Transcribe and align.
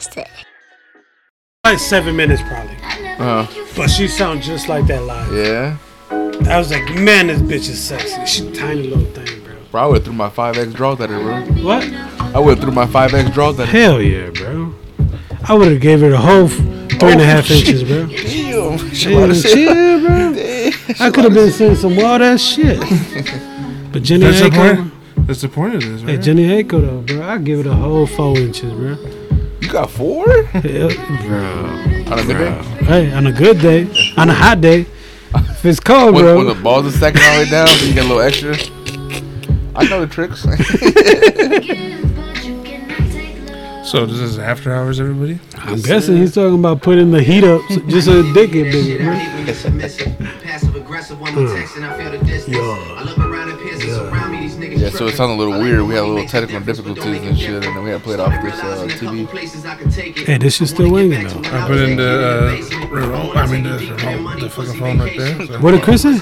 Shetty 0.00 0.14
Podcast. 0.24 0.28
Like 1.64 1.78
seven 1.78 2.16
minutes 2.16 2.42
probably. 2.42 2.76
Uh, 3.18 3.46
But 3.76 3.88
she 3.88 4.08
sounds 4.08 4.44
just 4.46 4.68
like 4.68 4.86
that 4.86 5.02
live. 5.04 5.32
yeah. 5.32 5.76
I 6.50 6.58
was 6.58 6.70
like, 6.72 6.92
man, 6.94 7.28
this 7.28 7.40
bitch 7.40 7.68
is 7.70 7.80
sexy. 7.82 8.26
She 8.26 8.50
tiny 8.52 8.82
little 8.88 9.04
thing, 9.14 9.42
bro. 9.44 9.54
Bro, 9.70 9.80
I 9.82 9.86
would 9.86 9.94
have 9.98 10.04
threw 10.04 10.12
my 10.14 10.28
5X 10.28 10.74
draws 10.74 11.00
at 11.00 11.08
her, 11.10 11.20
bro. 11.20 11.40
What? 11.64 11.84
I 12.34 12.38
would 12.40 12.58
have 12.58 12.60
threw 12.64 12.72
my 12.72 12.86
5X 12.86 13.32
draws 13.32 13.58
at 13.60 13.68
her. 13.68 13.78
Hell 13.78 14.02
yeah, 14.02 14.30
bro. 14.30 14.74
I 15.48 15.54
would 15.54 15.70
have 15.72 15.80
gave 15.80 16.00
her 16.00 16.10
the 16.10 16.18
whole 16.18 16.44
f- 16.46 16.56
three 16.98 17.12
and 17.12 17.20
a 17.20 17.24
half 17.24 17.50
inches, 17.50 17.84
bro. 17.84 18.06
Damn. 18.06 18.78
She 18.94 19.08
Damn, 19.08 19.18
about 19.18 19.26
to 19.28 19.34
say- 19.34 19.54
chill, 19.54 20.00
bro. 20.00 20.32
I 21.06 21.10
could 21.10 21.24
have 21.24 21.34
been 21.34 21.50
saying 21.52 21.76
some 21.76 21.96
wild 21.96 22.22
ass 22.22 22.40
shit. 22.42 22.78
But 23.92 24.02
Jhené 24.04 24.20
That's 24.20 24.40
the 24.40 24.48
Aiko, 24.48 24.76
point. 24.76 25.26
That's 25.26 25.40
the 25.42 25.48
point 25.50 25.74
of 25.74 25.82
this, 25.82 26.00
hey? 26.02 26.16
Jhené 26.16 26.64
Aiko 26.64 26.80
though, 26.80 27.00
bro, 27.02 27.26
I 27.28 27.38
give 27.38 27.60
it 27.60 27.66
a 27.66 27.74
whole 27.74 28.06
four 28.06 28.36
inches, 28.38 28.72
bro. 28.72 28.96
You 29.72 29.78
got 29.78 29.90
four? 29.90 30.26
Yeah, 30.62 30.88
On 32.12 32.18
a 32.18 32.24
good 32.26 32.36
day? 32.36 32.84
Hey, 32.84 33.10
on 33.14 33.26
a 33.26 33.32
good 33.32 33.58
day, 33.58 34.12
on 34.18 34.28
a 34.28 34.34
hot 34.34 34.60
day, 34.60 34.80
if 35.34 35.64
it's 35.64 35.80
cold, 35.80 36.14
When, 36.14 36.24
bro. 36.24 36.36
when 36.36 36.46
the 36.46 36.62
balls 36.62 36.84
are 36.84 36.90
stacking 36.90 37.22
all 37.22 37.38
the 37.38 37.44
way 37.44 37.50
down, 37.50 37.68
so 37.68 37.86
you 37.86 37.94
get 37.94 38.04
a 38.04 38.06
little 38.06 38.20
extra. 38.20 38.54
I 39.74 39.88
know 39.88 40.04
the 40.04 40.12
tricks. 40.12 40.44
So 43.92 44.06
this 44.06 44.20
is 44.20 44.38
after 44.38 44.74
hours, 44.74 45.00
everybody. 45.00 45.38
I'm 45.54 45.78
guessing 45.82 46.16
he's 46.16 46.34
talking 46.34 46.58
about 46.58 46.80
putting 46.80 47.10
the 47.10 47.22
heat 47.22 47.44
up 47.44 47.60
so- 47.68 47.80
just 47.80 48.06
so 48.06 48.22
the 48.22 48.32
dick 48.32 48.52
get 48.52 48.72
bigger, 48.72 49.04
bro. 49.04 49.12
Passive 50.40 50.74
aggressive 50.76 51.20
when 51.20 51.36
I'm 51.36 51.46
texting, 51.46 51.82
I 51.86 51.98
feel 51.98 52.10
the 52.10 52.24
distance. 52.24 52.56
I 52.56 53.02
look 53.02 53.18
around 53.18 53.50
and 53.50 53.58
peers 53.60 53.82
surround 53.82 54.32
me, 54.32 54.40
these 54.40 54.56
niggas 54.56 54.78
yeah, 54.78 54.88
so 54.88 55.08
it 55.08 55.14
sounded 55.14 55.34
a 55.34 55.36
little 55.44 55.60
weird. 55.60 55.82
We 55.82 55.92
had 55.92 56.04
a 56.04 56.06
little 56.06 56.26
technical 56.26 56.60
difficulties 56.60 57.04
and 57.04 57.38
shit, 57.38 57.50
and 57.50 57.64
then 57.64 57.84
we 57.84 57.90
had 57.90 57.98
to 57.98 58.04
play 58.04 58.14
it 58.14 58.20
off 58.20 58.32
this 58.42 58.58
uh, 58.60 58.88
TV. 58.98 60.24
Hey, 60.24 60.38
this 60.38 60.56
shit's 60.56 60.70
still 60.70 60.90
winging 60.90 61.28
though. 61.28 61.50
I 61.50 61.66
put 61.66 61.78
in 61.78 61.96
the 61.96 62.80
uh, 62.82 62.88
remote. 62.88 63.36
I 63.36 63.46
mean 63.46 63.64
the 63.64 63.76
remote, 64.06 64.40
the 64.40 64.48
fucking 64.48 64.78
phone 64.78 64.98
right 65.00 65.18
there. 65.18 65.46
So. 65.46 65.58
What 65.60 65.72
did 65.72 65.82
Chris 65.82 66.02
say? 66.02 66.16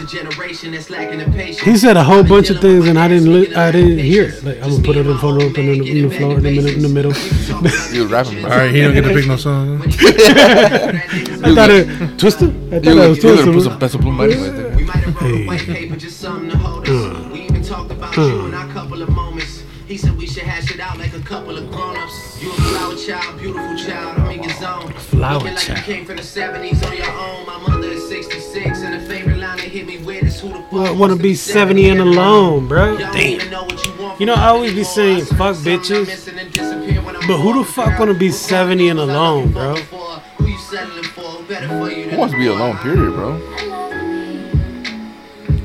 He 1.64 1.76
said 1.76 1.96
a 1.96 2.02
whole 2.02 2.24
bunch 2.24 2.50
of 2.50 2.60
things 2.60 2.88
and 2.88 2.98
I 2.98 3.06
didn't 3.06 3.32
li- 3.32 3.54
I 3.54 3.70
didn't 3.70 3.98
hear 3.98 4.24
it. 4.24 4.42
Like 4.42 4.56
I'm 4.60 4.70
gonna 4.70 4.82
put 4.82 4.96
it 4.96 5.06
in 5.06 5.18
front 5.18 5.42
of 5.42 5.56
in 5.56 5.66
the, 5.66 5.91
in 5.91 6.08
the 6.08 6.16
floor 6.16 6.36
in 6.38 6.42
the 6.42 6.50
middle 6.50 6.70
in 6.70 6.82
the 6.82 6.88
middle. 6.88 7.12
You 7.92 8.03
was 8.03 8.12
rapping, 8.12 8.39
All 8.44 8.48
bro. 8.50 8.58
right, 8.58 8.75
he 8.75 8.80
don't 8.80 8.94
get 8.94 9.03
to 9.05 9.12
pick 9.14 9.27
no 9.27 9.36
song. 9.48 9.83
I 9.83 9.86
thought 11.55 11.70
it 11.70 12.19
Twister? 12.19 12.47
I 12.47 12.50
thought 12.50 12.84
You 12.84 12.94
that 12.94 13.08
was 13.08 13.08
was 13.08 13.25
you 13.25 13.30
was 13.30 13.41
gonna 13.41 13.53
put 13.53 13.53
Twister. 13.53 13.70
some 13.70 13.78
peso 13.78 13.98
pluma 13.98 14.30
anyway. 14.33 14.50
There. 14.50 14.77
We 14.77 14.84
might 14.84 14.97
have 14.97 15.20
wrote 15.20 15.34
a 15.41 15.47
white 15.47 15.61
paper, 15.61 15.97
just 15.97 16.20
something 16.20 16.50
to 16.50 16.56
hold 16.58 16.88
us. 16.88 17.33
We 17.33 17.41
even 17.42 17.62
talked 17.62 17.91
about 17.91 18.16
you 18.16 18.47
in 18.47 18.55
our 18.55 18.69
couple 18.72 19.03
of 19.03 19.08
moments. 19.11 19.62
He 19.86 19.97
said 19.97 20.16
we 20.16 20.27
should 20.28 20.44
hash 20.44 20.72
it 20.72 20.78
out 20.78 20.98
like 20.98 21.14
a 21.14 21.20
couple 21.20 21.56
of 21.58 21.69
grown-ups. 21.72 22.41
You 22.41 22.53
a 22.53 22.55
flower 22.55 22.94
child, 22.94 23.41
beautiful 23.41 23.77
child, 23.77 24.19
I'm 24.20 24.31
in 24.31 24.44
your 24.44 24.53
zone. 24.55 24.92
Flower 24.92 25.34
Looking 25.41 25.55
like 25.55 25.58
child. 25.64 25.78
you 25.78 25.84
came 25.84 26.05
from 26.06 26.16
the 26.16 26.22
70s 26.22 26.86
on 26.86 26.97
your 26.97 27.11
own. 27.11 27.44
My 27.44 27.58
mother 27.66 27.88
is 27.88 28.08
66, 28.08 28.83
and 28.83 28.94
the 28.94 29.05
favorite 29.12 29.38
line 29.38 29.56
that 29.56 29.66
hit 29.66 29.86
me 29.88 29.98
with 29.98 30.22
is 30.22 30.38
who 30.38 30.48
the 30.50 30.62
fuck 30.70 30.86
I 30.86 30.92
wanna 30.92 31.16
be 31.16 31.34
70 31.34 31.88
and 31.88 32.00
alone, 32.00 32.69
bro. 32.69 32.97
Y'all 32.98 33.12
Damn. 33.12 33.50
know 33.50 33.66
you 34.20 34.27
know, 34.27 34.34
I 34.34 34.48
always 34.48 34.75
be 34.75 34.84
saying, 34.84 35.25
fuck 35.25 35.56
bitches. 35.56 36.06
But 37.30 37.38
who 37.38 37.60
the 37.60 37.64
fuck 37.64 37.96
wanna 37.96 38.14
be 38.14 38.32
70 38.32 38.88
and 38.88 38.98
alone, 38.98 39.52
bro? 39.52 39.76
Who 39.76 40.46
you 40.48 40.58
settling 40.58 41.04
for? 41.04 41.20
Who 41.20 41.44
better 41.46 41.68
for 41.68 41.88
you 41.88 42.02
Who 42.02 42.10
than 42.10 42.18
wants 42.18 42.34
to 42.34 42.41
be 42.41 42.48
alone, 42.48 42.76
period, 42.78 43.14
bro? 43.14 43.36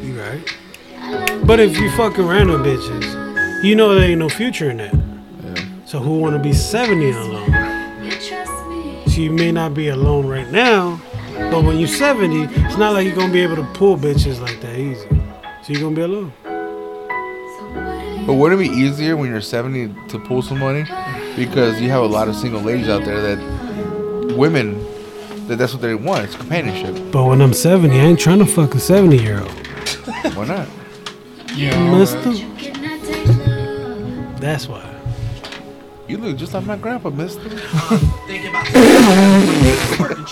You 0.04 0.22
right. 0.22 1.44
But 1.44 1.60
if 1.60 1.76
you 1.80 1.90
fucking 1.98 2.28
random 2.28 2.62
bitches, 2.62 3.64
you 3.64 3.76
know 3.76 3.96
there 3.96 4.08
ain't 4.08 4.20
no 4.20 4.30
future 4.30 4.70
in 4.70 4.78
that. 4.78 4.94
Yeah. 4.94 5.66
So 5.86 5.98
who 5.98 6.20
wanna 6.20 6.38
be 6.38 6.54
70 6.54 7.10
and 7.10 7.18
alone? 7.18 8.12
So 9.08 9.22
you 9.22 9.32
may 9.32 9.52
not 9.52 9.74
be 9.74 9.88
alone 9.88 10.28
right 10.28 10.52
now, 10.52 11.02
but 11.50 11.64
when 11.64 11.80
you're 11.80 11.88
70, 11.88 12.44
it's 12.64 12.78
not 12.78 12.94
like 12.94 13.08
you're 13.08 13.16
gonna 13.16 13.34
be 13.34 13.42
able 13.42 13.56
to 13.56 13.66
pull 13.74 13.98
bitches 13.98 14.40
like 14.40 14.62
that 14.62 14.78
easy. 14.78 15.10
So 15.64 15.74
you're 15.74 15.82
gonna 15.82 15.96
be 15.96 16.04
alone. 16.04 16.32
But 18.28 18.34
wouldn't 18.36 18.62
it 18.62 18.70
be 18.70 18.76
easier 18.78 19.18
when 19.18 19.32
you're 19.32 19.42
70 19.42 19.96
to 20.10 20.20
pull 20.20 20.44
some 20.44 20.60
money? 20.60 20.86
Because 21.36 21.82
you 21.82 21.90
have 21.90 22.04
a 22.04 22.08
lot 22.08 22.28
of 22.28 22.36
single 22.36 22.62
ladies 22.62 22.88
out 22.88 23.04
there 23.04 23.22
that 23.36 24.36
women, 24.38 24.80
that 25.48 25.58
that's 25.58 25.74
what 25.74 25.82
they 25.82 25.94
want. 25.96 26.24
It's 26.26 26.36
companionship. 26.36 27.12
But 27.12 27.26
when 27.26 27.42
I'm 27.42 27.54
70, 27.54 27.94
I 27.94 28.04
ain't 28.04 28.20
trying 28.20 28.40
to 28.40 28.46
fuck 28.46 28.74
a 28.76 28.80
70 28.80 29.18
year 29.18 29.40
old. 29.42 29.52
Why 30.36 30.46
not? 30.46 30.68
Mister. 31.98 32.32
That's 34.40 34.68
why. 34.68 34.82
You 36.08 36.18
look 36.18 36.38
just 36.38 36.54
like 36.54 36.66
my 36.66 36.76
grandpa, 36.78 37.10
mister. 37.10 37.50
Thinking 37.50 38.50
about 38.50 38.66
working. 40.00 40.26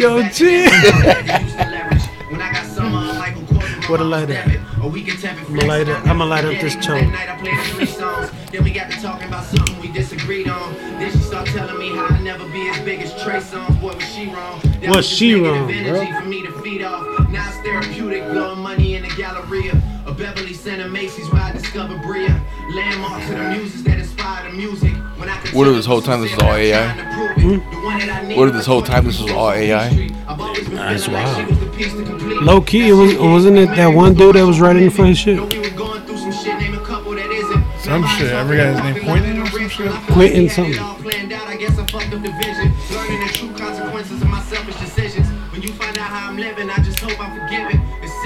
Yo, 0.00 0.16
Working 0.16 0.30
chill. 0.30 0.66
back 0.70 1.26
then, 1.26 1.42
used 1.44 1.58
to 1.58 1.64
leverage. 1.70 2.02
When 2.30 2.40
I 2.40 2.52
got 2.52 2.66
some 2.66 2.94
uh, 2.94 3.14
Michael 3.18 3.42
What 3.88 4.00
a 4.00 4.04
light 4.04 4.30
at? 4.30 4.55
Or 4.82 4.90
we 4.90 5.02
can 5.02 5.16
tap 5.16 5.36
it 5.40 5.48
I'ma 5.48 5.64
light 5.66 5.88
it- 5.88 6.06
I'ma 6.06 6.24
light 6.24 6.44
up 6.44 6.60
this 6.60 6.74
That 6.74 6.82
choke. 6.84 7.10
night 7.12 7.28
I 7.28 7.36
played 7.36 7.58
three 7.74 7.86
songs. 7.86 8.30
Then 8.52 8.62
we 8.64 8.70
got 8.70 8.90
to 8.90 9.00
talking 9.00 9.26
about 9.28 9.44
something 9.44 9.78
we 9.80 9.88
disagreed 9.88 10.48
on. 10.48 10.74
Then 10.98 11.10
she 11.12 11.18
start 11.18 11.46
telling 11.46 11.78
me 11.78 11.94
how 11.96 12.06
I 12.06 12.18
never 12.20 12.44
be 12.48 12.68
as 12.68 12.78
big 12.80 13.00
as 13.00 13.10
Trey 13.22 13.40
Songz. 13.40 13.80
Boy, 13.80 13.94
was 13.94 14.04
she 14.04 14.26
wrong. 14.26 14.60
That 14.82 14.94
Was 14.94 15.08
she 15.08 15.34
wrong, 15.34 15.66
bro? 15.66 16.06
For 16.20 16.26
me 16.26 16.42
to 16.42 16.52
feed 16.62 16.82
off. 16.82 17.28
Now 17.30 17.48
it's 17.48 17.56
therapeutic, 17.66 18.30
blowing 18.30 18.60
money 18.60 18.94
in 18.96 19.02
the 19.02 19.08
Galleria. 19.16 19.80
A 20.06 20.12
Beverly 20.12 20.54
Center 20.54 20.88
Macy's 20.88 21.28
where 21.32 21.42
I 21.42 21.52
discovered 21.52 22.00
Bria. 22.02 22.40
Landmarks 22.74 23.30
of 23.30 23.36
the 23.38 23.48
muses 23.50 23.84
that 23.84 23.98
inspire 23.98 24.50
the 24.50 24.56
music. 24.56 24.92
When 25.16 25.28
I 25.28 25.36
What 25.52 25.68
if 25.68 25.74
this 25.74 25.86
whole 25.86 26.02
time 26.02 26.20
this 26.20 26.32
is 26.32 26.38
all 26.42 26.52
AI? 26.52 26.92
trying 26.92 26.98
to 26.98 27.14
prove 27.14 27.30
it. 27.30 27.36
The 27.36 27.76
hmm? 27.76 27.84
one 27.84 27.98
that 28.00 28.08
I 28.08 28.26
need 28.26 28.36
What 28.38 28.48
if 28.48 28.54
this 28.54 28.66
whole 28.66 28.82
time 28.82 29.04
this 29.04 29.20
was 29.20 29.30
all 29.30 29.52
AI? 29.52 29.86
I've 30.26 30.38
That's 30.70 31.06
like 31.06 31.24
wild. 31.24 31.36
she 31.36 31.44
was 31.44 31.60
the 31.60 31.66
piece 31.66 31.92
to 31.92 32.04
complete 32.04 32.42
Low 32.42 32.60
key, 32.60 32.88
it 32.88 32.92
was, 32.92 33.16
wasn't 33.16 33.58
it 33.58 33.66
that 33.76 33.86
one 33.86 34.14
dude 34.14 34.34
that 34.34 34.44
was 34.44 34.60
writing 34.60 34.90
for 34.90 35.04
his 35.04 35.16
shit? 35.16 35.36
Know 35.36 35.44
we 35.44 35.60
was 35.60 35.68
going 35.70 36.02
through 36.02 36.18
some 36.18 36.32
shit, 36.32 36.58
name 36.58 36.74
a 36.74 36.84
couple 36.84 37.12
that 37.12 37.30
isn't. 37.30 37.64
Some 37.80 38.04
shit. 38.18 38.32
Every 38.32 38.56
guy's 38.56 38.82
name 38.82 39.04
Quentin 39.04 39.40
or 39.40 39.46
some 39.46 39.68
shit. 39.68 39.92
Quentin 40.10 40.48
something. 40.48 40.96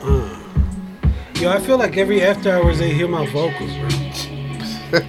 Uh. 0.03 1.41
Yo, 1.41 1.51
I 1.51 1.59
feel 1.59 1.79
like 1.79 1.97
every 1.97 2.23
after 2.23 2.51
hours 2.53 2.79
they 2.79 2.91
hear 2.93 3.09
my 3.09 3.27
vocals, 3.27 3.73
bro. 3.77 5.01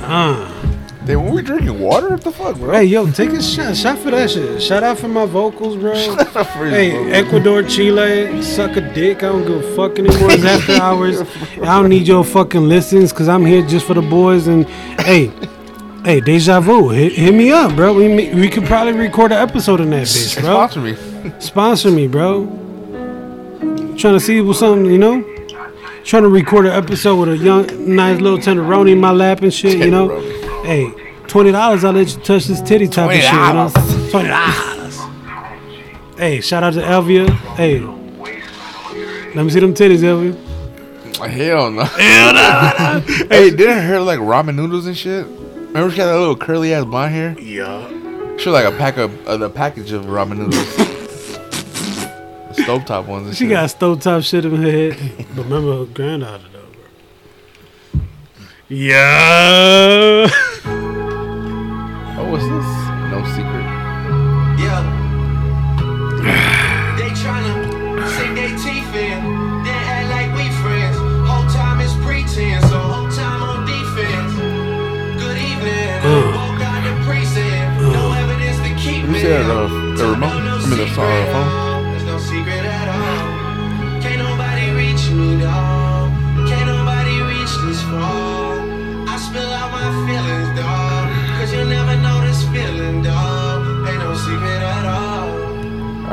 Uh. 0.00 0.57
Drinking 1.48 1.80
water? 1.80 2.10
What 2.10 2.20
the 2.20 2.30
fuck, 2.30 2.56
bro? 2.58 2.74
Hey, 2.74 2.84
yo, 2.84 3.10
take 3.10 3.30
a 3.30 3.42
shot. 3.42 3.74
Shot 3.74 3.96
for 4.00 4.10
that 4.10 4.30
shit. 4.30 4.60
Shout 4.62 4.82
out 4.82 4.98
for 4.98 5.08
my 5.08 5.24
vocals, 5.24 5.76
bro. 5.76 5.94
For 6.16 6.68
Hey, 6.68 6.90
vocals. 6.90 7.12
Ecuador, 7.14 7.62
Chile, 7.62 8.42
suck 8.42 8.76
a 8.76 8.82
dick. 8.82 9.22
I 9.22 9.32
don't 9.32 9.46
give 9.46 9.64
a 9.64 9.74
fuck 9.74 9.98
anymore. 9.98 10.30
It's 10.30 10.44
after 10.44 10.72
hours. 10.82 11.22
I 11.62 11.80
don't 11.80 11.88
need 11.88 12.06
your 12.06 12.22
fucking 12.22 12.68
listens 12.68 13.14
because 13.14 13.28
I'm 13.28 13.46
here 13.46 13.66
just 13.66 13.86
for 13.86 13.94
the 13.94 14.02
boys. 14.02 14.46
And 14.46 14.66
hey, 15.00 15.32
hey, 16.04 16.20
Deja 16.20 16.60
Vu, 16.60 16.90
hit, 16.90 17.12
hit 17.12 17.32
me 17.34 17.50
up, 17.50 17.74
bro. 17.74 17.94
We 17.94 18.34
we 18.34 18.50
could 18.50 18.64
probably 18.66 18.92
record 18.92 19.32
an 19.32 19.38
episode 19.38 19.80
in 19.80 19.88
that 19.88 20.02
bitch, 20.06 20.38
bro. 20.42 20.52
Sponsor 20.68 20.80
me. 20.82 20.96
Sponsor 21.40 21.90
me, 21.90 22.08
bro. 22.08 22.44
Trying 23.96 24.14
to 24.14 24.20
see 24.20 24.42
what's 24.42 24.58
something, 24.58 24.84
you 24.84 24.98
know? 24.98 25.22
Trying 26.04 26.24
to 26.24 26.28
record 26.28 26.66
an 26.66 26.72
episode 26.72 27.16
with 27.16 27.30
a 27.30 27.38
young, 27.38 27.96
nice 27.96 28.20
little 28.20 28.38
tenderoni 28.38 28.92
in 28.92 29.00
my 29.00 29.12
lap 29.12 29.40
and 29.40 29.52
shit, 29.52 29.78
you 29.78 29.90
know? 29.90 30.20
Hey, 30.62 30.92
twenty 31.28 31.52
dollars, 31.52 31.84
I'll 31.84 31.92
let 31.92 32.14
you 32.14 32.20
touch 32.22 32.46
this 32.46 32.60
titty 32.62 32.88
type 32.88 33.10
of 33.10 33.16
shit, 33.16 33.32
you 33.32 33.38
know? 33.38 33.70
Twenty 34.10 34.28
dollars. 34.28 34.98
Hey, 36.18 36.40
shout 36.40 36.62
out 36.64 36.72
to 36.74 36.80
Elvia. 36.80 37.30
Hey, 37.54 37.78
let 39.34 39.44
me 39.44 39.50
see 39.50 39.60
them 39.60 39.74
titties, 39.74 39.98
Elvia. 40.02 40.34
Hell 41.28 41.70
no. 41.70 41.82
Hell 41.84 42.32
no. 42.34 43.00
hey, 43.28 43.50
didn't 43.50 43.84
her 43.84 44.00
like 44.00 44.18
ramen 44.20 44.54
noodles 44.56 44.86
and 44.86 44.96
shit? 44.96 45.26
Remember 45.26 45.90
she 45.90 46.00
had 46.00 46.06
that 46.06 46.18
little 46.18 46.36
curly 46.36 46.72
ass 46.72 46.84
blonde 46.84 47.12
hair? 47.14 47.36
Yeah. 47.40 47.86
She 48.38 48.48
was 48.48 48.54
like 48.62 48.64
a 48.72 48.76
pack 48.76 48.96
of 48.96 49.26
uh, 49.26 49.36
the 49.36 49.50
package 49.50 49.92
of 49.92 50.04
ramen 50.06 50.38
noodles. 50.38 50.76
the 50.76 52.54
stovetop 52.62 53.06
ones. 53.06 53.26
And 53.28 53.36
She 53.36 53.44
shit. 53.44 53.50
got 53.50 53.68
stovetop 53.68 54.24
shit 54.24 54.44
in 54.44 54.56
her 54.62 54.70
head. 54.70 55.26
But 55.34 55.44
remember 55.44 55.78
her 55.78 55.84
granddaughter 55.86 56.44
though, 56.52 56.68
bro. 57.92 58.00
Yeah 58.68 60.28
secret. 63.36 63.66
Yeah. 64.62 64.82
they 66.98 67.10
tryna 67.14 67.54
sink 68.16 68.34
their 68.36 68.54
teeth 68.58 68.92
in, 68.94 69.18
They 69.64 69.78
act 69.94 70.08
like 70.14 70.30
we 70.38 70.46
friends. 70.62 70.96
Whole 71.28 71.48
time 71.50 71.80
is 71.80 71.92
pretense, 72.04 72.64
so 72.70 72.78
whole 72.78 73.10
time 73.10 73.42
on 73.42 73.66
defense. 73.66 74.32
Good 75.22 75.38
evening. 75.38 76.34
Walk 76.34 76.58
down 76.58 76.80
the 76.88 76.94
precinct, 77.04 77.82
no 77.82 78.12
evidence 78.12 78.58
to 78.66 78.70
keep 78.82 79.04
me. 79.08 79.22
Remote? 79.22 80.48
I 80.98 81.32
phone? 81.32 81.57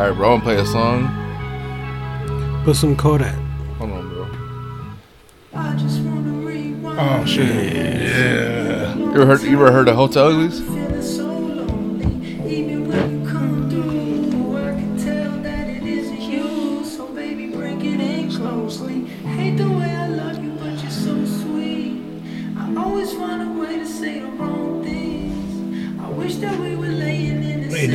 All 0.06 0.12
right, 0.12 0.18
bro. 0.18 0.34
I'm 0.36 0.40
gonna 0.40 0.56
play 0.56 0.62
a 0.62 0.66
song. 0.68 2.62
Put 2.64 2.76
some 2.76 2.96
Kodak. 2.96 3.34
Hold 3.80 3.92
on, 3.92 4.10
bro. 4.10 4.28
I 5.60 5.76
just 5.78 6.00
wanna 6.02 6.46
rewind. 6.46 7.00
Oh 7.00 7.26
shit. 7.26 7.74
Yeah. 7.74 8.96
You 8.96 9.14
ever 9.14 9.26
heard? 9.26 9.42
You 9.42 9.54
ever 9.54 9.72
heard 9.72 9.88
of 9.88 9.96
Hotel 9.96 10.28
Uglies? 10.28 10.62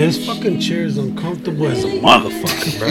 This 0.00 0.26
fucking 0.26 0.58
chair 0.61 0.85
is 0.85 0.97
uncomfortable 0.99 1.67
as 1.67 1.85
a 1.85 1.88
motherfucker, 1.88 2.79
bro. 2.79 2.88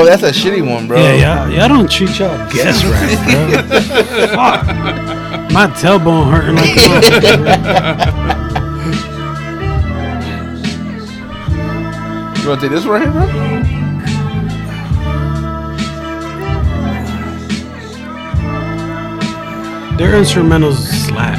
Oh, 0.00 0.04
that's 0.04 0.22
a 0.22 0.30
shitty 0.30 0.68
one, 0.68 0.88
bro. 0.88 0.98
Yeah, 0.98 1.46
y'all, 1.46 1.50
y'all 1.50 1.68
don't 1.68 1.90
treat 1.90 2.18
y'all 2.18 2.36
guests 2.50 2.84
right, 2.84 3.18
bro. 3.24 3.62
Fuck. 4.34 4.66
My 5.52 5.66
tailbone 5.68 6.30
hurting 6.30 6.56
like 6.56 6.76
a 6.76 6.80
motherfucker. 6.80 8.58
You 12.42 12.48
want 12.48 12.60
to 12.60 12.68
take 12.68 12.74
this 12.74 12.84
one 12.84 12.92
right 12.94 13.02
here, 13.02 13.12
bro? 13.12 13.26
Their 19.98 20.12
instrumentals 20.12 20.76
slap, 21.06 21.38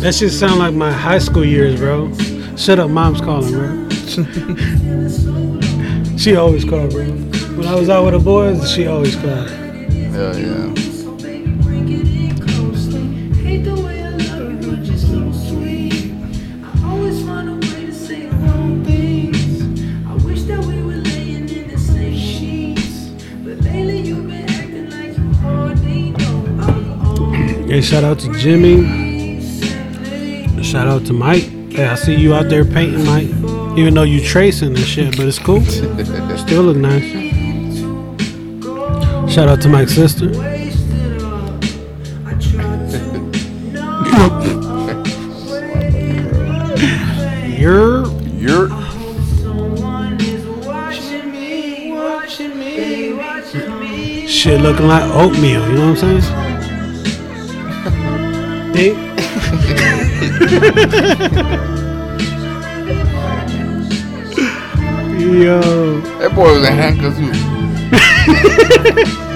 That 0.00 0.14
shit 0.14 0.30
sound 0.30 0.58
like 0.58 0.74
my 0.74 0.92
high 0.92 1.18
school 1.18 1.44
years, 1.44 1.80
bro. 1.80 2.12
Shut 2.56 2.78
up, 2.78 2.90
mom's 2.90 3.20
calling, 3.20 3.52
bro. 3.52 3.88
she 6.16 6.36
always 6.36 6.64
called, 6.64 6.90
bro. 6.92 7.04
When 7.56 7.66
I 7.66 7.74
was 7.74 7.88
out 7.88 8.04
with 8.04 8.14
the 8.14 8.20
boys, 8.20 8.70
she 8.70 8.86
always 8.86 9.16
called. 9.16 9.50
Yeah, 9.50 10.36
yeah. 10.36 10.74
So 10.74 11.16
baby, 11.16 11.50
bring 11.62 11.88
it 11.90 12.06
in 12.06 12.38
closely. 12.38 13.32
Hate 13.42 13.64
the 13.64 13.74
way 13.74 14.02
I 14.02 14.10
love 14.10 14.52
you, 14.52 14.58
but 14.70 14.84
you're 14.84 14.98
so 14.98 15.32
sweet. 15.32 16.12
I 16.62 16.88
always 16.88 17.24
find 17.24 17.48
a 17.48 17.54
way 17.54 17.86
to 17.86 17.92
say 17.92 18.26
the 18.26 18.36
wrong 18.36 18.84
things. 18.84 19.62
I 20.06 20.12
wish 20.26 20.42
that 20.44 20.62
we 20.66 20.82
were 20.82 20.96
laying 20.96 21.48
in 21.48 21.68
the 21.68 21.78
same 21.78 22.14
sheets. 22.14 23.08
But 23.42 23.58
lately 23.64 24.00
you've 24.02 24.26
been 24.28 24.48
acting 24.50 24.90
like 24.90 25.16
you 25.16 25.32
hardly 25.40 26.10
know 26.10 26.44
I'm 26.60 27.00
on. 27.00 27.68
Hey, 27.68 27.80
shout 27.80 28.04
out 28.04 28.18
to 28.20 28.30
Jimmy. 28.34 29.05
Shout 30.66 30.88
out 30.88 31.06
to 31.06 31.12
Mike. 31.12 31.44
Hey, 31.70 31.86
I 31.86 31.94
see 31.94 32.16
you 32.16 32.34
out 32.34 32.48
there 32.48 32.64
painting, 32.64 33.04
Mike. 33.06 33.28
Even 33.78 33.94
though 33.94 34.02
you're 34.02 34.24
tracing 34.24 34.70
and 34.70 34.78
shit, 34.78 35.16
but 35.16 35.28
it's 35.28 35.38
cool. 35.38 35.60
Still 36.36 36.64
look 36.64 36.76
nice. 36.76 37.04
Shout 39.32 39.46
out 39.48 39.62
to 39.62 39.68
Mike's 39.68 39.94
sister. 39.94 40.26
Wasted 40.36 41.22
all. 41.22 41.56
I 42.26 42.34
tried 42.34 42.90
to 42.90 42.98
know 43.72 44.10
You're 47.56 48.08
You're 48.34 48.68
someone 49.38 50.20
is 50.20 50.44
watching 50.66 51.30
me, 51.30 51.92
watching 51.92 52.58
me, 52.58 53.12
watching 53.12 53.78
me. 53.78 54.26
shit 54.26 54.60
looking 54.60 54.88
like 54.88 55.04
oatmeal. 55.14 55.64
You 55.68 55.74
know 55.76 55.90
what 55.92 56.02
I'm 56.02 56.20
saying? 56.20 56.42
Hey. 58.76 59.92
Yo, 65.18 66.00
that 66.18 66.32
boy 66.34 66.52
was 66.52 66.66
in 66.66 66.72
handcuffs. 66.72 67.18
too. 67.18 69.16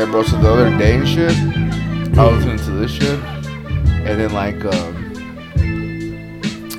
Yeah, 0.00 0.06
bro. 0.10 0.22
So 0.22 0.40
the 0.40 0.50
other 0.50 0.70
day 0.78 0.96
and 0.96 1.06
shit, 1.06 1.36
I 2.16 2.26
was 2.26 2.46
listening 2.46 2.58
to 2.58 2.70
this 2.80 2.90
shit, 2.90 3.18
and 3.18 4.18
then 4.18 4.32
like, 4.32 4.64
um, 4.64 4.96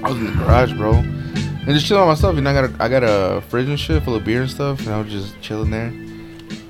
I 0.04 0.10
was 0.10 0.18
in 0.18 0.26
the 0.26 0.32
garage, 0.44 0.74
bro, 0.74 1.04
and 1.62 1.68
just 1.70 1.86
chilling 1.86 2.02
on 2.04 2.08
myself. 2.10 2.38
And 2.38 2.48
I 2.48 2.54
got 2.54 2.66
a, 2.66 2.84
I 2.84 2.88
got 2.90 3.04
a 3.04 3.42
fridge 3.50 3.68
and 3.70 3.80
shit 3.80 4.04
full 4.04 4.16
of 4.16 4.24
beer 4.26 4.42
and 4.42 4.50
stuff, 4.52 4.80
and 4.82 4.90
I 4.90 5.02
was 5.02 5.12
just 5.12 5.40
chilling 5.42 5.72
there. 5.72 5.88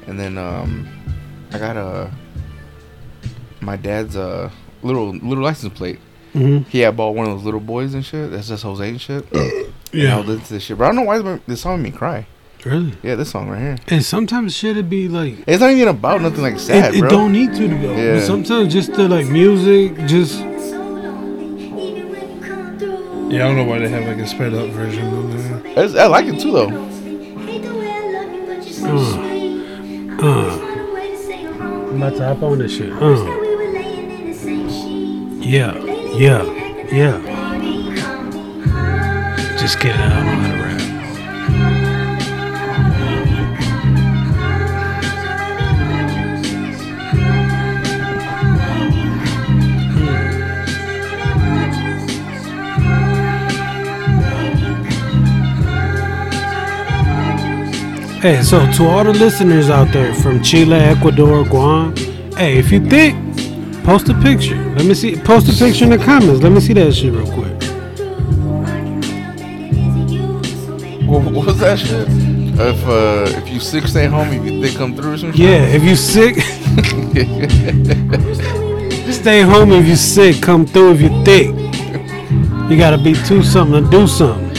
And 0.08 0.20
then 0.20 0.38
um, 0.38 0.88
I 1.52 1.58
got 1.60 1.78
a 1.78 2.12
my 3.62 3.76
dad's 3.76 4.16
uh 4.16 4.50
little 4.82 5.12
little 5.12 5.44
license 5.44 5.74
plate. 5.74 6.00
Mhm. 6.34 6.66
He 6.68 6.80
had 6.80 6.96
bought 6.98 7.12
one 7.16 7.28
of 7.28 7.34
those 7.34 7.44
little 7.44 7.60
boys 7.60 7.94
and 7.94 8.04
shit. 8.06 8.32
That's 8.32 8.48
just 8.48 8.64
Jose 8.64 8.88
and 8.88 9.00
shit. 9.02 9.26
And 9.94 10.02
I 10.02 10.04
yeah, 10.06 10.18
was 10.20 10.26
listening 10.28 10.46
to 10.46 10.54
this 10.54 10.64
shit, 10.64 10.78
but 10.78 10.86
I 10.86 10.88
don't 10.88 10.96
know 10.96 11.02
why 11.02 11.40
this- 11.48 11.60
song 11.62 11.84
made 11.84 11.92
me 11.92 11.98
cry. 11.98 12.26
really. 12.64 12.94
Yeah, 13.04 13.16
this 13.16 13.30
song 13.32 13.50
right 13.50 13.60
here. 13.60 13.78
And 13.90 14.06
sometimes 14.06 14.56
shit 14.56 14.78
it 14.78 14.90
be 14.90 15.10
like 15.10 15.44
It's 15.46 15.60
not 15.60 15.70
even 15.72 15.90
about 15.90 16.22
nothing 16.22 16.42
like 16.44 16.60
sad, 16.60 16.96
it, 16.96 17.04
it 17.04 17.10
don't 17.10 17.34
need 17.34 17.54
to 17.56 17.68
go. 17.68 17.94
Yeah. 17.94 18.14
But 18.14 18.22
sometimes 18.26 18.72
just 18.72 18.94
the 18.94 19.10
like 19.10 19.28
music, 19.28 19.98
just 20.08 20.40
Yeah, 23.32 23.46
I 23.46 23.48
don't 23.48 23.56
know 23.56 23.64
why 23.64 23.80
they 23.80 23.88
have 23.90 24.06
like 24.06 24.18
a 24.18 24.28
sped 24.28 24.54
up 24.54 24.70
version 24.72 25.08
of 25.08 25.32
that. 25.32 25.66
It's- 25.72 25.96
I 25.96 26.08
like 26.08 26.26
it 26.26 26.40
too 26.40 26.52
though. 26.52 26.70
uh, 30.24 30.60
I'm 31.90 31.96
about 32.02 32.16
to 32.18 32.24
hop 32.26 32.44
on 32.44 32.60
this 32.60 32.76
shit. 32.76 32.92
Uh, 32.92 33.16
yeah, 35.40 35.78
yeah, 36.16 36.44
yeah. 36.92 37.18
Just 39.58 39.80
kidding. 39.80 40.00
I 40.00 40.24
don't 40.26 40.51
Hey, 58.22 58.44
so 58.44 58.72
to 58.74 58.88
all 58.88 59.04
the 59.04 59.14
listeners 59.14 59.72
out 59.72 59.92
there 59.92 60.14
from 60.14 60.44
Chile, 60.44 60.76
Ecuador, 60.76 61.44
Guam, 61.44 61.96
hey, 62.38 62.60
if 62.60 62.72
you 62.72 62.80
think, 62.80 63.18
post 63.84 64.10
a 64.10 64.14
picture. 64.22 64.58
Let 64.76 64.86
me 64.86 64.94
see. 64.94 65.16
Post 65.16 65.50
a 65.50 65.54
picture 65.58 65.86
in 65.86 65.90
the 65.90 65.98
comments. 65.98 66.44
Let 66.44 66.52
me 66.52 66.60
see 66.60 66.74
that 66.74 66.94
shit 66.94 67.14
real 67.14 67.26
quick. 67.26 67.52
What, 71.10 71.34
was 71.34 71.60
that 71.62 71.80
shit? 71.80 72.08
If 72.60 72.86
uh 72.86 73.26
if 73.28 73.50
you 73.50 73.60
sick, 73.60 73.88
stay 73.88 74.06
home. 74.06 74.28
If 74.28 74.46
you 74.46 74.62
think 74.62 74.78
come 74.78 74.96
through 74.96 75.18
some 75.18 75.32
shit. 75.32 75.42
Yeah, 75.42 75.64
if 75.66 75.84
you 75.84 75.96
sick, 75.96 76.36
stay 79.12 79.42
home. 79.42 79.72
If 79.72 79.88
you 79.88 79.96
sick, 79.96 80.40
come 80.44 80.68
through. 80.68 80.92
If 80.92 81.02
you 81.02 81.10
thick, 81.26 81.48
you 82.70 82.78
gotta 82.78 83.00
be 83.00 83.16
two 83.26 83.42
something 83.42 83.84
to 83.84 83.90
do 83.90 84.06
something. 84.06 84.52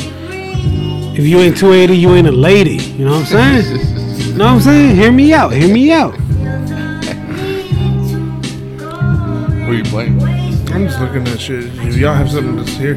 If 1.17 1.25
you 1.25 1.39
ain't 1.39 1.57
280, 1.57 1.97
you 1.97 2.13
ain't 2.17 2.27
a 2.27 2.33
lady. 2.33 2.82
You 3.03 3.09
know 3.09 3.19
what 3.19 3.33
I'm 3.33 3.65
saying? 3.65 4.29
You 4.29 4.35
know 4.35 4.45
what 4.45 4.53
I'm 4.53 4.61
saying? 4.61 4.95
Hear 4.95 5.11
me 5.11 5.33
out. 5.33 5.53
Hear 5.53 5.75
me 5.75 5.91
out. 5.91 6.13
What 9.59 9.71
are 9.71 9.75
you 9.75 9.83
playing? 9.83 10.23
I'm 10.23 10.87
just 10.87 11.01
looking 11.01 11.27
at 11.27 11.41
shit. 11.41 11.65
If 11.65 11.97
y'all 11.97 12.15
have 12.15 12.31
something 12.31 12.65
to 12.65 12.71
hear, 12.71 12.95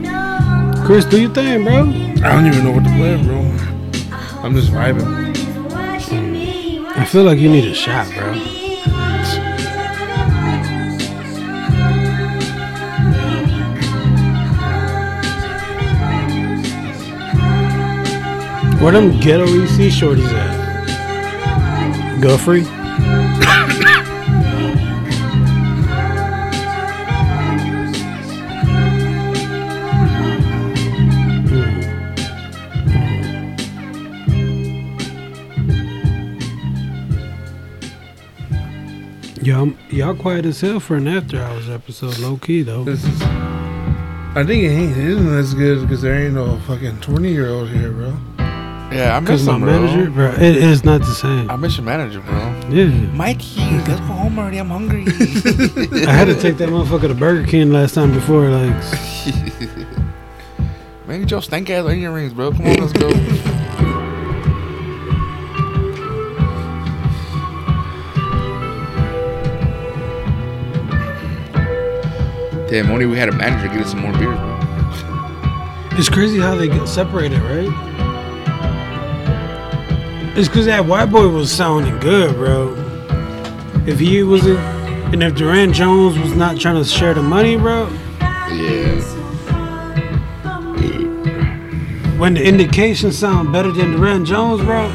Chris, 0.85 1.05
do 1.05 1.19
your 1.19 1.33
thing, 1.33 1.63
bro. 1.63 1.89
I 2.23 2.33
don't 2.33 2.45
even 2.45 2.65
know 2.65 2.71
what 2.73 2.83
to 2.83 2.91
play, 2.91 3.19
bro. 3.23 3.39
I'm 4.43 4.53
just 4.53 4.71
vibing. 4.71 5.33
I 6.95 7.05
feel 7.05 7.23
like 7.23 7.39
you 7.39 7.49
need 7.49 7.65
a 7.65 7.73
shot, 7.73 8.07
bro. 8.13 8.35
Where 18.81 18.91
them 18.91 19.19
ghetto 19.19 19.43
EC 19.45 19.89
shorties 19.91 20.31
at? 20.31 22.21
Guthrie? 22.21 22.63
Yo, 39.41 39.65
Y'all, 39.65 39.73
y'all 39.89 40.15
quiet 40.15 40.45
as 40.45 40.61
hell 40.61 40.79
for 40.79 40.95
an 40.95 41.07
after 41.07 41.39
hours 41.41 41.69
episode, 41.69 42.17
low 42.19 42.37
key 42.37 42.61
though. 42.63 42.83
This 42.83 43.03
is. 43.03 43.21
I 43.21 44.43
think 44.45 44.63
it 44.63 44.69
ain't 44.69 44.97
isn't 44.97 45.27
as 45.27 45.53
good 45.53 45.81
because 45.81 46.01
there 46.01 46.15
ain't 46.15 46.33
no 46.33 46.59
fucking 46.61 46.99
twenty 47.01 47.31
year 47.31 47.49
old 47.49 47.69
here, 47.69 47.91
bro. 47.91 48.17
Yeah, 48.91 49.17
I 49.17 49.19
miss 49.19 49.45
my 49.45 49.57
bro. 49.59 49.65
manager, 49.81 50.09
bro, 50.09 50.31
it 50.33 50.55
is 50.55 50.83
not 50.85 51.01
the 51.01 51.13
same. 51.13 51.49
I 51.49 51.55
miss 51.57 51.75
your 51.75 51.85
manager, 51.85 52.21
bro. 52.21 52.37
Yeah, 52.69 52.85
Mikey, 53.11 53.59
let's 53.59 53.99
go 53.99 54.05
home 54.05 54.39
already. 54.39 54.57
I'm 54.57 54.69
hungry. 54.69 55.03
I 56.07 56.11
had 56.11 56.25
to 56.25 56.39
take 56.39 56.57
that 56.57 56.69
motherfucker 56.69 57.07
to 57.09 57.13
Burger 57.13 57.45
King 57.45 57.71
last 57.71 57.93
time 57.95 58.13
before, 58.13 58.47
like, 58.49 58.73
Man, 61.07 61.21
get 61.21 61.31
your 61.31 61.41
stank 61.41 61.69
ass 61.69 61.85
onion 61.85 62.13
rings, 62.13 62.33
bro. 62.33 62.51
Come 62.51 62.67
on, 62.67 62.75
let's 62.77 62.93
go. 62.93 63.11
Damn, 72.69 72.89
only 72.89 73.05
we 73.05 73.17
had 73.17 73.29
a 73.29 73.31
manager 73.31 73.67
get 73.67 73.85
us 73.85 73.91
some 73.91 74.01
more 74.01 74.11
beers, 74.13 74.37
bro. 74.37 74.59
it's 75.91 76.09
crazy 76.09 76.39
how 76.39 76.55
they 76.55 76.67
get 76.67 76.87
separated, 76.87 77.39
right? 77.43 77.94
It's 80.37 80.49
cause 80.49 80.65
that 80.65 80.85
white 80.85 81.05
boy 81.11 81.29
was 81.29 81.49
sounding 81.51 81.97
good, 81.99 82.35
bro. 82.35 82.73
If 83.87 83.99
he 83.99 84.21
wasn't, 84.23 84.59
and 85.13 85.23
if 85.23 85.35
Durand 85.35 85.73
Jones 85.73 86.17
was 86.19 86.33
not 86.35 86.59
trying 86.59 86.75
to 86.75 86.83
share 86.83 87.13
the 87.13 87.21
money, 87.21 87.55
bro, 87.55 87.87
Yeah. 88.51 88.99
when 92.17 92.33
the 92.33 92.43
indications 92.43 93.17
sound 93.17 93.53
better 93.53 93.71
than 93.71 93.91
Durand 93.93 94.25
Jones, 94.25 94.61
bro, 94.61 94.87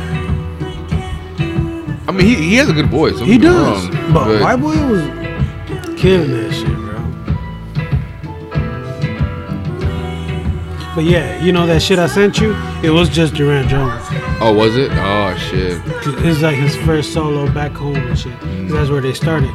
I 2.06 2.12
mean, 2.12 2.26
he, 2.26 2.34
he 2.34 2.54
has 2.56 2.68
a 2.68 2.72
good 2.74 2.90
voice. 2.90 3.16
don't 3.18 3.26
he 3.28 3.38
does. 3.38 3.88
wrong, 3.88 4.12
but, 4.12 4.40
white 4.42 4.56
boy 4.56 4.76
was 4.90 5.02
killing 5.98 6.32
that 6.32 6.52
shit, 6.52 6.66
bro. 6.66 7.00
But 10.94 11.04
yeah, 11.04 11.42
you 11.42 11.52
know 11.52 11.66
that 11.66 11.80
shit 11.80 11.98
I 11.98 12.08
sent 12.08 12.40
you? 12.40 12.54
It 12.82 12.90
was 12.90 13.08
just 13.08 13.34
Durand 13.34 13.68
Jones. 13.70 14.04
Oh, 14.42 14.52
was 14.54 14.76
it? 14.76 14.90
Oh, 14.94 15.36
shit. 15.36 15.80
It's 16.24 16.40
like 16.40 16.56
his 16.56 16.74
first 16.76 17.12
solo 17.12 17.50
back 17.52 17.72
home 17.72 17.96
and 17.96 18.18
shit. 18.18 18.38
'Cause 18.40 18.70
That's 18.72 18.90
where 18.90 19.00
they 19.02 19.12
started. 19.12 19.50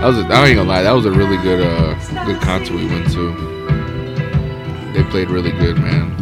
That 0.00 0.06
was 0.06 0.16
a, 0.18 0.20
I 0.32 0.46
ain't 0.46 0.56
gonna 0.56 0.68
lie. 0.68 0.82
That 0.82 0.92
was 0.92 1.04
a 1.04 1.10
really 1.10 1.36
good, 1.42 1.60
uh, 1.60 1.94
good 2.24 2.40
concert 2.40 2.74
we 2.74 2.86
went 2.86 3.10
to. 3.12 3.32
They 4.94 5.02
played 5.04 5.28
really 5.28 5.52
good, 5.52 5.76
man. 5.78 6.16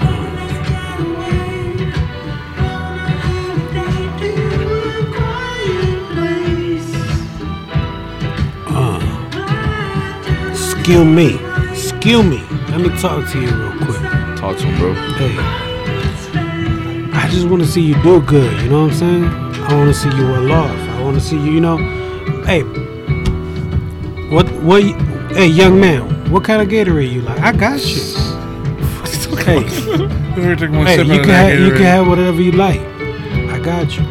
Skill 10.55 11.05
me. 11.05 11.39
Skill 11.75 12.23
me. 12.23 12.43
Let 12.71 12.81
me 12.81 12.89
talk 13.01 13.29
to 13.33 13.41
you 13.41 13.49
real 13.55 13.71
quick. 13.73 13.78
Talk 14.39 14.57
to 14.59 14.67
him, 14.67 14.79
bro. 14.79 14.95
Hey. 14.95 15.37
I 17.13 17.29
just 17.29 17.49
want 17.49 17.61
to 17.61 17.69
see 17.69 17.81
you 17.81 18.01
do 18.05 18.23
good, 18.23 18.63
you 18.63 18.69
know 18.69 18.85
what 18.85 18.93
I'm 18.93 18.97
saying? 18.97 19.25
I 19.25 19.75
want 19.75 19.93
to 19.93 19.95
see 19.95 20.09
you 20.11 20.23
well 20.29 20.53
off. 20.53 20.71
I 20.71 21.03
want 21.03 21.17
to 21.17 21.21
see 21.21 21.37
you, 21.37 21.51
you 21.55 21.61
know. 21.61 21.77
Hey. 22.45 22.63
What 24.31 24.49
what 24.63 24.85
hey 25.33 25.49
young 25.49 25.81
man, 25.81 26.31
what 26.31 26.45
kind 26.45 26.63
of 26.63 26.69
Gatorade 26.69 27.13
you 27.13 27.23
like? 27.23 27.41
I 27.41 27.51
got 27.53 27.85
you. 27.85 28.01
Hey, 29.49 29.61
We're 30.37 30.57
taking 30.57 30.77
one 30.77 30.87
hey, 30.87 30.99
you 30.99 31.21
can 31.21 31.29
have, 31.31 31.59
you 31.59 31.71
can 31.71 31.83
have 31.83 32.07
whatever 32.07 32.43
you 32.43 32.53
like. 32.53 32.81
I 32.81 33.59
got 33.59 33.97
you. 33.97 34.03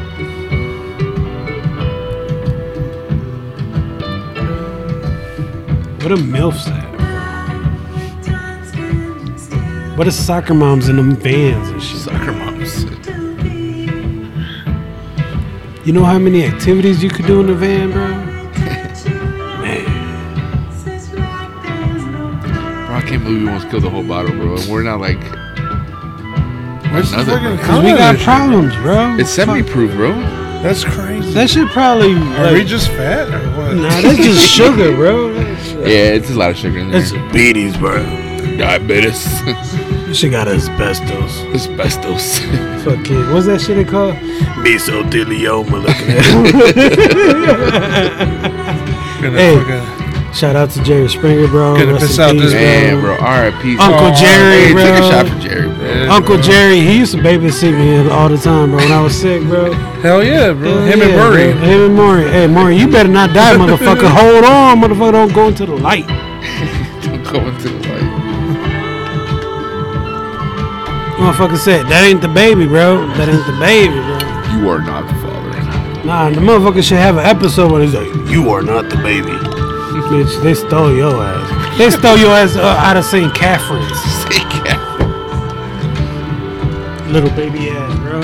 What 6.01 6.11
a 6.11 6.15
MILFs 6.15 6.67
at? 6.69 6.86
What 9.97 10.07
a 10.07 10.11
soccer 10.11 10.53
moms 10.53 10.89
in 10.89 10.97
them 10.97 11.15
vans 11.15 11.69
and 11.69 11.81
shit. 11.81 12.01
Soccer 12.01 12.31
moms. 12.31 12.83
You 15.87 15.91
know 15.91 16.03
how 16.03 16.19
many 16.19 16.45
activities 16.45 17.01
you 17.01 17.09
could 17.09 17.25
do 17.25 17.39
in 17.39 17.47
the 17.47 17.55
van, 17.55 17.91
bro? 17.91 18.05
Bro, 22.85 22.95
I 22.95 23.01
can't 23.07 23.23
believe 23.23 23.41
we 23.41 23.47
almost 23.47 23.71
killed 23.71 23.81
the 23.83 23.89
whole 23.89 24.03
bottle, 24.03 24.35
bro. 24.35 24.57
And 24.57 24.69
we're 24.71 24.83
not 24.83 24.99
like 24.99 25.17
What's 26.93 27.09
the 27.09 27.21
another, 27.21 27.39
bro. 27.39 27.65
Cause 27.65 27.83
we 27.83 27.89
got 27.89 28.11
of 28.11 28.17
this 28.17 28.17
shit? 28.17 28.23
problems, 28.23 28.75
bro. 28.75 29.15
it's 29.17 29.31
semi-proof, 29.31 29.95
bro. 29.95 30.13
That's 30.61 30.83
crazy. 30.83 31.31
That 31.33 31.49
should 31.49 31.69
probably. 31.69 32.13
Are 32.37 32.53
we 32.53 32.63
just 32.63 32.89
fat 32.89 33.29
or 33.33 33.57
what? 33.57 33.75
nah, 33.75 33.89
that's 34.01 34.17
just 34.17 34.47
sugar, 34.47 34.95
bro. 34.95 35.33
Yeah, 35.77 36.13
it's 36.13 36.29
a 36.29 36.35
lot 36.35 36.51
of 36.51 36.57
sugar 36.57 36.79
in 36.79 36.91
there. 36.91 37.01
That's 37.01 37.33
beaties, 37.33 37.75
bro. 37.77 38.26
Diabetes, 38.57 39.41
She 40.17 40.29
got 40.29 40.47
asbestos. 40.47 41.43
asbestos. 41.53 42.39
Fuck 42.83 43.09
it. 43.11 43.33
What's 43.33 43.45
that 43.47 43.61
shit 43.61 43.75
they 43.77 43.83
call? 43.85 44.11
Mesothelioma 44.63 45.83
looking 45.85 46.09
at. 46.09 46.23
Gonna 49.21 49.37
Hey. 49.37 49.57
fucking- 49.59 50.07
Shout 50.33 50.55
out 50.55 50.69
to 50.71 50.83
Jerry 50.83 51.07
Springer, 51.09 51.47
bro. 51.47 51.77
Gonna 51.77 51.97
piss 51.97 52.19
out 52.19 52.33
this 52.33 52.53
Man, 52.53 52.99
bro. 53.01 53.15
R.I.P. 53.15 53.77
Uncle 53.79 54.07
Oh, 54.07 54.13
Jerry, 54.13 54.65
Hey, 54.65 54.71
bro. 54.73 54.83
take 54.83 54.93
a 54.93 55.01
shot 55.09 55.27
for 55.27 55.39
Jerry, 55.39 55.67
bro. 55.69 55.85
Yeah. 55.87 56.13
Uncle 56.13 56.35
bro. 56.35 56.43
Jerry, 56.43 56.79
he 56.81 56.97
used 56.99 57.13
to 57.13 57.17
babysit 57.19 57.71
me 57.75 58.07
all 58.11 58.29
the 58.29 58.37
time, 58.37 58.69
bro. 58.69 58.77
When 58.77 58.91
I 58.91 59.01
was 59.01 59.15
sick, 59.19 59.41
bro. 59.43 59.71
Hell 60.03 60.23
yeah, 60.23 60.51
bro. 60.53 60.69
Hell 60.69 60.85
Him 60.85 60.99
yeah, 60.99 61.05
and 61.05 61.15
Murray. 61.15 61.53
bro. 61.53 61.61
Him 61.63 61.81
and 61.87 61.95
Murray. 61.95 62.29
Hey, 62.29 62.45
Murray, 62.47 62.77
you 62.77 62.87
better 62.87 63.09
not 63.09 63.33
die, 63.33 63.55
motherfucker. 63.55 64.07
Hold 64.19 64.43
on, 64.45 64.79
motherfucker. 64.81 65.11
Don't 65.13 65.33
go 65.33 65.47
into 65.47 65.65
the 65.65 65.75
light. 65.75 66.05
Don't 67.01 67.23
go 67.23 67.39
into 67.47 67.69
the 67.69 67.76
Motherfucker 71.17 71.57
said, 71.57 71.87
that 71.87 72.03
ain't 72.03 72.21
the 72.21 72.27
baby, 72.27 72.67
bro. 72.67 73.07
That 73.17 73.27
ain't 73.27 73.45
the 73.47 73.57
baby, 73.59 73.95
bro. 73.95 74.17
You 74.53 74.69
are 74.69 74.79
not 74.79 75.07
the 75.07 75.13
father. 75.19 76.05
Nah, 76.05 76.29
the 76.29 76.39
motherfucker 76.39 76.83
should 76.83 76.99
have 76.99 77.17
an 77.17 77.25
episode 77.25 77.71
where 77.71 77.81
he's 77.81 77.95
like, 77.95 78.07
you 78.29 78.49
are 78.51 78.61
not 78.61 78.89
the 78.91 78.97
baby. 78.97 79.31
Bitch, 80.07 80.43
they 80.43 80.53
stole 80.53 80.95
your 80.95 81.11
ass. 81.21 81.77
They 81.79 81.89
stole 81.89 82.17
your 82.17 82.29
ass 82.29 82.55
uh, 82.55 82.61
out 82.61 82.97
of 82.97 83.03
St. 83.03 83.33
Catherine's. 83.33 83.99
Say 84.23 84.39
cat. 84.61 84.79
Little 87.09 87.31
baby 87.31 87.69
ass, 87.71 87.97
bro. 87.97 88.19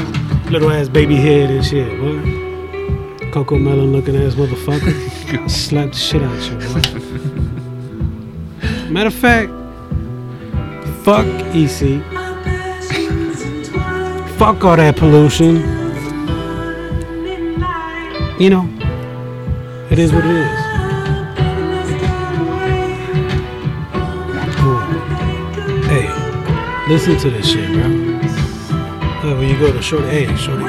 Little 0.52 0.70
ass 0.70 0.88
baby 0.88 1.16
head 1.16 1.50
and 1.50 1.66
shit, 1.66 2.00
boy. 2.00 2.20
Cocomelon 3.32 3.92
looking 3.92 4.16
ass 4.16 4.36
motherfucker. 4.36 5.50
Slap 5.50 5.90
the 5.90 5.98
shit 5.98 6.22
out 6.22 6.42
you, 6.44 6.58
boy. 6.58 6.82
Matter 8.92 9.08
of 9.08 9.16
fact, 9.16 9.52
fuck 11.04 11.26
EC. 11.56 12.04
Fuck 14.44 14.66
all 14.66 14.76
that 14.76 14.98
pollution. 14.98 15.56
You 18.38 18.50
know, 18.50 18.68
it 19.90 19.98
is 19.98 20.12
what 20.12 20.26
it 20.26 20.36
is. 20.36 20.60
Ooh. 24.60 24.80
Hey, 25.88 26.10
listen 26.90 27.18
to 27.20 27.30
this 27.30 27.50
shit, 27.50 27.72
bro. 27.72 27.84
Uh, 27.84 29.38
when 29.38 29.48
you 29.48 29.58
go 29.58 29.72
to 29.72 29.82
shorty, 29.82 30.10
hey, 30.10 30.36
shorty, 30.36 30.66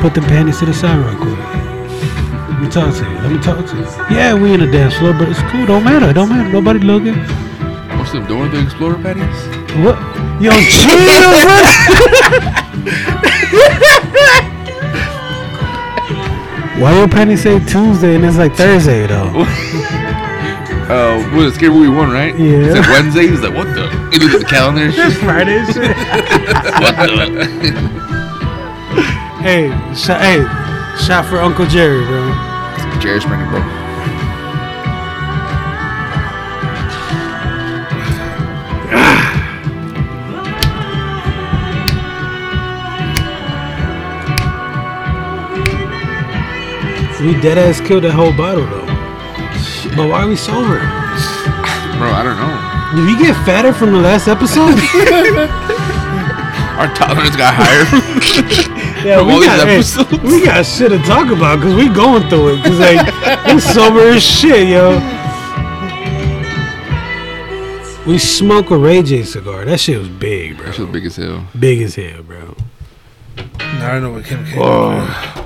put 0.00 0.12
the 0.12 0.22
panties 0.22 0.58
to 0.58 0.66
the 0.66 0.74
side 0.74 0.98
real 0.98 1.14
quick. 1.14 1.38
Let 1.38 2.62
me 2.62 2.68
talk 2.68 2.92
to 2.96 3.08
you. 3.08 3.14
Let 3.18 3.30
me 3.30 3.38
talk 3.38 3.64
to 3.64 3.76
you. 3.76 3.84
Yeah, 4.10 4.34
we 4.34 4.52
in 4.52 4.58
the 4.58 4.66
dance 4.66 4.96
floor, 4.96 5.12
but 5.12 5.28
it's 5.28 5.40
cool. 5.52 5.66
Don't 5.66 5.84
matter. 5.84 6.12
Don't 6.12 6.30
matter. 6.30 6.48
Nobody 6.48 6.80
looking. 6.80 7.14
What's 7.96 8.10
them 8.10 8.26
doing? 8.26 8.50
The 8.50 8.60
Explorer 8.60 8.96
panties? 8.96 9.84
What? 9.84 10.00
Yo, 10.42 10.50
chill, 10.68 10.98
bro. 12.40 12.60
Why 16.80 16.96
your 16.98 17.08
panties 17.08 17.42
say 17.42 17.58
Tuesday 17.64 18.16
and 18.16 18.24
it's 18.24 18.36
like 18.36 18.54
Thursday 18.54 19.06
though? 19.06 19.46
Uh, 20.84 21.16
what 21.30 21.44
was 21.44 21.46
it? 21.46 21.54
Scary 21.56 21.72
Movie 21.72 21.88
1, 21.88 22.10
right? 22.10 22.38
Yeah. 22.38 22.58
It's 22.60 22.74
like 22.76 22.86
Wednesday. 22.90 23.26
He's 23.26 23.40
like, 23.40 23.54
what 23.54 23.64
the? 23.74 23.88
He 24.12 24.18
looked 24.18 24.34
at 24.34 24.40
the 24.40 24.46
calendar 24.46 24.82
and 24.84 24.92
shit. 24.92 25.14
Friday 25.14 25.64
shit. 25.72 25.96
What 26.76 26.94
the? 27.08 27.40
hey, 29.40 29.70
shot, 29.96 30.20
hey, 30.20 30.44
shot 31.02 31.24
for 31.24 31.38
Uncle 31.40 31.64
Jerry, 31.64 32.04
bro. 32.04 32.28
Jerry 33.00 33.18
Springer, 33.18 33.48
bro. 33.48 33.62
We 47.24 47.32
dead 47.40 47.56
ass 47.56 47.80
killed 47.80 48.04
that 48.04 48.12
whole 48.12 48.32
bottle 48.36 48.66
though. 48.66 48.86
But 49.96 50.08
why 50.10 50.24
are 50.24 50.28
we 50.28 50.36
sober? 50.36 50.78
Bro, 51.96 52.10
I 52.12 52.22
don't 52.22 52.36
know. 52.36 52.52
Did 52.96 53.06
we 53.06 53.16
get 53.26 53.34
fatter 53.46 53.72
from 53.72 53.92
the 53.92 53.98
last 53.98 54.28
episode? 54.28 54.76
Our 56.78 56.92
tolerance 56.94 57.36
got 57.36 57.54
higher. 57.56 58.80
Yeah, 59.04 59.18
From 59.18 59.26
we 59.26 59.34
these 59.34 59.44
got, 59.44 59.68
hey, 59.68 59.74
episodes. 59.74 60.22
we 60.22 60.44
got 60.46 60.64
shit 60.64 60.88
to 60.90 60.98
talk 61.00 61.30
about 61.30 61.56
because 61.60 61.74
we 61.74 61.90
going 61.90 62.26
through 62.30 62.54
it. 62.54 62.64
Cause 62.64 62.78
like 62.78 63.52
we 63.52 63.60
sober 63.60 64.00
as 64.08 64.22
shit, 64.22 64.66
yo. 64.68 64.92
We 68.06 68.16
smoke 68.18 68.70
a 68.70 68.78
Ray 68.78 69.02
J 69.02 69.22
cigar. 69.24 69.66
That 69.66 69.78
shit 69.78 69.98
was 69.98 70.08
big, 70.08 70.56
bro. 70.56 70.64
That 70.66 70.74
shit 70.76 70.86
was 70.86 70.92
big 70.92 71.04
as 71.04 71.16
hell. 71.16 71.46
Big 71.58 71.82
as 71.82 71.94
hell, 71.96 72.22
bro. 72.22 72.56
Now 73.58 73.92
I 73.96 73.98
know 74.00 74.12
what 74.12 74.24
Kim 74.24 74.42
K. 74.46 74.56
Oh. 74.58 75.43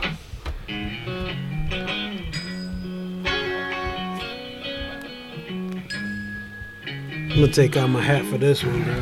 I'm 7.39 7.45
gonna 7.45 7.53
take 7.53 7.77
out 7.77 7.89
my 7.89 8.03
hat 8.03 8.25
for 8.25 8.37
this 8.37 8.65
one, 8.65 8.83
bro. 8.83 9.01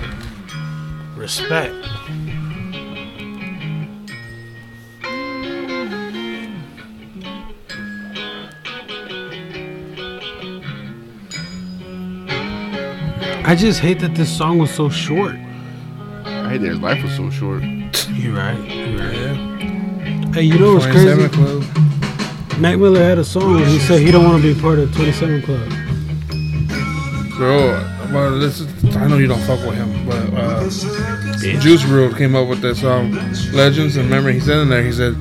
Respect. 1.17 1.75
I 13.47 13.55
just 13.57 13.81
hate 13.81 14.01
that 14.01 14.15
this 14.15 14.37
song 14.37 14.59
was 14.59 14.71
so 14.71 14.91
short. 14.91 15.37
I 16.27 16.51
hate 16.51 16.59
that 16.59 16.69
his 16.69 16.79
life 16.79 17.03
was 17.03 17.17
so 17.17 17.31
short. 17.31 17.63
You're 18.11 18.35
right. 18.35 18.59
You're 18.69 18.99
right. 18.99 19.15
Yeah. 19.15 20.33
Hey, 20.35 20.43
you 20.43 20.59
know 20.59 20.75
what's 20.75 20.85
crazy? 20.85 21.27
Club. 21.31 21.65
Mac 22.59 22.79
Miller 22.79 23.03
had 23.03 23.17
a 23.17 23.25
song 23.25 23.55
where 23.55 23.65
he 23.65 23.79
said 23.79 24.01
he 24.01 24.11
don't 24.11 24.27
want 24.27 24.43
to 24.43 24.55
be 24.55 24.61
part 24.61 24.79
of 24.79 24.95
27 24.95 25.41
Club. 25.41 25.71
Bro, 27.39 27.96
this 28.39 28.61
is, 28.61 28.97
I 28.97 29.07
know 29.07 29.19
you 29.19 29.27
don't 29.27 29.41
fuck 29.41 29.61
with 29.67 29.75
him, 29.75 30.07
but 30.07 30.33
uh, 30.35 30.63
Juice 31.61 31.83
WRLD 31.83 32.17
came 32.17 32.35
up 32.35 32.49
with 32.49 32.61
that 32.63 32.77
song, 32.77 33.13
Legends. 33.53 33.97
And 33.97 34.07
remember, 34.07 34.31
he 34.31 34.41
said 34.41 34.59
in 34.59 34.69
there, 34.69 34.83
he 34.83 34.93
said, 34.93 35.15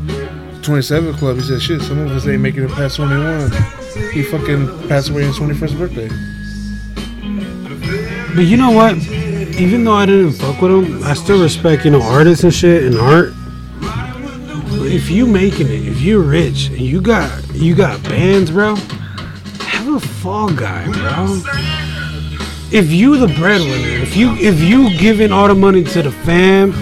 27 0.63 1.13
Club. 1.15 1.37
He 1.37 1.43
said, 1.43 1.61
shit, 1.61 1.81
some 1.81 1.99
of 1.99 2.11
us 2.11 2.25
ain't 2.27 2.41
making 2.41 2.63
it 2.63 2.71
past 2.71 2.95
21. 2.95 3.51
He 4.11 4.23
fucking 4.23 4.87
passed 4.87 5.09
away 5.09 5.23
on 5.23 5.27
his 5.27 5.37
21st 5.37 5.77
birthday. 5.77 6.07
But 8.35 8.45
you 8.45 8.57
know 8.57 8.71
what? 8.71 8.97
Even 9.57 9.83
though 9.83 9.93
I 9.93 10.05
didn't 10.05 10.33
fuck 10.33 10.61
with 10.61 10.71
him, 10.71 11.03
I 11.03 11.13
still 11.13 11.41
respect, 11.41 11.85
you 11.85 11.91
know, 11.91 12.01
artists 12.01 12.43
and 12.43 12.53
shit 12.53 12.83
and 12.83 12.97
art. 12.97 13.33
If 14.87 15.09
you 15.09 15.25
making 15.25 15.67
it, 15.67 15.87
if 15.87 16.01
you're 16.01 16.21
rich 16.21 16.67
and 16.67 16.81
you 16.81 17.01
got 17.01 17.29
you 17.53 17.75
got 17.75 18.01
bands, 18.03 18.51
bro, 18.51 18.75
have 18.75 19.87
a 19.87 19.99
fall 19.99 20.49
guy, 20.51 20.85
bro. 20.91 21.84
If 22.71 22.91
you 22.91 23.17
the 23.17 23.27
breadwinner, 23.27 24.01
if 24.01 24.15
you 24.17 24.33
if 24.35 24.59
you 24.59 24.97
giving 24.97 25.31
all 25.31 25.47
the 25.47 25.55
money 25.55 25.83
to 25.83 26.01
the 26.01 26.11
fam, 26.11 26.73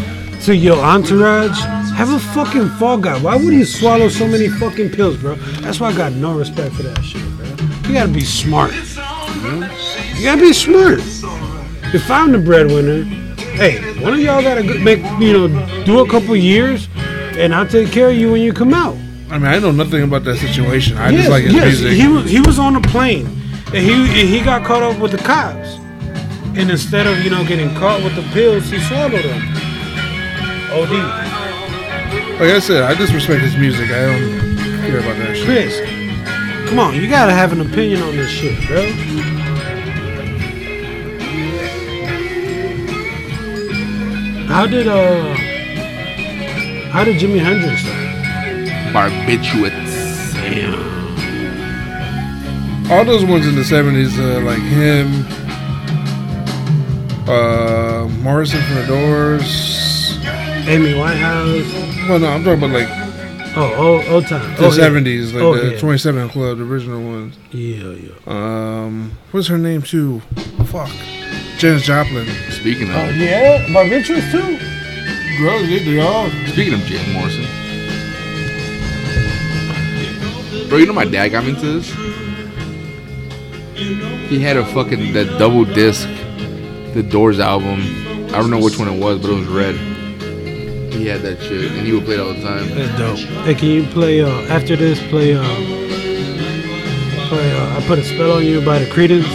to 0.42 0.56
your 0.56 0.78
entourage, 0.78 1.60
have 1.96 2.10
a 2.12 2.20
fucking 2.20 2.70
fall 2.80 2.98
guy. 2.98 3.20
Why 3.22 3.36
would 3.36 3.54
you 3.54 3.66
swallow 3.66 4.10
so 4.10 4.28
many 4.28 4.48
fucking 4.48 4.92
pills, 4.92 5.18
bro? 5.18 5.36
That's 5.62 5.80
why 5.80 5.90
I 5.90 5.94
got 5.96 6.14
no 6.14 6.38
respect 6.38 6.74
for 6.76 6.84
that 6.84 7.04
shit, 7.04 7.22
bro. 7.38 7.46
You 7.88 7.94
gotta 7.94 8.12
be 8.12 8.22
smart. 8.24 8.74
You 8.74 10.24
gotta 10.24 10.42
be 10.42 10.54
smart. 10.54 11.00
If 11.94 12.10
I'm 12.10 12.32
the 12.32 12.40
breadwinner, 12.40 13.04
hey, 13.56 13.80
one 14.02 14.14
of 14.14 14.20
y'all 14.20 14.42
gotta 14.42 14.64
go- 14.64 14.80
make 14.80 15.00
you 15.20 15.34
know 15.48 15.84
do 15.86 16.00
a 16.00 16.10
couple 16.10 16.36
years, 16.36 16.88
and 17.38 17.54
I'll 17.54 17.68
take 17.68 17.92
care 17.92 18.10
of 18.10 18.16
you 18.16 18.32
when 18.32 18.42
you 18.42 18.54
come 18.54 18.74
out. 18.74 18.96
I 19.30 19.38
mean, 19.38 19.48
I 19.48 19.60
know 19.60 19.72
nothing 19.72 20.02
about 20.04 20.24
that 20.26 20.38
situation. 20.38 20.98
I 20.98 21.10
yes, 21.10 21.20
just 21.22 21.30
like 21.30 21.44
his 21.44 21.54
yes, 21.54 21.66
music. 21.82 21.92
he 21.94 22.08
was 22.08 22.30
he 22.30 22.40
was 22.40 22.58
on 22.58 22.76
a 22.76 22.82
plane, 22.82 23.28
and 23.68 23.84
he 23.86 23.94
and 23.94 24.30
he 24.30 24.42
got 24.42 24.66
caught 24.66 24.82
up 24.84 25.00
with 25.00 25.12
the 25.12 25.18
cops, 25.20 25.78
and 26.56 26.70
instead 26.70 27.08
of 27.08 27.24
you 27.24 27.30
know 27.30 27.44
getting 27.46 27.74
caught 27.76 28.04
with 28.04 28.16
the 28.16 28.22
pills, 28.34 28.70
he 28.70 28.80
swallowed 28.80 29.24
them. 29.24 29.42
OD. 30.72 30.92
like 32.40 32.50
I 32.50 32.60
said, 32.60 32.84
I 32.84 32.96
disrespect 32.96 33.14
respect 33.14 33.42
his 33.42 33.58
music. 33.58 33.90
I 33.90 34.06
don't 34.06 34.58
care 34.86 35.00
about 35.00 35.18
that 35.18 35.36
shit. 35.36 35.46
Chris, 35.46 36.70
come 36.70 36.80
on, 36.80 36.96
you 36.96 37.08
gotta 37.08 37.34
have 37.34 37.52
an 37.52 37.62
opinion 37.62 38.02
on 38.02 38.16
this 38.16 38.30
shit, 38.30 38.68
bro. 38.68 38.84
How 44.48 44.68
did 44.68 44.88
uh 44.88 45.36
how 46.92 47.04
did 47.04 47.20
Jimi 47.20 47.40
Hendrix 47.40 47.82
start? 47.82 48.04
Barbiturates. 48.94 49.94
All 52.92 53.06
those 53.06 53.26
ones 53.26 53.48
in 53.48 53.56
the 53.56 53.62
70s, 53.62 54.20
uh, 54.20 54.46
like 54.46 54.60
him, 54.60 55.24
uh, 57.28 58.08
Morrison 58.22 58.62
from 58.64 58.76
the 58.76 58.88
Doors. 58.88 60.18
Amy 60.68 60.94
Winehouse. 60.94 62.08
Well, 62.10 62.20
no, 62.20 62.28
I'm 62.28 62.44
talking 62.44 62.64
about 62.64 62.72
like 62.80 62.90
Oh, 63.56 63.74
old, 63.76 64.06
old 64.08 64.28
time. 64.28 64.56
the 64.56 64.66
oh, 64.66 64.72
yeah. 64.72 64.90
70s, 64.90 65.34
like 65.34 65.44
Oh, 65.44 65.56
the 65.56 65.74
yeah. 65.74 65.80
27 65.80 66.30
Club, 66.30 66.58
the 66.58 66.64
original 66.64 67.04
ones. 67.04 67.36
Yeah, 67.52 67.92
yeah. 67.92 68.12
Um, 68.26 69.12
what's 69.32 69.48
her 69.48 69.58
name 69.60 69.84
too? 69.84 70.22
Fuck, 70.66 70.90
Janis 71.60 71.84
Joplin. 71.84 72.26
Speaking 72.50 72.90
of 72.90 72.96
Oh 72.96 73.10
yeah, 73.10 73.64
Barbiturates 73.68 74.32
too. 74.32 74.58
Girl, 75.44 75.60
they, 75.60 75.80
they 75.80 76.00
all. 76.00 76.30
speaking 76.48 76.74
of 76.74 76.80
Jim 76.82 77.12
Morrison. 77.14 77.46
Bro, 80.70 80.78
you 80.80 80.86
know 80.88 80.94
my 80.94 81.06
dad 81.06 81.30
got 81.30 81.44
me 81.44 81.52
into 81.52 81.80
this? 81.80 81.92
He 84.30 84.40
had 84.40 84.58
a 84.58 84.66
fucking 84.66 85.14
that 85.14 85.38
double 85.38 85.66
disc, 85.66 86.08
the 86.94 87.04
Doors 87.04 87.40
album. 87.40 87.82
I 88.30 88.40
don't 88.40 88.50
know 88.50 88.60
which 88.60 88.78
one 88.78 88.88
it 88.88 89.00
was, 89.00 89.20
but 89.20 89.32
it 89.32 89.36
was 89.36 89.48
red. 89.48 89.76
He 90.94 91.08
had 91.08 91.22
that 91.22 91.40
shit, 91.42 91.72
and 91.72 91.86
he 91.86 91.92
would 91.94 92.06
play 92.06 92.16
it 92.16 92.20
all 92.20 92.34
the 92.34 92.42
time. 92.42 92.70
That's 92.70 92.98
dope. 92.98 93.18
Hey, 93.46 93.56
can 93.56 93.70
you 93.70 93.84
play 93.88 94.22
uh 94.22 94.30
after 94.44 94.76
this? 94.76 95.00
Play 95.10 95.36
uh, 95.36 95.44
play 97.28 97.52
uh, 97.52 97.78
I 97.78 97.84
put 97.88 98.00
a 98.00 98.04
spell 98.04 98.32
on 98.32 98.46
you 98.46 98.62
by 98.64 98.80
the 98.80 98.86
Creedence. 98.86 99.28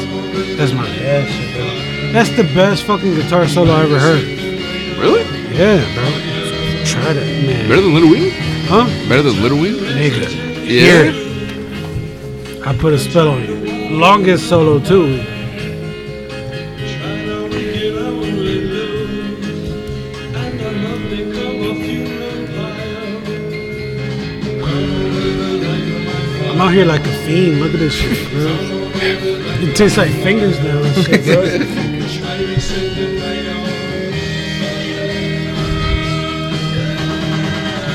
That's 0.56 0.72
my 0.72 0.88
ass 0.88 1.28
shit, 1.28 1.54
bro. 1.54 2.12
That's 2.12 2.30
the 2.30 2.44
best 2.54 2.84
fucking 2.84 3.14
guitar 3.16 3.46
solo 3.48 3.72
I 3.72 3.82
ever 3.82 3.98
heard. 3.98 4.24
Really? 4.98 5.24
Yeah, 5.54 5.84
bro. 5.94 6.04
Try 6.84 7.12
that, 7.12 7.26
man. 7.44 7.68
Better 7.68 7.82
than 7.82 7.94
Little 7.94 8.10
Wing? 8.10 8.30
Huh? 8.66 8.86
Better 9.08 9.22
than 9.22 9.42
Little 9.42 9.58
Wing? 9.58 9.74
Nigga. 9.74 10.30
Yeah. 10.64 11.10
Here. 11.10 12.64
I 12.64 12.76
put 12.76 12.92
a 12.94 12.98
spell 12.98 13.28
on 13.28 13.42
you. 13.42 13.56
Longest 13.90 14.48
solo 14.48 14.78
too. 14.78 15.24
I'm 26.58 26.66
out 26.66 26.74
here 26.74 26.84
like 26.84 27.06
a 27.06 27.12
fiend. 27.24 27.60
Look 27.60 27.72
at 27.72 27.78
this 27.78 27.94
shit, 27.94 28.32
bro. 28.32 28.48
It 29.62 29.76
tastes 29.76 29.96
like 29.96 30.10
fingers 30.10 30.58
now 30.58 30.82
and 30.82 31.06
shit, 31.06 31.24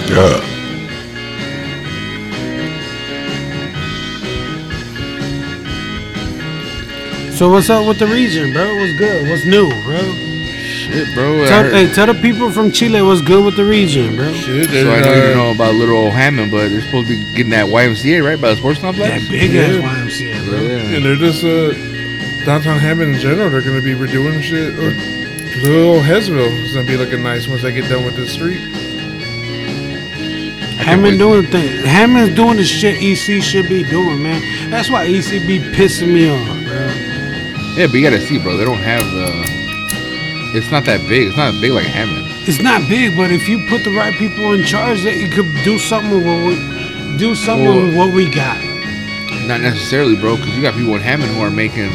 bro. 0.07 0.39
So 7.33 7.49
what's 7.49 7.69
up 7.69 7.85
with 7.85 7.99
the 7.99 8.07
region, 8.07 8.53
bro? 8.53 8.63
What's 8.77 8.97
good? 8.97 9.27
What's 9.29 9.45
new, 9.45 9.67
bro? 9.83 10.32
Shit, 10.93 11.13
bro. 11.15 11.43
Tell, 11.47 11.63
hey, 11.71 11.91
tell 11.91 12.05
the 12.05 12.13
people 12.21 12.51
from 12.51 12.71
Chile 12.71 13.01
what's 13.01 13.21
good 13.21 13.43
with 13.43 13.55
the 13.55 13.65
region, 13.65 14.15
bro. 14.15 14.31
Shit, 14.31 14.69
so 14.69 14.91
I 14.91 14.99
know 14.99 15.01
they're, 15.01 15.25
you 15.25 15.31
uh, 15.33 15.43
know 15.43 15.51
about 15.51 15.73
Little 15.73 15.97
Old 15.97 16.13
Hammond, 16.13 16.51
but 16.51 16.69
they're 16.69 16.81
supposed 16.81 17.07
to 17.07 17.17
be 17.17 17.23
getting 17.33 17.49
that 17.49 17.65
YMCA, 17.65 18.23
right? 18.23 18.39
By 18.39 18.49
the 18.51 18.57
sports 18.57 18.79
complex? 18.79 19.09
That 19.23 19.31
big 19.31 19.51
Yeah. 19.51 19.61
ass 19.63 19.81
YMCA, 19.81 20.45
bro. 20.47 20.61
Yeah. 20.61 20.95
And 20.95 21.03
they're 21.03 21.15
just 21.15 21.43
uh, 21.43 21.73
downtown 22.45 22.77
Hammond 22.77 23.15
in 23.15 23.19
general. 23.19 23.49
They're 23.49 23.61
gonna 23.61 23.81
be 23.81 23.95
redoing 23.95 24.39
shit. 24.43 24.73
Or 24.77 24.91
little 25.67 25.99
Hessville 25.99 26.63
is 26.63 26.73
gonna 26.73 26.85
be 26.85 26.95
looking 26.95 27.23
nice 27.23 27.47
once 27.47 27.63
they 27.63 27.71
get 27.71 27.89
done 27.89 28.05
with 28.05 28.15
this 28.15 28.31
street. 28.33 28.61
Hammond 30.77 31.17
doing 31.17 31.41
the 31.43 31.47
thing. 31.47 31.85
Hammond's 31.85 32.35
doing 32.35 32.57
the 32.57 32.63
shit 32.63 33.01
EC 33.01 33.41
should 33.41 33.67
be 33.67 33.83
doing, 33.83 34.21
man. 34.21 34.69
That's 34.69 34.91
why 34.91 35.05
EC 35.05 35.41
be 35.47 35.57
pissing 35.59 36.13
me 36.13 36.29
off, 36.29 36.45
bro. 36.45 36.75
Yeah, 37.77 37.87
but 37.87 37.93
you 37.95 38.03
gotta 38.03 38.21
see, 38.21 38.37
bro. 38.37 38.57
They 38.57 38.65
don't 38.65 38.77
have 38.77 39.01
the. 39.01 39.52
It's 40.53 40.69
not 40.71 40.85
that 40.85 41.01
big. 41.09 41.27
It's 41.29 41.37
not 41.37 41.53
big 41.59 41.71
like 41.71 41.85
Hammond. 41.85 42.25
It's 42.47 42.61
not 42.61 42.87
big, 42.87 43.15
but 43.17 43.31
if 43.31 43.47
you 43.49 43.57
put 43.69 43.83
the 43.83 43.89
right 43.95 44.13
people 44.13 44.53
in 44.53 44.63
charge, 44.63 45.01
that 45.03 45.17
you 45.17 45.27
could 45.29 45.49
do 45.63 45.79
something 45.79 46.11
with 46.13 46.25
what 46.25 46.45
we, 46.45 47.17
do 47.17 47.33
something 47.35 47.65
Well- 47.65 47.81
with 47.87 47.95
what 47.95 48.13
we 48.13 48.29
got. 48.29 48.57
Not 49.47 49.61
necessarily, 49.61 50.15
bro, 50.15 50.37
because 50.37 50.55
you 50.55 50.61
got 50.61 50.73
people 50.75 50.95
in 50.95 51.01
Hammond 51.01 51.31
who 51.33 51.41
are 51.41 51.49
making 51.51 51.89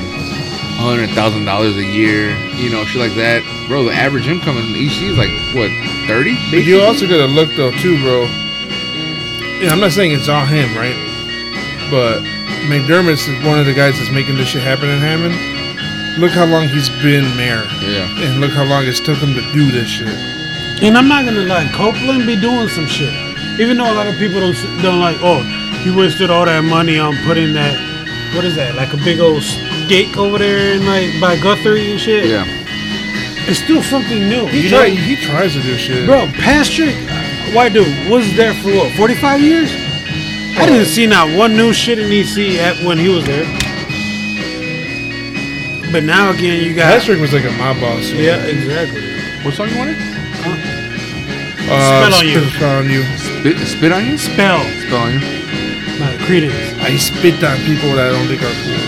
hundred 0.76 1.08
thousand 1.10 1.44
dollars 1.46 1.76
a 1.76 1.84
year. 1.84 2.36
You 2.56 2.68
know, 2.70 2.84
shit 2.84 3.00
like 3.00 3.14
that, 3.16 3.40
bro. 3.68 3.84
The 3.84 3.92
average 3.94 4.26
income 4.28 4.58
in 4.58 4.64
EC 4.76 5.08
is 5.10 5.16
like 5.16 5.30
what 5.56 5.70
thirty? 6.06 6.36
But 6.50 6.64
you 6.68 6.80
also 6.82 7.08
gotta 7.08 7.26
look 7.26 7.48
though 7.56 7.70
too, 7.80 7.96
bro. 8.02 8.24
Yeah, 9.64 9.70
I'm 9.72 9.80
not 9.80 9.92
saying 9.92 10.12
it's 10.12 10.28
all 10.28 10.44
him, 10.44 10.68
right? 10.76 10.94
But 11.90 12.20
McDermott's 12.68 13.26
is 13.26 13.42
one 13.46 13.58
of 13.58 13.64
the 13.66 13.72
guys 13.74 13.96
that's 13.98 14.10
making 14.12 14.36
this 14.36 14.48
shit 14.48 14.62
happen 14.62 14.88
in 14.90 14.98
Hammond. 15.00 15.34
Look 16.18 16.33
how 16.33 16.46
long 16.46 16.66
he's 16.66 16.88
been 17.00 17.24
mayor, 17.37 17.64
Yeah. 17.87 18.11
and 18.24 18.40
look 18.40 18.50
how 18.50 18.64
long 18.64 18.85
it's 18.87 18.98
took 18.98 19.18
him 19.18 19.35
to 19.35 19.52
do 19.52 19.70
this 19.70 19.88
shit. 19.88 20.09
And 20.83 20.98
I'm 20.98 21.07
not 21.07 21.24
gonna 21.24 21.44
lie, 21.44 21.70
Copeland 21.72 22.26
be 22.26 22.35
doing 22.35 22.68
some 22.68 22.88
shit. 22.88 23.14
Even 23.61 23.76
though 23.76 23.92
a 23.92 23.94
lot 23.94 24.09
of 24.09 24.18
people 24.18 24.40
don't 24.40 24.83
don't 24.83 24.98
like, 24.98 25.16
oh, 25.22 25.42
he 25.85 25.90
wasted 25.90 26.28
all 26.28 26.44
that 26.44 26.64
money 26.64 26.98
on 26.98 27.16
putting 27.24 27.52
that, 27.54 27.78
what 28.35 28.44
is 28.44 28.57
that, 28.57 28.74
like 28.74 28.92
a 28.92 28.96
big 28.96 29.20
old 29.20 29.44
steak 29.44 30.16
over 30.16 30.38
there 30.38 30.74
in 30.74 30.85
like 30.87 31.09
by 31.20 31.37
Guthrie 31.37 31.92
and 31.92 32.00
shit. 32.00 32.26
Yeah. 32.26 32.44
It's 33.46 33.61
still 33.62 33.83
something 33.83 34.28
new. 34.28 34.46
He 34.46 34.62
you 34.62 34.68
try, 34.70 34.88
know? 34.88 34.94
he 34.96 35.14
tries 35.16 35.52
to 35.54 35.62
do 35.62 35.78
shit. 35.78 36.04
Bro, 36.04 36.26
Pastrick, 36.35 36.96
uh, 37.09 37.52
white 37.54 37.72
dude, 37.72 38.11
was 38.11 38.26
there 38.35 38.54
for 38.54 38.74
what, 38.74 38.92
45 38.96 39.40
years? 39.40 39.70
I 40.59 40.66
didn't 40.66 40.83
uh, 40.83 40.85
see 40.85 41.07
not 41.07 41.31
one 41.38 41.57
new 41.57 41.72
shit 41.72 42.00
in 42.00 42.11
EC 42.11 42.59
at, 42.59 42.85
when 42.85 42.98
he 42.98 43.09
was 43.09 43.24
there. 43.24 43.46
But 45.90 46.05
now 46.05 46.31
again, 46.31 46.62
you 46.64 46.74
got. 46.74 46.92
Pastrick 46.92 47.18
was 47.20 47.33
like 47.33 47.44
a 47.44 47.51
mob 47.53 47.81
boss. 47.81 48.07
so- 48.09 48.14
Yeah, 48.16 48.44
exactly. 48.44 49.03
What 49.42 49.55
song 49.55 49.68
you 49.70 49.79
wanted? 49.79 49.96
Uh, 51.70 52.11
Spit 52.11 52.14
on 52.20 52.29
you. 52.29 52.40
Spit 52.51 52.62
on 52.62 52.90
you. 52.90 53.03
Spit, 53.16 53.59
spit 53.68 53.92
on 53.92 54.05
you? 54.07 54.18
Spell, 54.18 54.61
Spit 54.64 54.92
on 54.92 55.12
you. 55.14 55.20
by 56.01 56.16
Creedence. 56.24 56.79
I 56.81 56.96
spit 56.96 57.42
on 57.44 57.57
people 57.64 57.90
that 57.96 58.09
I 58.09 58.12
don't 58.12 58.27
think 58.29 58.42
are 58.42 58.53
cool. 58.64 58.85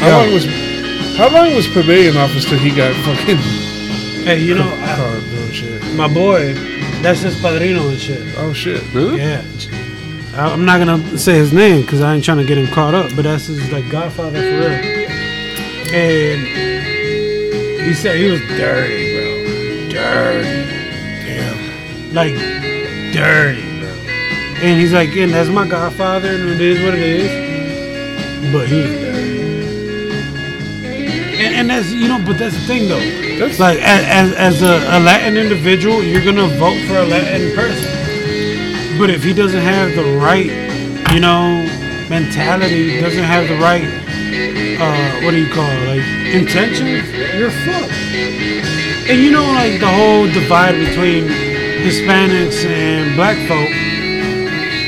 How 0.00 0.08
Yo. 0.08 0.18
long 0.18 0.34
was 0.34 0.44
how 1.16 1.28
long 1.30 1.54
was 1.54 1.66
Pavilion 1.66 2.16
office 2.16 2.44
till 2.44 2.58
he 2.58 2.70
got 2.74 2.94
fucking 3.04 3.36
Hey, 4.26 4.40
you 4.42 4.54
know, 4.54 4.68
I- 4.82 5.50
shit? 5.52 5.82
my 5.94 6.08
boy, 6.08 6.52
that's 7.00 7.20
his 7.22 7.40
padrino 7.40 7.88
and 7.88 7.98
shit. 7.98 8.20
Oh 8.36 8.52
shit. 8.52 8.82
Really? 8.92 9.18
Yeah. 9.18 9.42
I- 10.36 10.52
I'm 10.52 10.64
not 10.64 10.78
gonna 10.78 11.18
say 11.18 11.34
his 11.36 11.52
name 11.52 11.82
because 11.82 12.00
I 12.02 12.14
ain't 12.14 12.24
trying 12.24 12.38
to 12.38 12.44
get 12.44 12.58
him 12.58 12.66
caught 12.68 12.94
up, 12.94 13.10
but 13.16 13.22
that's 13.22 13.46
his 13.46 13.70
like 13.72 13.88
godfather 13.90 14.38
for 14.38 14.58
real. 14.68 14.96
And 15.94 16.66
he 17.82 17.94
said 17.94 18.16
he 18.16 18.30
was 18.30 18.40
dirty, 18.58 19.14
bro. 19.14 19.88
Dirty. 19.90 20.66
Damn. 21.26 22.14
Like 22.14 22.34
dirty, 23.14 23.62
bro. 23.80 23.88
And 24.62 24.80
he's 24.80 24.92
like, 24.92 25.10
and 25.16 25.32
that's 25.32 25.48
my 25.48 25.66
godfather, 25.66 26.28
and 26.28 26.48
it 26.50 26.60
is 26.60 26.82
what 26.84 26.94
it 26.94 27.00
is. 27.00 27.56
But 28.52 28.68
he 28.68 28.80
was 28.82 28.90
dirty. 28.90 29.36
And, 31.38 31.54
and 31.56 31.70
that's 31.70 31.90
you 31.92 32.08
know, 32.08 32.22
but 32.26 32.38
that's 32.38 32.54
the 32.54 32.62
thing 32.66 32.88
though. 32.88 33.00
That's 33.38 33.58
Like 33.60 33.78
as 33.80 34.32
as 34.34 34.62
a, 34.62 34.76
a 34.96 34.98
Latin 35.00 35.36
individual, 35.36 36.02
you're 36.02 36.24
gonna 36.24 36.48
vote 36.58 36.78
for 36.88 36.96
a 36.98 37.04
Latin 37.06 37.54
person. 37.54 37.95
But 38.98 39.10
if 39.10 39.22
he 39.22 39.34
doesn't 39.34 39.60
have 39.60 39.94
the 39.94 40.16
right, 40.16 40.48
you 41.12 41.20
know, 41.20 41.60
mentality, 42.08 42.98
doesn't 43.00 43.24
have 43.24 43.46
the 43.46 43.56
right, 43.60 43.84
uh, 44.80 45.24
what 45.24 45.32
do 45.32 45.38
you 45.44 45.52
call 45.52 45.68
it, 45.68 46.00
like 46.00 46.34
intentions, 46.34 47.04
you're 47.36 47.50
fucked. 47.50 47.92
And 49.08 49.20
you 49.20 49.30
know, 49.30 49.44
like 49.52 49.80
the 49.80 49.86
whole 49.88 50.26
divide 50.32 50.74
between 50.80 51.28
Hispanics 51.84 52.64
and 52.64 53.14
black 53.16 53.36
folk. 53.46 53.68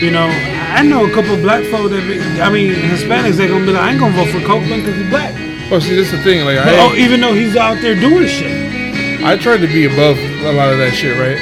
You 0.01 0.11
know, 0.11 0.27
I 0.27 0.83
know 0.83 1.05
a 1.05 1.13
couple 1.13 1.35
of 1.35 1.43
black 1.43 1.65
folk 1.67 1.91
that, 1.91 2.01
be, 2.09 2.19
I 2.41 2.49
mean, 2.49 2.73
Hispanics, 2.73 3.37
they're 3.37 3.49
gonna 3.49 3.67
be 3.67 3.73
like, 3.73 3.83
I 3.83 3.91
ain't 3.91 4.01
gonna 4.01 4.17
vote 4.17 4.29
for 4.33 4.41
Copeland 4.41 4.85
because 4.85 4.97
he's 4.97 5.11
black. 5.11 5.35
oh 5.71 5.79
see 5.81 5.97
that's 5.97 6.13
the 6.13 6.23
thing. 6.23 6.47
Like 6.47 6.65
But, 6.65 6.75
oh, 6.81 6.95
even 6.95 7.21
though 7.21 7.35
he's 7.35 7.57
out 7.57 7.83
there 7.83 7.95
doing 7.95 8.27
shit. 8.27 9.23
I 9.23 9.37
tried 9.37 9.59
to 9.59 9.67
be 9.67 9.85
above 9.85 10.17
a 10.17 10.53
lot 10.53 10.73
of 10.73 10.79
that 10.79 10.95
shit, 10.95 11.19
right? 11.19 11.37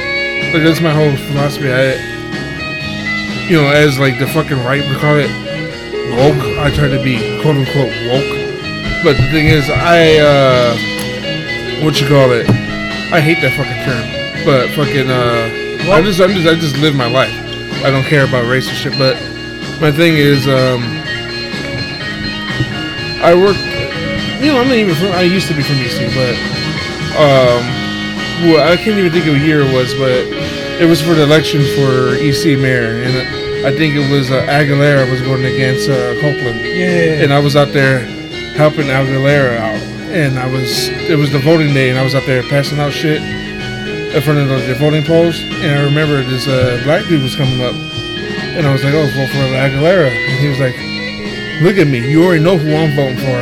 Like 0.53 0.65
that's 0.65 0.81
my 0.81 0.91
whole 0.91 1.15
philosophy. 1.31 1.71
I 1.71 2.16
you 3.49 3.61
know, 3.61 3.69
as 3.69 3.99
like 3.99 4.19
the 4.19 4.27
fucking 4.27 4.59
right 4.65 4.83
we 4.83 4.97
call 4.97 5.17
it 5.17 5.31
woke, 6.17 6.43
I 6.59 6.71
try 6.75 6.89
to 6.89 7.03
be 7.03 7.19
quote 7.43 7.57
unquote 7.57 7.93
woke. 8.11 8.33
But 9.05 9.17
the 9.17 9.29
thing 9.31 9.47
is 9.47 9.71
I 9.71 10.19
uh 10.19 10.77
what 11.85 12.01
you 12.01 12.09
call 12.09 12.33
it? 12.33 12.49
I 13.13 13.21
hate 13.21 13.41
that 13.43 13.55
fucking 13.55 13.83
term. 13.87 14.07
But 14.45 14.71
fucking 14.75 15.11
uh 15.11 15.93
I 15.93 16.03
just 16.03 16.21
I'm 16.21 16.31
just 16.31 16.47
I 16.47 16.55
just 16.55 16.77
live 16.79 16.95
my 16.95 17.11
life. 17.11 17.33
I 17.85 17.91
don't 17.91 18.05
care 18.05 18.25
about 18.25 18.47
race 18.51 18.71
or 18.71 18.75
shit, 18.75 18.99
but 18.99 19.15
my 19.81 19.93
thing 19.93 20.17
is 20.17 20.47
um 20.49 20.83
I 23.23 23.35
work 23.35 23.57
you 24.41 24.53
know, 24.53 24.61
I'm 24.61 24.69
not 24.69 24.77
even 24.77 24.95
from 24.95 25.13
I 25.13 25.23
used 25.23 25.49
to 25.49 25.55
be 25.55 25.63
from 25.63 25.77
DC, 25.77 26.13
but 26.15 26.37
um, 27.17 27.65
well, 28.45 28.71
I 28.71 28.77
can't 28.77 28.99
even 28.99 29.11
think 29.11 29.27
of 29.27 29.35
a 29.35 29.39
year 29.39 29.63
it 29.63 29.73
was, 29.73 29.95
but 29.95 30.36
it 30.81 30.87
was 30.89 31.01
for 31.01 31.15
the 31.15 31.23
election 31.23 31.61
for 31.77 32.15
EC 32.21 32.59
mayor, 32.59 33.03
and 33.03 33.67
I 33.67 33.73
think 33.77 33.95
it 33.95 34.11
was 34.11 34.31
uh, 34.31 34.45
Aguilera 34.49 35.11
was 35.11 35.21
going 35.23 35.45
against 35.45 35.89
uh, 35.89 36.15
Copeland, 36.21 36.61
Yeah. 36.61 37.23
and 37.25 37.33
I 37.33 37.39
was 37.41 37.57
out 37.57 37.73
there 37.73 38.01
helping 38.57 38.87
Aguilera 38.87 39.57
out, 39.57 39.81
and 40.13 40.39
I 40.39 40.47
was 40.51 40.89
it 40.89 41.19
was 41.19 41.33
the 41.33 41.39
voting 41.41 41.73
day, 41.75 41.91
and 41.91 41.99
I 41.99 42.03
was 42.05 42.15
out 42.15 42.27
there 42.27 42.43
passing 42.45 42.79
out 42.79 42.93
shit 42.93 43.21
in 43.23 44.23
front 44.23 44.39
of 44.39 44.49
the, 44.49 44.57
the 44.73 44.75
voting 44.79 45.05
polls, 45.05 45.39
and 45.41 45.73
I 45.79 45.85
remember 45.85 46.23
this 46.23 46.47
uh, 46.47 46.81
black 46.85 47.05
dude 47.09 47.23
was 47.23 47.35
coming 47.37 47.61
up, 47.63 47.75
and 48.57 48.67
I 48.67 48.73
was 48.73 48.85
like, 48.85 48.95
oh, 48.95 49.05
vote 49.17 49.29
for 49.33 49.45
Aguilera, 49.57 50.09
and 50.13 50.39
he 50.41 50.49
was 50.49 50.61
like, 50.61 50.77
look 51.63 51.77
at 51.81 51.89
me, 51.89 52.05
you 52.09 52.25
already 52.25 52.43
know 52.45 52.57
who 52.59 52.75
I'm 52.75 52.95
voting 52.95 53.19
for. 53.19 53.37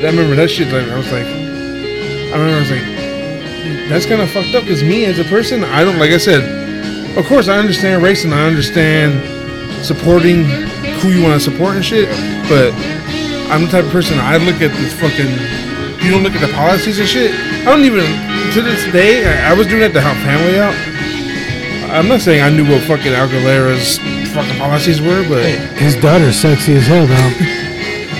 I 0.00 0.06
remember 0.10 0.34
that 0.36 0.48
shit. 0.50 0.72
Like 0.72 0.88
I 0.88 0.96
was 0.96 1.10
like, 1.12 1.26
I 1.26 2.32
remember 2.38 2.56
I 2.56 2.60
was 2.60 2.70
like, 2.70 3.88
that's 3.90 4.06
kind 4.06 4.22
of 4.22 4.30
fucked 4.30 4.54
up. 4.54 4.64
Cause 4.64 4.82
me 4.82 5.04
as 5.04 5.18
a 5.18 5.24
person, 5.24 5.62
I 5.64 5.84
don't 5.84 5.98
like 5.98 6.10
I 6.10 6.16
said. 6.16 6.59
Of 7.16 7.26
course, 7.26 7.48
I 7.48 7.58
understand 7.58 8.02
race 8.02 8.24
and 8.24 8.32
I 8.34 8.46
understand 8.46 9.20
supporting 9.84 10.44
who 11.00 11.10
you 11.10 11.22
want 11.22 11.34
to 11.34 11.40
support 11.40 11.74
and 11.76 11.84
shit. 11.84 12.08
But 12.48 12.72
I'm 13.50 13.64
the 13.64 13.70
type 13.70 13.84
of 13.84 13.90
person 13.90 14.18
I 14.18 14.36
look 14.36 14.60
at 14.62 14.70
this 14.78 14.92
fucking. 14.94 15.30
You 16.04 16.10
don't 16.10 16.22
look 16.22 16.32
at 16.34 16.40
the 16.40 16.52
policies 16.54 16.98
and 16.98 17.08
shit. 17.08 17.32
I 17.34 17.64
don't 17.64 17.84
even 17.84 18.04
to 18.54 18.62
this 18.62 18.90
day. 18.92 19.26
I, 19.26 19.50
I 19.50 19.54
was 19.54 19.66
doing 19.66 19.80
that 19.80 19.92
to 19.92 20.00
help 20.00 20.16
family 20.24 20.58
out. 20.58 20.74
I'm 21.90 22.08
not 22.08 22.20
saying 22.20 22.40
I 22.40 22.48
knew 22.50 22.64
what 22.64 22.82
fucking 22.84 23.12
Aguilera's 23.12 23.98
fucking 24.32 24.56
policies 24.58 25.00
were, 25.00 25.26
but 25.28 25.44
His 25.76 25.96
daughter's 25.96 26.36
sexy 26.38 26.74
as 26.74 26.86
hell, 26.86 27.04
though. 27.06 27.30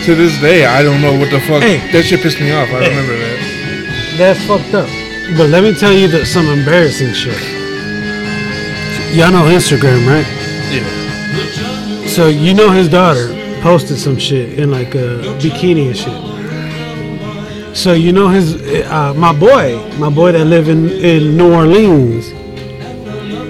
to 0.04 0.14
this 0.16 0.38
day, 0.40 0.66
I 0.66 0.82
don't 0.82 1.00
know 1.00 1.16
what 1.16 1.30
the 1.30 1.38
fuck. 1.40 1.62
Hey. 1.62 1.78
That 1.92 2.04
shit 2.04 2.20
pissed 2.20 2.40
me 2.40 2.50
off. 2.52 2.68
I 2.68 2.82
Hey. 2.82 2.88
remember 2.90 3.16
that. 3.16 3.38
That's 4.18 4.44
fucked 4.44 4.74
up. 4.74 4.88
But 5.38 5.48
let 5.50 5.62
me 5.62 5.72
tell 5.72 5.92
you 5.92 6.08
that 6.08 6.26
some 6.26 6.46
embarrassing 6.48 7.12
shit. 7.14 7.38
Y'all 9.12 9.32
know 9.32 9.42
Instagram, 9.50 10.06
right? 10.06 10.24
Yeah. 10.70 12.06
So 12.06 12.28
you 12.28 12.54
know 12.54 12.70
his 12.70 12.88
daughter 12.88 13.28
posted 13.60 13.98
some 13.98 14.16
shit 14.16 14.56
in 14.56 14.70
like 14.70 14.94
a 14.94 15.18
bikini 15.40 15.88
and 15.88 15.96
shit. 15.96 17.76
So 17.76 17.92
you 17.92 18.12
know 18.12 18.28
his 18.28 18.54
uh, 18.86 19.12
my 19.14 19.32
boy, 19.32 19.84
my 19.98 20.10
boy 20.10 20.30
that 20.30 20.44
live 20.44 20.68
in 20.68 20.88
in 20.90 21.36
New 21.36 21.52
Orleans. 21.52 22.28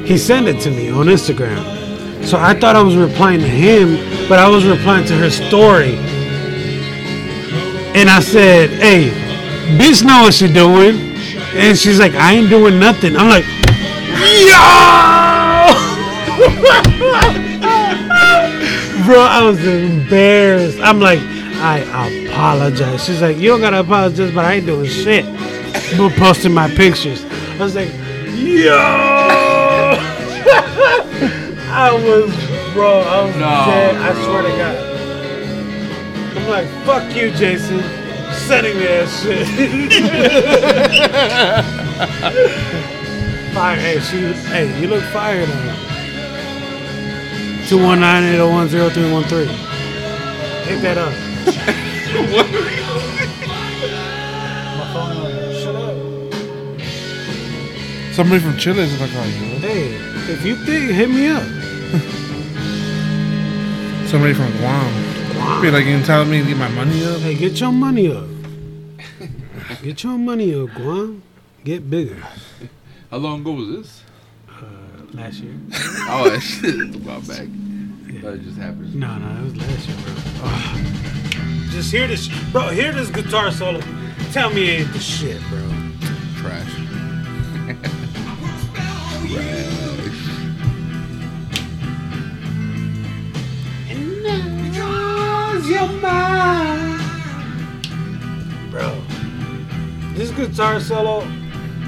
He 0.09 0.17
sent 0.17 0.49
it 0.49 0.61
to 0.61 0.71
me 0.71 0.89
on 0.89 1.07
Instagram. 1.07 1.63
So 2.25 2.39
I 2.39 2.59
thought 2.59 2.75
I 2.75 2.83
was 2.83 2.97
replying 2.97 3.41
to 3.41 3.49
him, 3.49 3.97
but 4.31 4.39
I 4.39 4.49
was 4.49 4.65
replying 4.65 5.07
to 5.09 5.17
her 5.19 5.29
story. 5.29 5.97
And 7.95 8.09
I 8.09 8.21
said, 8.21 8.71
"Hey, 8.71 9.11
bitch, 9.77 10.03
know 10.03 10.23
what 10.23 10.33
she 10.33 10.51
doing?" 10.51 10.99
And 11.55 11.77
she's 11.77 11.99
like, 11.99 12.15
"I 12.15 12.33
ain't 12.33 12.49
doing 12.49 12.79
nothing." 12.81 13.15
I'm 13.15 13.29
like, 13.29 13.45
"Yo!" 14.49 15.20
Bro, 19.05 19.21
I 19.21 19.43
was 19.45 19.63
embarrassed. 19.67 20.79
I'm 20.81 20.99
like, 21.01 21.19
I 21.21 21.81
apologize. 22.31 23.05
She's 23.05 23.21
like, 23.21 23.37
you 23.37 23.51
don't 23.51 23.61
gotta 23.61 23.81
apologize, 23.81 24.33
but 24.33 24.45
I 24.47 24.55
ain't 24.55 24.65
doing 24.67 24.87
shit. 24.89 25.27
But 25.99 26.13
posting 26.17 26.55
my 26.55 26.69
pictures. 26.75 27.25
I 27.25 27.59
was 27.59 27.75
like, 27.75 27.91
yo! 28.37 28.79
I 31.73 31.93
was, 31.93 32.33
bro, 32.73 33.01
I 33.01 33.25
was 33.25 33.35
No, 33.35 33.41
dead. 33.41 33.97
I 33.97 34.13
swear 34.25 34.43
to 34.43 34.49
God. 34.49 34.77
I'm 36.39 36.49
like, 36.49 36.69
fuck 36.87 37.15
you, 37.15 37.31
Jason. 37.33 37.83
Sending 38.33 38.79
me 38.79 38.85
that 38.87 39.09
shit. 39.11 39.47
fire. 43.53 43.77
Hey, 43.77 44.01
she, 44.01 44.33
hey, 44.49 44.81
you 44.81 44.87
look 44.89 45.03
fire 45.05 45.45
though. 45.45 45.75
219-801-0313. 47.71 49.47
Hit 50.67 50.83
that 50.83 50.99
up. 50.99 51.15
My 54.77 54.87
phone 54.93 55.15
number. 55.15 55.55
Shut 55.55 55.77
up. 55.77 55.95
Somebody 58.13 58.41
from 58.43 58.57
Chile 58.59 58.83
is 58.83 59.01
like, 59.01 59.13
oh, 59.15 59.23
you. 59.23 59.31
Hey, 59.61 59.95
if 60.33 60.45
you 60.45 60.57
think, 60.57 60.91
hit 60.91 61.09
me 61.11 61.29
up. 61.29 61.45
Somebody 64.09 64.35
from 64.35 64.51
Guam. 64.59 64.93
Be 65.63 65.71
like, 65.71 65.87
you 65.87 66.03
telling 66.03 66.29
me 66.29 66.41
to 66.43 66.49
get 66.49 66.57
my 66.57 66.67
money 66.71 67.05
up? 67.05 67.21
Hey, 67.21 67.37
get 67.37 67.61
your 67.61 67.71
money 67.71 68.11
up. 68.11 68.27
Get 69.81 70.03
your 70.03 70.19
money 70.19 70.53
up, 70.61 70.71
Guam. 70.75 71.23
Get 71.63 71.89
bigger. 71.89 72.21
How 73.13 73.19
long 73.19 73.43
ago 73.43 73.53
was 73.53 73.69
this? 73.69 74.03
Last 75.13 75.41
year. 75.41 75.55
Oh, 76.13 76.29
that 76.29 76.41
shit. 76.41 76.75
It's 76.75 76.97
a 76.97 76.99
while 77.01 77.21
back. 77.21 77.47
That 78.23 78.43
just 78.43 78.59
happened. 78.59 78.95
No, 78.95 79.17
no, 79.17 79.41
it 79.41 79.45
was 79.45 79.57
last 79.57 79.89
year, 79.89 79.97
bro. 80.05 80.15
Ah. 80.43 80.77
Just 81.71 81.93
hear 81.93 82.09
this, 82.09 82.29
bro. 82.51 82.69
Hear 82.69 82.93
this 82.93 83.11
guitar 83.11 83.53
solo. 83.53 83.81
Tell 84.33 84.51
me 84.51 84.69
it 84.69 84.81
ain't 84.81 84.93
the 84.93 84.99
shit, 84.99 85.41
bro. 85.49 85.61
Trash. 86.37 86.75
And 93.89 94.25
then 94.25 94.61
Bro, 98.71 99.03
this 100.15 100.31
guitar 100.33 100.81
solo 100.81 101.25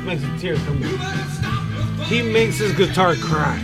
makes 0.05 0.23
a 0.23 0.39
tear 0.39 0.57
come. 0.57 1.42
He 2.13 2.21
makes 2.21 2.59
his 2.59 2.73
guitar 2.77 3.15
cry. 3.15 3.59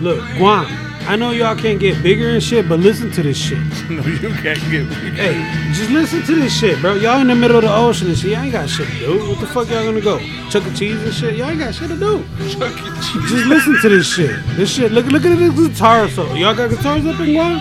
Look, 0.00 0.24
Guam, 0.36 0.66
I 1.08 1.16
know 1.16 1.32
y'all 1.32 1.56
can't 1.56 1.80
get 1.80 2.00
bigger 2.00 2.28
and 2.28 2.40
shit, 2.40 2.68
but 2.68 2.78
listen 2.78 3.10
to 3.10 3.24
this 3.24 3.36
shit. 3.36 3.58
no, 3.90 4.04
you 4.04 4.28
can't 4.34 4.60
get. 4.70 4.88
Bigger. 4.88 5.10
Hey, 5.16 5.72
just 5.72 5.90
listen 5.90 6.22
to 6.22 6.34
this 6.36 6.56
shit, 6.56 6.80
bro. 6.80 6.94
Y'all 6.94 7.20
in 7.22 7.26
the 7.26 7.34
middle 7.34 7.56
of 7.56 7.64
the 7.64 7.74
ocean 7.74 8.06
and 8.06 8.16
shit. 8.16 8.30
Y'all 8.30 8.42
ain't 8.42 8.52
got 8.52 8.70
shit 8.70 8.86
to 8.86 8.98
do. 9.00 9.30
What 9.30 9.40
the 9.40 9.48
fuck 9.48 9.68
y'all 9.68 9.84
gonna 9.84 10.00
go? 10.00 10.20
Chuck 10.48 10.64
E. 10.64 10.74
Cheese 10.76 11.02
and 11.02 11.12
shit? 11.12 11.34
Y'all 11.34 11.50
ain't 11.50 11.58
got 11.58 11.74
shit 11.74 11.88
to 11.88 11.96
do. 11.96 12.24
Chuck 12.50 12.70
E. 12.70 12.84
Cheese. 13.02 13.30
Just 13.30 13.46
listen 13.46 13.80
to 13.82 13.88
this 13.88 14.06
shit. 14.06 14.46
This 14.54 14.72
shit. 14.72 14.92
Look, 14.92 15.06
look 15.06 15.24
at 15.24 15.36
this 15.36 15.52
guitar 15.54 16.08
solo. 16.08 16.34
Y'all 16.34 16.54
got 16.54 16.70
guitars 16.70 17.04
up 17.04 17.18
in 17.18 17.32
Guam? 17.32 17.58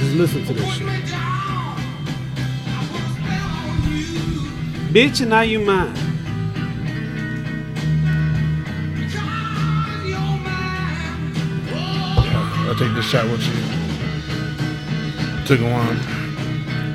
Just 0.00 0.16
listen 0.16 0.44
to 0.46 0.52
this 0.52 0.68
shit. 0.74 0.91
Bitch, 4.92 5.22
and 5.22 5.30
now 5.30 5.40
you 5.40 5.58
mine. 5.58 5.96
I'll 12.68 12.74
take 12.74 12.92
this 12.94 13.06
shot 13.06 13.24
with 13.24 13.40
you. 13.40 13.54
Took 15.46 15.60
a 15.60 15.70
one. 15.70 15.96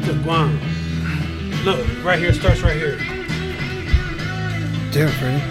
To 0.04 0.14
Guam. 0.22 0.60
Look, 1.66 1.80
right 2.04 2.20
here. 2.20 2.34
Starts 2.34 2.62
right 2.62 2.76
here. 2.76 2.98
Damn, 4.92 5.10
Freddie. 5.18 5.42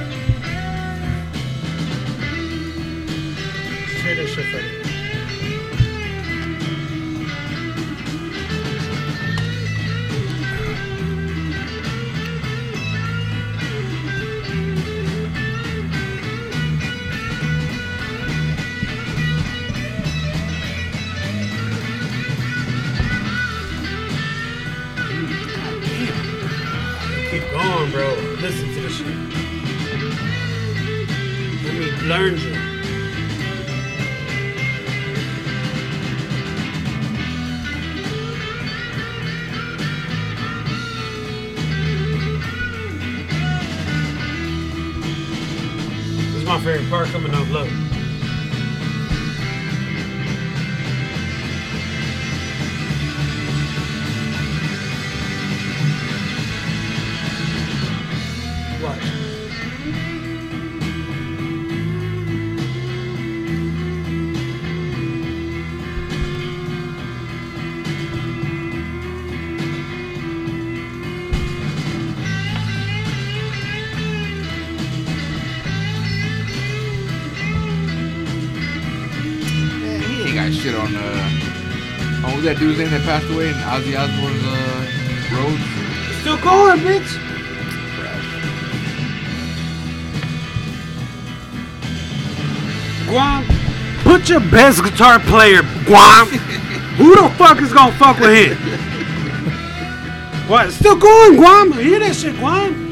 Hear 4.03 4.15
this 4.15 4.31
shit, 4.31 4.47
Freddie. 4.47 4.86
My 46.47 46.61
favorite 46.61 46.89
part 46.89 47.09
coming 47.09 47.35
up. 47.35 47.49
Look. 47.49 47.86
That 82.47 82.59
dude's 82.61 82.79
name 82.79 82.91
that 82.91 83.03
passed 83.03 83.29
away 83.29 83.49
in 83.49 83.55
Ozzy 83.55 83.99
Osbourne's 83.99 84.41
uh 84.47 84.87
road? 85.35 85.59
Still 86.21 86.39
going, 86.39 86.79
bitch. 86.79 87.11
Guam, 93.09 93.45
put 94.05 94.29
your 94.29 94.39
best 94.39 94.85
guitar 94.85 95.19
player, 95.19 95.63
Guam. 95.87 96.29
Who 96.99 97.17
the 97.17 97.29
fuck 97.37 97.61
is 97.61 97.73
gonna 97.73 97.93
fuck 97.97 98.21
with 98.21 98.31
him? 98.31 98.57
What? 100.49 100.71
Still 100.71 100.97
going, 100.97 101.35
Guam? 101.35 101.73
You 101.73 101.81
hear 101.81 101.99
that 101.99 102.15
shit, 102.15 102.37
Guam? 102.37 102.86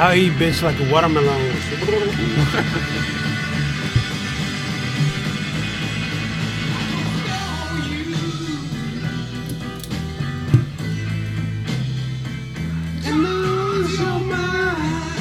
I'll 0.00 0.16
eat 0.16 0.32
bitch 0.32 0.62
like 0.62 0.80
a 0.80 0.90
watermelon. 0.90 1.28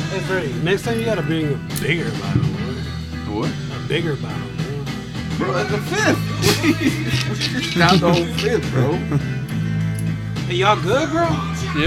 Hey, 0.08 0.20
Freddie, 0.22 0.54
next 0.64 0.84
time 0.84 0.98
you 0.98 1.04
gotta 1.04 1.24
bring 1.24 1.48
a 1.48 1.58
bigger 1.82 2.10
bottle, 2.12 2.42
man. 2.42 2.76
What? 3.36 3.52
A 3.52 3.88
bigger 3.90 4.16
bottle, 4.16 4.38
man. 4.38 4.86
Bro, 5.38 5.52
that's 5.56 5.74
a 5.74 5.78
fifth. 5.82 7.76
Down 7.78 8.00
the 8.00 8.14
whole 8.14 8.26
fifth, 8.38 8.72
bro. 8.72 8.94
Hey, 10.48 10.56
y'all 10.56 10.82
good, 10.82 11.10
bro? 11.12 11.49
Yeah. 11.76 11.86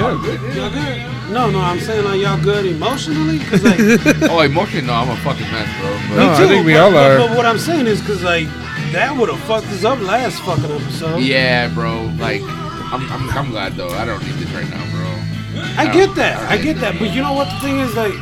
Y'all 0.54 0.70
good? 0.70 1.30
No, 1.32 1.50
no, 1.50 1.60
I'm 1.60 1.80
saying 1.80 2.04
like 2.04 2.20
y'all 2.20 2.40
good 2.42 2.66
emotionally, 2.66 3.38
cause 3.40 3.62
like 3.64 3.78
Oh, 4.30 4.40
emotionally? 4.40 4.86
No, 4.86 4.94
I'm 4.94 5.10
a 5.10 5.16
fucking 5.16 5.50
mess, 5.50 5.68
bro. 5.80 5.90
But 6.08 6.16
No, 6.16 6.32
I 6.32 6.48
think 6.48 6.66
we 6.66 6.72
but, 6.74 6.80
all 6.82 6.96
are. 6.96 7.18
But 7.18 7.36
what 7.36 7.46
I'm 7.46 7.58
saying 7.58 7.86
is, 7.86 8.00
cause 8.06 8.22
like 8.22 8.46
that 8.92 9.16
would 9.16 9.28
have 9.30 9.40
fucked 9.40 9.66
us 9.68 9.84
up 9.84 9.98
last 10.00 10.40
fucking 10.42 10.64
episode. 10.70 11.20
yeah, 11.22 11.68
bro. 11.72 12.04
Like, 12.18 12.42
I'm, 12.42 13.10
I'm, 13.10 13.30
I'm 13.30 13.50
glad 13.50 13.72
though. 13.74 13.88
I 13.88 14.04
don't 14.04 14.22
need 14.24 14.34
this 14.34 14.50
right 14.52 14.68
now, 14.68 14.84
bro. 14.92 15.62
I 15.78 15.90
get 15.92 16.14
that. 16.16 16.38
I 16.50 16.58
get 16.58 16.76
that. 16.80 16.98
But 16.98 17.10
you 17.12 17.22
know 17.22 17.32
what 17.32 17.48
the 17.50 17.58
thing 17.60 17.78
is, 17.80 17.96
like, 17.96 18.12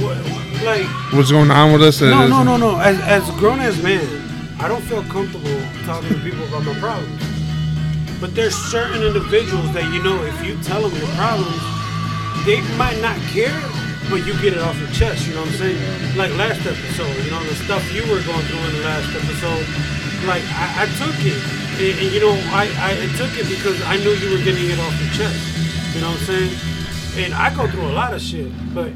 what, 0.00 0.16
like 0.64 0.86
What's 1.12 1.30
going 1.30 1.50
on 1.50 1.72
with 1.72 1.82
us? 1.82 2.00
no, 2.00 2.26
no, 2.26 2.42
no, 2.42 2.56
no. 2.56 2.80
As 2.80 2.98
as 3.00 3.30
grown 3.38 3.60
as 3.60 3.80
man, 3.82 4.04
I 4.58 4.66
don't 4.68 4.82
feel 4.82 5.02
comfortable 5.04 5.60
talking 5.84 6.08
to 6.08 6.18
people 6.24 6.44
about 6.48 6.64
my 6.64 6.74
problems. 6.80 7.17
But 8.20 8.34
there's 8.34 8.54
certain 8.54 9.02
individuals 9.02 9.72
that 9.74 9.86
you 9.94 10.02
know, 10.02 10.22
if 10.24 10.44
you 10.44 10.58
tell 10.62 10.82
them 10.82 10.90
your 10.98 11.08
problems, 11.14 11.62
they 12.44 12.60
might 12.76 12.98
not 12.98 13.16
care, 13.30 13.54
but 14.10 14.26
you 14.26 14.34
get 14.42 14.54
it 14.54 14.58
off 14.58 14.78
your 14.78 14.90
chest. 14.90 15.26
You 15.28 15.34
know 15.34 15.46
what 15.46 15.54
I'm 15.54 15.70
saying? 15.70 16.16
Like 16.16 16.34
last 16.34 16.66
episode, 16.66 17.14
you 17.22 17.30
know, 17.30 17.42
the 17.44 17.54
stuff 17.54 17.82
you 17.94 18.02
were 18.10 18.22
going 18.26 18.44
through 18.50 18.64
in 18.66 18.72
the 18.74 18.84
last 18.84 19.14
episode. 19.14 19.62
Like 20.26 20.42
I, 20.50 20.82
I 20.82 20.86
took 20.98 21.14
it, 21.22 21.38
and, 21.78 21.94
and 22.02 22.08
you 22.10 22.20
know, 22.20 22.34
I, 22.50 22.66
I 22.74 23.06
took 23.14 23.30
it 23.38 23.46
because 23.46 23.80
I 23.86 23.96
knew 24.02 24.10
you 24.18 24.34
were 24.34 24.42
getting 24.42 24.66
it 24.66 24.78
off 24.82 24.94
your 24.98 25.12
chest. 25.14 25.38
You 25.94 26.00
know 26.02 26.10
what 26.10 26.20
I'm 26.20 26.26
saying? 26.26 26.52
And 27.22 27.34
I 27.34 27.54
go 27.54 27.68
through 27.70 27.86
a 27.86 27.94
lot 27.94 28.14
of 28.14 28.20
shit, 28.20 28.50
but 28.74 28.92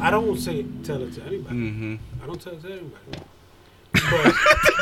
I 0.00 0.10
don't 0.10 0.38
say 0.38 0.64
tell 0.82 1.02
it 1.02 1.12
to 1.14 1.22
anybody. 1.22 1.56
Mm-hmm. 1.56 1.96
I 2.22 2.26
don't 2.26 2.40
tell 2.40 2.54
it 2.54 2.62
to 2.62 2.72
anybody. 2.72 3.20
But, 4.10 4.34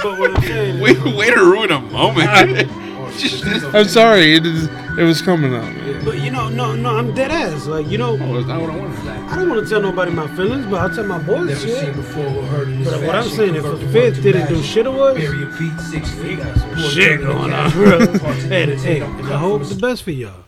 but 0.03 0.19
what 0.19 0.37
I'm 0.37 0.43
saying 0.43 0.77
is, 0.77 0.81
Way, 1.05 1.13
way 1.15 1.31
to 1.31 1.41
ruin 1.41 1.71
a 1.71 1.81
moment. 1.81 2.29
I'm 3.75 3.87
sorry. 3.89 4.35
It, 4.35 4.47
is, 4.47 4.67
it 4.99 5.03
was 5.03 5.21
coming 5.21 5.53
out. 5.55 6.05
but 6.05 6.19
you 6.21 6.31
know, 6.31 6.49
no, 6.49 6.75
no, 6.75 6.97
I'm 6.97 7.13
dead 7.15 7.31
ass. 7.31 7.67
Like 7.67 7.89
you 7.89 7.99
know, 7.99 8.13
oh, 8.21 8.35
that's 8.35 8.47
not 8.47 8.61
what 8.61 8.71
I 8.71 8.77
wanted. 8.77 8.99
I 9.09 9.37
don't 9.37 9.49
want 9.49 9.63
to 9.65 9.69
tell 9.69 9.81
nobody 9.83 10.11
my 10.13 10.27
feelings, 10.37 10.65
but 10.67 10.81
I'll 10.81 10.95
tell 10.95 11.05
my 11.05 11.19
boys 11.19 11.49
Never 11.49 11.61
seen 11.61 11.77
shit. 11.77 11.95
before 11.97 12.25
or 12.27 12.43
heard 12.45 12.69
in 12.69 12.83
this 12.83 12.93
But 12.93 13.03
what 13.03 13.15
I'm 13.17 13.23
fashion. 13.25 13.37
saying, 13.37 13.55
if 13.57 13.65
a 13.65 13.71
Convert 13.71 13.93
fifth 13.93 14.15
to 14.17 14.23
didn't 14.23 14.49
do 14.49 14.55
action. 14.57 14.63
shit 14.63 14.87
of 14.87 14.95
us, 14.97 15.17
Bury 15.19 15.39
your 15.39 15.53
feet 15.53 15.79
six 15.81 16.11
feet. 16.13 16.39
got 16.39 16.57
some 16.57 16.77
shit 16.79 17.21
going 17.21 17.53
on, 17.53 17.71
bro. 17.73 17.99
hey, 18.49 18.77
hey, 18.77 19.01
and 19.01 19.27
I 19.29 19.37
hope 19.39 19.65
the 19.65 19.75
best 19.75 20.03
for 20.05 20.13
y'all. 20.13 20.45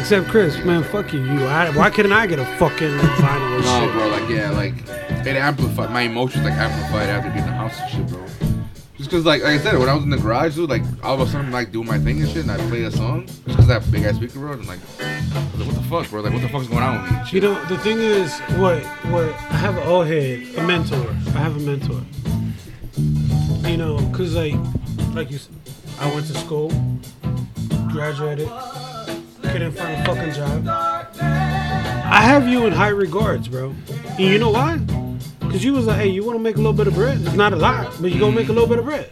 Except 0.00 0.28
Chris, 0.28 0.56
man, 0.64 0.82
fuck 0.82 1.12
you. 1.12 1.22
You, 1.22 1.44
I, 1.46 1.70
why 1.76 1.90
couldn't 1.90 2.12
I 2.12 2.26
get 2.26 2.38
a 2.38 2.44
fucking 2.56 2.88
vinyl 2.98 3.62
No, 3.62 3.80
shit? 3.86 3.92
bro. 3.92 4.08
Like, 4.08 4.28
yeah, 4.28 4.50
like 4.50 4.74
it 5.26 5.36
amplified 5.36 5.90
my 5.90 6.02
emotions. 6.02 6.44
Like 6.44 6.54
amplified 6.54 7.08
after 7.08 7.30
being 7.30 7.44
in 7.44 7.50
the 7.50 7.56
house 7.56 7.78
and 7.80 7.90
shit, 7.90 8.06
bro. 8.08 8.24
Just 8.96 9.10
cause 9.10 9.24
like, 9.24 9.42
like 9.42 9.58
I 9.58 9.62
said, 9.62 9.78
when 9.78 9.88
I 9.88 9.94
was 9.94 10.02
in 10.04 10.10
the 10.10 10.18
garage, 10.18 10.56
dude, 10.56 10.68
like 10.68 10.82
all 11.02 11.14
of 11.14 11.20
a 11.20 11.26
sudden 11.30 11.46
I'm 11.46 11.52
like 11.52 11.72
doing 11.72 11.86
my 11.86 11.98
thing 11.98 12.20
and 12.20 12.28
shit, 12.28 12.42
and 12.42 12.50
I 12.50 12.56
play 12.68 12.82
a 12.82 12.90
song 12.90 13.26
just 13.26 13.56
cause 13.56 13.66
that 13.68 13.90
big 13.90 14.02
ass 14.04 14.16
speaker, 14.16 14.38
bro. 14.40 14.52
And 14.52 14.66
like, 14.66 14.78
I 15.00 15.46
was 15.56 15.60
like, 15.60 15.66
what 15.68 15.76
the 15.76 15.88
fuck, 15.88 16.10
bro? 16.10 16.20
Like, 16.20 16.32
what 16.34 16.42
the 16.42 16.48
fuck's 16.50 16.66
going 16.66 16.82
on 16.82 17.02
with 17.02 17.10
me? 17.12 17.18
You 17.30 17.40
know, 17.40 17.64
the 17.66 17.78
thing 17.78 17.98
is, 17.98 18.38
what 18.58 18.82
what 19.12 19.24
I 19.28 19.56
have 19.56 19.76
an 19.78 19.86
old 19.86 20.06
head, 20.06 20.42
a 20.56 20.62
mentor. 20.66 21.08
I 21.28 21.38
have 21.38 21.56
a 21.56 21.60
mentor. 21.60 22.02
You 23.68 23.76
know, 23.76 23.96
cause 24.14 24.34
like, 24.34 24.54
like 25.14 25.30
you, 25.30 25.38
I 25.98 26.12
went 26.12 26.26
to 26.26 26.34
school, 26.34 26.70
graduated, 27.92 28.48
couldn't 29.50 29.72
find 29.72 30.00
a 30.00 30.04
fucking 30.04 30.32
job. 30.32 30.68
I 31.20 32.20
have 32.22 32.46
you 32.46 32.66
in 32.66 32.72
high 32.72 32.88
regards, 32.88 33.48
bro. 33.48 33.74
And 34.10 34.20
you 34.20 34.38
know 34.38 34.50
why? 34.50 34.80
Cause 35.40 35.64
you 35.64 35.72
was 35.72 35.86
like, 35.86 35.96
hey, 35.96 36.08
you 36.08 36.24
want 36.24 36.38
to 36.38 36.42
make 36.42 36.54
a 36.54 36.58
little 36.58 36.72
bit 36.72 36.86
of 36.86 36.94
bread? 36.94 37.20
It's 37.20 37.34
not 37.34 37.52
a 37.52 37.56
lot, 37.56 37.92
but 38.00 38.12
you 38.12 38.20
gonna 38.20 38.36
make 38.36 38.48
a 38.48 38.52
little 38.52 38.68
bit 38.68 38.78
of 38.78 38.84
bread. 38.84 39.10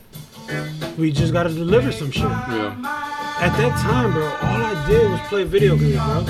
We 0.96 1.10
just 1.10 1.32
gotta 1.32 1.48
deliver 1.48 1.90
some 1.90 2.12
shit. 2.12 2.22
Yeah. 2.22 2.76
At 3.40 3.56
that 3.56 3.76
time, 3.80 4.12
bro, 4.12 4.26
all 4.26 4.62
I 4.62 4.86
did 4.86 5.10
was 5.10 5.20
play 5.22 5.42
video 5.42 5.76
games, 5.76 5.96
bro. 5.96 6.26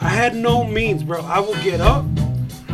I 0.00 0.08
had 0.08 0.36
no 0.36 0.64
means, 0.64 1.02
bro. 1.02 1.20
I 1.22 1.40
would 1.40 1.60
get 1.64 1.80
up, 1.80 2.04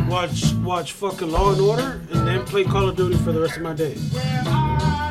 watch 0.07 0.53
watch 0.63 0.93
fucking 0.93 1.31
Law 1.31 1.53
and 1.53 1.61
Order, 1.61 2.01
and 2.11 2.27
then 2.27 2.45
play 2.45 2.63
Call 2.63 2.87
of 2.89 2.95
Duty 2.95 3.17
for 3.17 3.31
the 3.31 3.41
rest 3.41 3.57
of 3.57 3.63
my 3.63 3.73
day. 3.73 3.95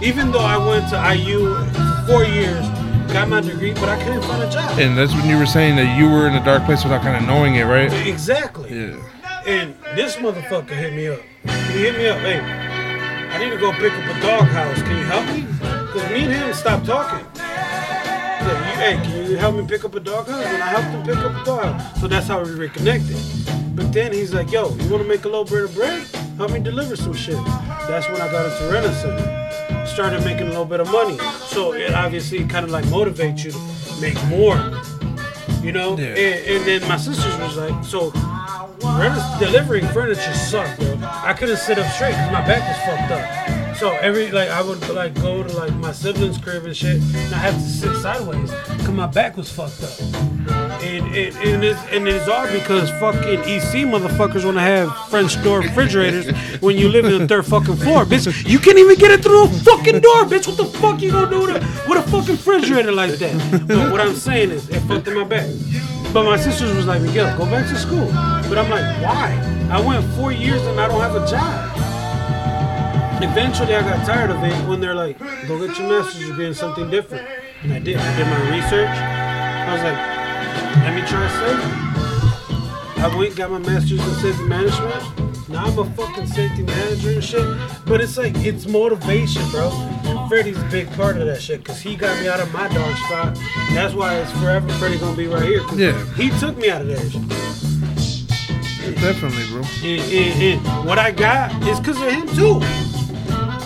Even 0.00 0.31
though 0.31 0.38
I 0.38 0.57
went 0.57 0.88
to 0.90 1.14
IU 1.14 1.55
for 1.72 2.05
four 2.07 2.24
years, 2.24 2.64
got 3.12 3.29
my 3.29 3.40
degree, 3.40 3.72
but 3.75 3.88
I 3.88 4.03
couldn't 4.03 4.22
find 4.22 4.42
a 4.42 4.51
job. 4.51 4.79
And 4.79 4.96
that's 4.96 5.12
when 5.12 5.27
you 5.29 5.38
were 5.38 5.46
saying 5.46 5.77
that 5.77 5.98
you 5.98 6.09
were 6.09 6.27
in 6.27 6.35
a 6.35 6.44
dark 6.44 6.64
place 6.64 6.83
without 6.83 7.03
kind 7.03 7.16
of 7.16 7.29
knowing 7.29 7.57
it, 7.57 7.64
right? 7.64 7.92
Exactly. 8.07 8.70
Yeah. 8.70 9.03
And 9.46 9.75
this 9.94 10.16
motherfucker 10.16 10.70
hit 10.70 10.94
me 10.94 11.09
up. 11.09 11.20
He 11.42 11.79
hit 11.81 11.96
me 11.96 12.09
up. 12.09 12.18
Hey, 12.18 12.40
I 12.40 13.38
need 13.38 13.51
to 13.51 13.59
go 13.59 13.72
pick 13.72 13.92
up 13.92 14.16
a 14.16 14.20
doghouse. 14.20 14.83
Can 14.83 14.98
you 14.98 15.05
help 15.05 15.27
me? 15.27 15.42
Because 15.42 16.11
me 16.11 16.25
and 16.25 16.33
him 16.33 16.55
stopped 16.55 16.87
talking. 16.87 17.27
You, 18.42 18.59
hey, 18.81 19.01
can 19.03 19.31
you 19.31 19.37
help 19.37 19.57
me 19.57 19.66
pick 19.66 19.85
up 19.85 19.94
a 19.94 20.01
doghouse? 20.01 20.44
And 20.44 20.62
I 20.62 20.66
helped 20.66 20.88
him 20.88 21.03
pick 21.03 21.25
up 21.25 21.42
a 21.42 21.44
doghouse. 21.44 22.01
So 22.01 22.09
that's 22.09 22.29
how 22.29 22.42
we 22.42 22.51
reconnected. 22.51 23.16
But 23.75 23.92
then 23.92 24.12
he's 24.12 24.33
like, 24.35 24.51
yo, 24.51 24.75
you 24.75 24.88
want 24.90 25.03
to 25.03 25.09
make 25.09 25.25
a 25.25 25.29
little 25.29 25.44
bit 25.44 25.64
of 25.64 25.75
bread? 25.75 26.07
Help 26.37 26.51
me 26.51 26.61
deliver 26.61 26.96
some 26.96 27.14
shit. 27.14 27.37
That's 27.88 28.09
when 28.09 28.20
I 28.20 28.31
got 28.31 28.46
into 28.46 28.72
Renaissance. 28.72 29.82
Started 29.92 30.24
making 30.24 30.46
a 30.46 30.50
little 30.50 30.64
bit 30.64 30.81
of 30.81 30.90
money. 30.90 31.18
So 31.46 31.74
it 31.74 31.92
obviously 31.92 32.46
kind 32.46 32.64
of 32.64 32.70
like 32.70 32.85
motivates 32.87 33.44
you 33.44 33.50
to 33.52 34.00
make 34.00 34.16
more. 34.26 34.57
You 35.62 35.72
know? 35.72 35.96
Yeah. 35.98 36.07
And, 36.07 36.46
and 36.48 36.64
then 36.64 36.88
my 36.88 36.96
sisters 36.96 37.37
was 37.38 37.57
like, 37.57 37.85
so 37.85 38.11
delivering 39.38 39.87
furniture 39.88 40.33
sucked, 40.33 40.81
bro. 40.81 40.98
I 41.02 41.35
couldn't 41.35 41.59
sit 41.59 41.78
up 41.78 41.92
straight 41.92 42.12
because 42.12 42.33
my 42.33 42.46
back 42.46 42.66
was 42.66 42.78
fucked 42.87 43.12
up. 43.12 43.76
So 43.76 43.90
every 43.98 44.31
like 44.31 44.48
I 44.48 44.62
would 44.62 44.88
like 44.90 45.14
go 45.14 45.42
to 45.42 45.57
like 45.57 45.74
my 45.74 45.92
siblings' 45.92 46.38
crib 46.38 46.64
and 46.64 46.76
shit, 46.76 46.96
and 46.96 47.35
I 47.35 47.38
have 47.38 47.55
to 47.55 47.61
sit 47.61 47.94
sideways 47.96 48.50
because 48.50 48.90
my 48.90 49.07
back 49.07 49.37
was 49.37 49.50
fucked 49.50 49.83
up. 49.83 50.62
And 50.83 51.14
and, 51.14 51.37
and, 51.37 51.64
it's, 51.64 51.81
and 51.92 52.09
it's 52.09 52.27
all 52.29 52.51
because 52.51 52.90
fucking 52.99 53.40
EC 53.40 53.87
motherfuckers 53.87 54.45
want 54.45 54.57
to 54.57 54.62
have 54.62 54.90
French 55.09 55.42
door 55.45 55.61
refrigerators 55.61 56.31
when 56.61 56.77
you 56.77 56.88
live 56.88 57.05
in 57.05 57.18
the 57.18 57.29
third 57.29 57.47
fucking 57.47 57.77
floor, 57.77 58.05
bitch. 58.05 58.49
You 58.49 58.59
can't 58.59 58.79
even 58.79 58.97
get 58.97 59.11
it 59.11 59.23
through 59.23 59.47
the 59.47 59.64
fucking 59.64 60.01
door, 60.01 60.25
bitch. 60.25 60.49
What 60.49 60.57
the 60.57 60.64
fuck 60.64 61.01
you 61.01 61.12
gonna 61.12 61.31
do 61.31 61.42
with 61.42 61.51
a, 61.51 61.88
with 61.88 61.99
a 61.99 62.11
fucking 62.11 62.37
refrigerator 62.37 62.92
like 62.92 63.12
that? 63.12 63.66
But 63.68 63.92
what 63.92 64.01
I'm 64.01 64.14
saying 64.16 64.51
is, 64.51 64.68
it 64.71 64.81
fucked 64.81 65.07
in 65.09 65.14
my 65.14 65.25
back. 65.25 65.49
But 66.12 66.25
my 66.25 66.37
sisters 66.37 66.75
was 66.75 66.87
like, 66.87 67.01
Miguel, 67.03 67.37
go 67.38 67.47
back 67.47 67.68
to 67.68 67.79
school. 67.79 68.07
But 68.07 68.59
I'm 68.59 68.68
like, 68.68 68.85
why? 69.03 69.68
I 69.71 69.81
went 69.81 70.05
four 70.14 70.33
years 70.33 70.61
and 70.62 70.79
I 70.81 70.88
don't 70.88 71.01
have 71.01 71.14
a 71.14 71.27
job. 71.31 71.79
Eventually, 73.23 73.77
I 73.77 73.83
got 73.83 74.05
tired 74.05 74.31
of 74.31 74.42
it 74.42 74.68
when 74.68 74.81
they're 74.81 74.95
like, 74.95 75.18
go 75.47 75.64
get 75.64 75.79
your 75.79 75.88
master's 75.88 76.27
degree 76.27 76.47
in 76.49 76.55
something 76.55 76.90
different. 76.90 77.27
And 77.62 77.73
I 77.73 77.79
did. 77.79 77.97
I 77.97 78.16
did 78.16 78.27
my 78.27 78.51
research. 78.51 78.88
I 78.88 79.73
was 79.73 79.83
like, 79.85 80.12
let 80.83 80.95
me 80.95 81.01
try 81.09 81.29
safety. 81.41 83.01
I 83.01 83.15
went, 83.17 83.35
got 83.37 83.51
my 83.51 83.59
master's 83.59 84.01
in 84.01 84.15
safety 84.15 84.45
management. 84.45 85.49
Now 85.49 85.67
I'm 85.67 85.79
a 85.79 85.85
fucking 85.95 86.27
safety 86.27 86.62
manager 86.62 87.11
and 87.11 87.25
shit. 87.25 87.45
But 87.85 88.01
it's 88.01 88.17
like, 88.17 88.35
it's 88.37 88.67
motivation, 88.67 89.43
bro. 89.51 89.71
And 90.05 90.29
Freddie's 90.29 90.57
a 90.57 90.65
big 90.67 90.91
part 90.93 91.17
of 91.17 91.27
that 91.27 91.43
shit 91.43 91.65
because 91.65 91.81
he 91.81 91.97
got 91.97 92.19
me 92.21 92.29
out 92.29 92.41
of 92.41 92.53
my 92.53 92.69
dark 92.69 92.97
spot. 92.99 93.38
That's 93.75 93.93
why 93.93 94.17
it's 94.17 94.31
forever 94.33 94.69
Freddie 94.75 94.99
gonna 94.99 95.17
be 95.17 95.27
right 95.27 95.43
here. 95.43 95.62
Yeah. 95.75 96.15
He 96.15 96.31
took 96.38 96.57
me 96.57 96.71
out 96.71 96.83
of 96.83 96.88
there. 96.88 96.99
Definitely, 98.95 99.47
bro. 99.49 99.62
And, 99.83 100.01
and, 100.12 100.65
and 100.65 100.87
what 100.87 100.99
I 100.99 101.11
got 101.11 101.51
is 101.67 101.81
because 101.81 102.01
of 102.01 102.11
him 102.11 102.29
too. 102.29 102.61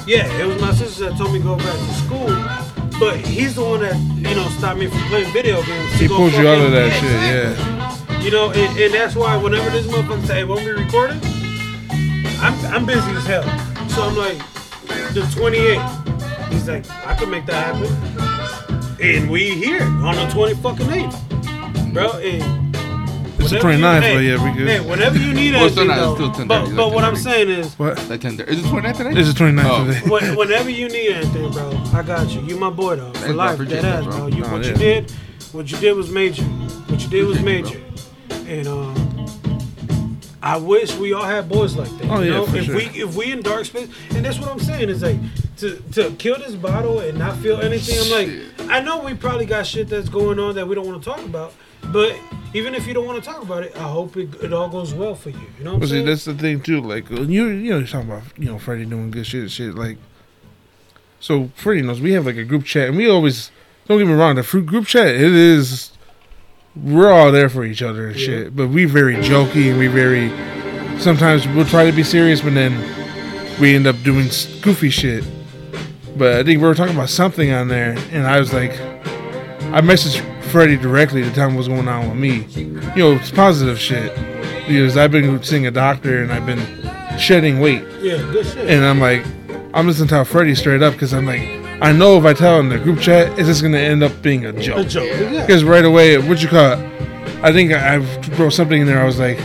Yeah, 0.07 0.27
it 0.41 0.47
was 0.47 0.61
my 0.61 0.73
sister 0.73 1.11
that 1.11 1.19
told 1.19 1.33
me 1.33 1.41
to 1.41 1.45
go 1.45 1.57
back 1.57 1.77
to 1.77 1.95
school, 1.95 2.29
but 2.99 3.17
he's 3.17 3.55
the 3.57 3.65
one 3.65 3.81
that 3.81 3.97
you 4.17 4.35
know 4.35 4.49
stopped 4.59 4.79
me 4.79 4.87
from 4.87 5.01
playing 5.09 5.33
video 5.33 5.63
games. 5.65 5.93
He 5.95 6.09
go 6.09 6.17
pulled 6.17 6.33
you 6.33 6.47
out 6.49 6.59
of 6.65 6.73
that 6.73 6.93
shit, 6.93 7.05
Exactly. 7.05 8.17
yeah. 8.17 8.21
You 8.23 8.31
know, 8.31 8.51
and, 8.51 8.79
and 8.79 8.93
that's 8.95 9.15
why 9.15 9.37
whenever 9.37 9.71
this 9.71 9.87
motherfucker 9.87 10.27
say, 10.27 10.35
"Hey, 10.37 10.45
when 10.45 10.65
we 10.65 10.71
recording," 10.73 11.21
I'm 12.41 12.55
I'm 12.75 12.87
busy 12.87 13.11
as 13.13 13.27
hell. 13.27 13.45
So 13.91 14.03
I'm 14.03 14.17
like, 14.17 14.39
the 15.15 15.21
28th. 15.35 16.03
He's 16.53 16.69
like, 16.69 16.89
I 17.07 17.15
can 17.15 17.31
make 17.31 17.47
that 17.47 17.75
happen, 17.75 19.01
and 19.01 19.31
we 19.31 19.51
here 19.55 19.83
on 19.83 20.15
the 20.17 20.27
20 20.33 20.55
fucking 20.55 20.87
8th, 20.87 21.93
bro. 21.93 22.13
And 22.19 22.66
It's 23.47 23.63
the 23.63 23.67
whenever 23.69 23.73
you- 23.73 23.85
29th, 23.85 24.03
hey, 24.03 24.15
but 24.15 24.21
yeah, 24.21 24.45
we 24.53 24.59
good. 24.59 24.69
Hey, 24.69 24.81
whenever 24.81 25.19
you 25.19 25.33
need 25.35 25.55
Well, 25.55 25.67
it's 25.67 25.77
anything, 25.77 25.95
still 25.95 26.07
not- 26.07 26.19
though, 26.19 26.31
still 26.33 26.47
10:30, 26.47 26.49
but, 26.49 26.63
it's 26.65 26.73
but 26.73 26.93
what 26.93 27.05
I'm 27.05 27.15
10:30. 27.15 27.23
saying 27.23 27.49
is, 27.49 27.79
What? 27.79 28.09
Like 28.11 28.21
10 28.21 28.41
Is 28.41 28.65
it 28.65 28.69
29 28.69 28.95
today? 28.95 29.15
This 29.15 29.29
is 29.29 29.35
29th 29.35 29.71
Oh. 29.71 29.85
today. 29.87 30.01
when, 30.09 30.37
whenever 30.37 30.71
you 30.71 30.89
need 30.89 31.13
anything, 31.13 31.51
bro, 31.53 31.81
I 31.95 32.03
got 32.03 32.31
you. 32.35 32.41
You 32.43 32.57
my 32.57 32.71
boy, 32.71 32.97
though, 32.97 33.07
for 33.09 33.13
Thanks, 33.15 33.27
bro. 33.29 33.35
life, 33.37 33.55
Appreciate 33.55 33.83
dead 33.83 33.85
that, 33.85 33.99
ass, 33.99 34.05
bro. 34.05 34.17
bro. 34.19 34.27
You, 34.27 34.45
Oh, 34.45 34.53
what 34.53 34.65
you 34.65 34.71
yeah. 34.73 34.77
did, 34.79 35.11
what 35.53 35.71
you 35.71 35.79
did 35.79 35.93
was 35.93 36.11
major. 36.11 36.43
What 36.43 37.01
you 37.03 37.09
did 37.09 37.25
was 37.27 37.39
Appreciate 37.39 37.65
major. 37.65 37.81
And 38.49 38.69
um, 38.69 40.19
I 40.43 40.57
wish 40.57 40.97
we 40.97 41.13
all 41.13 41.25
had 41.25 41.49
boys 41.49 41.75
like 41.77 41.89
that. 41.99 42.11
Oh, 42.11 42.21
you 42.21 42.31
yeah, 42.33 42.37
know? 42.39 42.47
for 42.47 42.57
if 42.57 42.65
sure. 42.67 42.77
we 42.77 42.83
if 42.85 43.15
we 43.17 43.33
in 43.33 43.43
dark 43.43 43.65
space, 43.65 43.89
and 44.11 44.25
that's 44.25 44.39
what 44.39 44.49
I'm 44.49 44.61
saying 44.61 44.89
is 44.89 45.03
like 45.03 45.17
to 45.59 45.83
to 45.93 46.11
kill 46.19 46.39
this 46.39 46.55
bottle 46.55 47.01
and 47.01 47.19
not 47.19 47.37
feel 47.39 47.61
anything. 47.61 47.99
I'm 48.01 48.11
like, 48.11 48.71
I 48.71 48.81
know 48.81 48.99
we 49.03 49.15
probably 49.15 49.47
got 49.47 49.67
shit 49.67 49.89
that's 49.89 50.09
going 50.09 50.39
on 50.39 50.55
that 50.57 50.69
we 50.69 50.75
don't 50.77 50.87
want 50.87 51.03
to 51.03 51.09
talk 51.11 51.25
about, 51.25 51.53
but 51.93 52.15
even 52.55 52.75
if 52.75 52.87
you 52.87 52.95
don't 52.95 53.07
want 53.07 53.23
to 53.23 53.29
talk 53.29 53.43
about 53.43 53.63
it, 53.63 53.77
I 53.77 53.83
hope 53.83 54.17
it, 54.17 54.35
it 54.43 54.53
all 54.53 54.69
goes 54.69 54.95
well 54.95 55.15
for 55.15 55.31
you. 55.31 55.39
You 55.59 55.65
know 55.65 55.71
what 55.73 55.75
I'm 55.75 55.81
But 55.81 55.87
see, 55.87 55.93
saying? 55.95 56.07
that's 56.07 56.25
the 56.25 56.35
thing 56.35 56.61
too. 56.61 56.81
Like 56.81 57.11
uh, 57.11 57.23
you, 57.23 57.47
you 57.47 57.71
know, 57.71 57.79
you're 57.79 57.87
talking 57.87 58.11
about 58.11 58.23
you 58.39 58.47
know 58.47 58.59
Freddie 58.59 58.85
doing 58.87 59.11
good 59.11 59.27
shit, 59.27 59.43
and 59.43 59.51
shit. 59.51 59.75
Like, 59.75 59.99
so 61.21 61.51
Freddie 61.57 61.83
knows 61.83 62.01
we 62.01 62.13
have 62.13 62.27
like 62.27 62.37
a 62.37 62.45
group 62.45 62.65
chat, 62.65 62.89
and 62.89 62.97
we 62.97 63.09
always 63.09 63.51
don't 63.89 63.99
get 63.99 64.07
me 64.07 64.15
wrong. 64.15 64.37
The 64.37 64.43
fruit 64.43 64.67
group 64.67 64.87
chat, 64.87 65.09
it 65.09 65.21
is 65.21 65.93
we're 66.75 67.11
all 67.11 67.33
there 67.33 67.49
for 67.49 67.65
each 67.65 67.83
other 67.83 68.09
and 68.09 68.17
Yeah. 68.17 68.27
shit. 68.27 68.57
But 68.57 68.69
we 68.69 68.85
very 68.85 69.17
jokey 69.17 69.71
and 69.71 69.79
we 69.79 69.87
very 69.87 70.31
sometimes 71.01 71.47
we'll 71.49 71.65
try 71.67 71.85
to 71.89 71.93
be 71.95 72.03
serious, 72.03 72.41
but 72.41 72.55
then 72.55 72.73
we 73.61 73.75
end 73.75 73.87
up 73.87 73.97
doing 74.03 74.29
goofy 74.63 74.91
shit. 74.91 75.25
But 76.17 76.35
I 76.37 76.45
think 76.45 76.61
we 76.63 76.67
were 76.69 76.75
talking 76.75 76.95
about 76.95 77.11
something 77.11 77.53
on 77.53 77.69
there, 77.69 77.97
and 78.11 78.27
I 78.27 78.39
was 78.39 78.53
like, 78.55 78.73
I 79.73 79.81
messaged 79.83 80.23
Freddie 80.47 80.77
directly 80.77 81.23
to 81.23 81.31
tell 81.33 81.49
him 81.49 81.55
what's 81.57 81.69
going 81.69 81.89
on 81.89 82.09
with 82.09 82.19
me. 82.19 82.47
You 82.95 82.97
know, 82.97 83.13
it's 83.13 83.31
positive 83.31 83.79
shit 83.79 84.15
because 84.67 84.97
I've 84.97 85.11
been 85.11 85.43
seeing 85.43 85.67
a 85.67 85.71
doctor 85.71 86.23
and 86.23 86.33
I've 86.33 86.47
been 86.47 86.61
shedding 87.19 87.61
weight, 87.61 87.83
yeah, 88.01 88.17
good 88.33 88.45
shit. 88.47 88.69
and 88.69 88.85
I'm 88.85 89.01
like, 89.01 89.25
I'm 89.75 89.87
just 89.87 89.99
gonna 89.99 90.09
tell 90.09 90.25
Freddie 90.25 90.55
straight 90.55 90.83
up 90.83 90.93
because 90.95 91.13
I'm 91.15 91.27
like, 91.27 91.41
I 91.83 91.93
know 91.93 92.17
if 92.19 92.25
I 92.25 92.33
tell 92.33 92.59
him 92.59 92.69
the 92.69 92.79
group 92.79 93.01
chat, 93.01 93.39
it's 93.39 93.49
just 93.49 93.63
gonna 93.63 93.79
end 93.79 94.03
up 94.03 94.23
being 94.23 94.45
a 94.47 94.53
joke. 94.53 94.79
a 94.79 94.85
joke. 94.89 95.09
Yeah. 95.09 95.41
Because 95.47 95.63
right 95.65 95.85
away, 95.85 96.19
what 96.19 96.43
you 96.43 96.49
call 96.49 96.73
it? 96.73 96.79
I 97.43 97.53
think 97.53 97.73
I, 97.73 97.95
I 97.95 97.97
wrote 98.39 98.51
something 98.51 98.81
in 98.81 98.87
there. 98.87 99.01
I 99.01 99.05
was 99.05 99.19
like, 99.19 99.39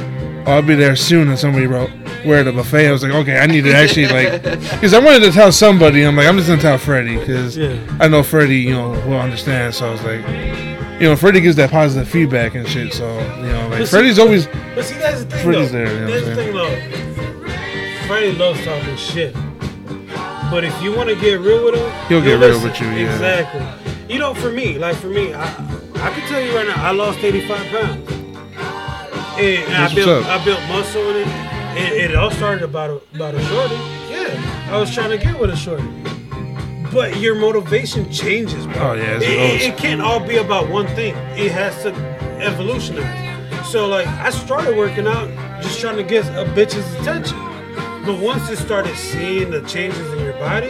oh, 0.48 0.54
I'll 0.54 0.62
be 0.62 0.76
there 0.76 0.96
soon. 0.96 1.28
And 1.30 1.38
somebody 1.38 1.68
wrote, 1.68 1.90
where 2.26 2.40
at 2.40 2.44
the 2.44 2.54
buffet? 2.54 2.88
I 2.88 2.92
was 2.92 3.04
like, 3.04 3.12
okay, 3.14 3.38
I 3.40 3.48
need 3.48 3.64
to 3.66 3.74
actually 3.76 4.08
like, 4.08 4.42
because 4.44 4.94
I 4.94 5.00
wanted 5.00 5.24
to 5.24 5.32
tell 5.32 5.52
somebody. 5.52 6.04
I'm 6.04 6.16
like, 6.16 6.28
I'm 6.28 6.38
just 6.38 6.48
gonna 6.50 6.62
tell 6.62 6.78
Freddie 6.78 7.18
because 7.20 7.58
Yeah. 7.58 7.78
I 8.00 8.08
know 8.08 8.24
Freddie, 8.24 8.60
you 8.60 8.72
know, 8.74 8.92
will 9.08 9.20
understand. 9.20 9.74
So 9.76 9.90
I 9.90 9.92
was 9.92 10.04
like, 10.04 10.24
you 11.02 11.10
know, 11.10 11.16
Freddie 11.16 11.42
gives 11.42 11.56
that 11.56 11.72
positive 11.72 12.08
feedback 12.08 12.54
and 12.54 12.68
shit. 12.68 12.94
So 12.94 13.08
you 13.38 13.48
know, 13.48 13.68
like 13.70 13.80
see- 13.80 13.86
Freddie's 13.88 14.20
always 14.20 14.46
But 14.76 14.86
see, 14.86 14.98
that's 15.00 15.24
the 15.24 15.30
thing, 15.32 15.44
Freddie's 15.44 15.72
though. 15.72 15.78
there, 15.86 15.94
you 15.94 16.00
know 16.02 16.12
that's 16.12 16.26
the 16.26 16.36
thing, 16.36 16.54
though. 16.54 18.08
Freddie 18.08 18.34
loves 18.34 18.64
talking 18.64 18.96
shit. 18.96 19.34
But 20.52 20.64
if 20.64 20.80
you 20.82 20.96
want 20.96 21.10
to 21.10 21.16
get 21.16 21.40
real 21.40 21.66
with 21.66 21.76
him, 21.76 21.92
He'll 22.08 22.22
get 22.22 22.40
real 22.40 22.62
with 22.62 22.80
you, 22.80 22.88
yeah. 22.88 23.14
Exactly. 23.14 24.14
You 24.14 24.20
know, 24.20 24.34
for 24.36 24.52
me, 24.52 24.78
like 24.78 24.96
for 24.98 25.08
me, 25.08 25.34
I 25.34 25.44
I 25.44 26.10
can 26.12 26.28
tell 26.28 26.42
you 26.42 26.56
right 26.56 26.68
now, 26.68 26.76
I 26.88 26.92
lost 26.92 27.20
85 27.20 27.68
pounds. 27.68 28.12
And, 29.40 29.64
and 29.74 29.76
I 29.76 29.96
built. 29.96 30.26
I 30.26 30.44
built 30.46 30.60
muscle 30.68 31.10
in 31.10 31.28
it. 31.28 31.28
And 31.28 31.94
it 31.96 32.16
all 32.16 32.30
started 32.32 32.64
about 32.64 32.90
a, 32.90 33.16
about 33.16 33.34
a 33.34 33.42
shorty. 33.44 33.76
Yeah, 34.12 34.68
I 34.70 34.78
was 34.78 34.94
trying 34.94 35.10
to 35.12 35.18
get 35.18 35.40
with 35.40 35.50
a 35.50 35.56
shorty. 35.56 35.84
But 36.92 37.18
your 37.18 37.36
motivation 37.36 38.12
changes, 38.12 38.66
bro. 38.68 38.92
Oh, 38.92 38.94
yeah, 38.94 39.16
it, 39.18 39.22
it, 39.24 39.62
it 39.74 39.78
can't 39.78 40.02
all 40.02 40.20
be 40.20 40.38
about 40.38 40.70
one 40.70 40.88
thing. 40.88 41.16
It 41.38 41.52
has 41.52 41.82
to 41.84 41.94
evolutionize. 42.42 43.68
So 43.72 43.88
like 43.88 44.08
I 44.08 44.30
started 44.30 44.76
working 44.76 45.08
out 45.08 45.30
just 45.62 45.80
trying 45.80 45.96
to 45.98 46.04
get 46.04 46.26
a 46.26 46.44
bitch's 46.52 46.94
attention. 46.96 47.38
But 48.06 48.20
once 48.20 48.50
it 48.50 48.58
started 48.58 48.96
seeing 48.98 49.52
the 49.52 49.62
changes 49.62 50.12
in 50.14 50.20
your 50.20 50.34
body, 50.34 50.68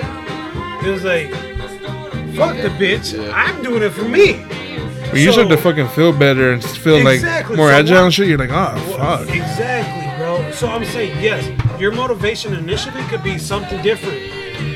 It 0.85 0.89
was 0.91 1.03
like, 1.03 1.29
fuck 2.35 2.55
the 2.57 2.69
bitch. 2.77 3.13
Yeah. 3.17 3.31
I'm 3.33 3.63
doing 3.63 3.81
it 3.83 3.91
for 3.91 4.03
me. 4.03 4.43
But 5.09 5.19
you 5.19 5.27
So- 5.27 5.31
start 5.33 5.49
to 5.49 5.57
fucking 5.57 5.87
feel 5.89 6.11
better 6.11 6.51
and 6.51 6.63
feel 6.63 6.95
Exactly, 7.07 7.55
like 7.55 7.57
more 7.57 7.69
so 7.69 7.75
agile 7.75 7.95
what- 7.97 8.03
and 8.05 8.13
shit. 8.13 8.27
You're 8.27 8.37
like, 8.37 8.49
oh 8.51 8.75
fuck. 8.97 9.29
Exactly, 9.29 10.17
bro. 10.23 10.51
So 10.51 10.67
I'm 10.69 10.83
saying, 10.85 11.17
yes, 11.21 11.43
your 11.79 11.91
motivation 11.93 12.53
initially 12.53 13.01
could 13.03 13.23
be 13.23 13.37
something 13.37 13.81
different, 13.81 14.19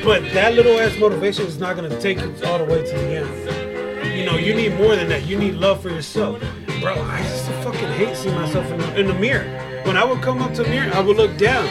but 0.04 0.24
that 0.34 0.54
little 0.54 0.80
ass 0.80 0.98
motivation 1.00 1.46
is 1.46 1.58
not 1.58 1.76
gonna 1.76 2.00
take 2.00 2.20
you 2.20 2.34
all 2.46 2.58
the 2.58 2.66
way 2.66 2.86
to 2.86 2.92
the 2.92 3.16
end. 3.18 4.18
You 4.18 4.26
know, 4.26 4.38
you 4.38 4.54
need 4.54 4.76
more 4.76 4.96
than 4.96 5.10
that. 5.10 5.26
You 5.26 5.38
need 5.38 5.56
love 5.56 5.82
for 5.82 5.90
yourself, 5.90 6.40
bro. 6.82 6.94
I 6.94 7.22
just 7.24 7.46
fucking 7.64 7.90
hate 7.94 8.16
seeing 8.16 8.36
myself 8.36 8.70
in 8.72 8.78
the, 8.78 9.00
in 9.00 9.08
the 9.08 9.14
mirror. 9.14 9.44
When 9.84 9.98
I 9.98 10.06
would 10.06 10.22
come 10.22 10.42
up 10.42 10.54
to 10.54 10.64
the 10.64 10.70
mirror, 10.70 10.92
I 10.94 11.02
would 11.02 11.18
look 11.18 11.38
down. 11.38 11.66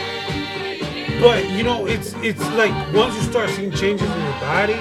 But 1.21 1.49
you 1.51 1.63
know, 1.63 1.87
it's 1.87 2.13
it's 2.17 2.41
like 2.51 2.73
once 2.93 3.15
you 3.15 3.23
start 3.23 3.51
seeing 3.51 3.71
changes 3.71 4.11
in 4.11 4.23
your 4.23 4.41
body, 4.41 4.77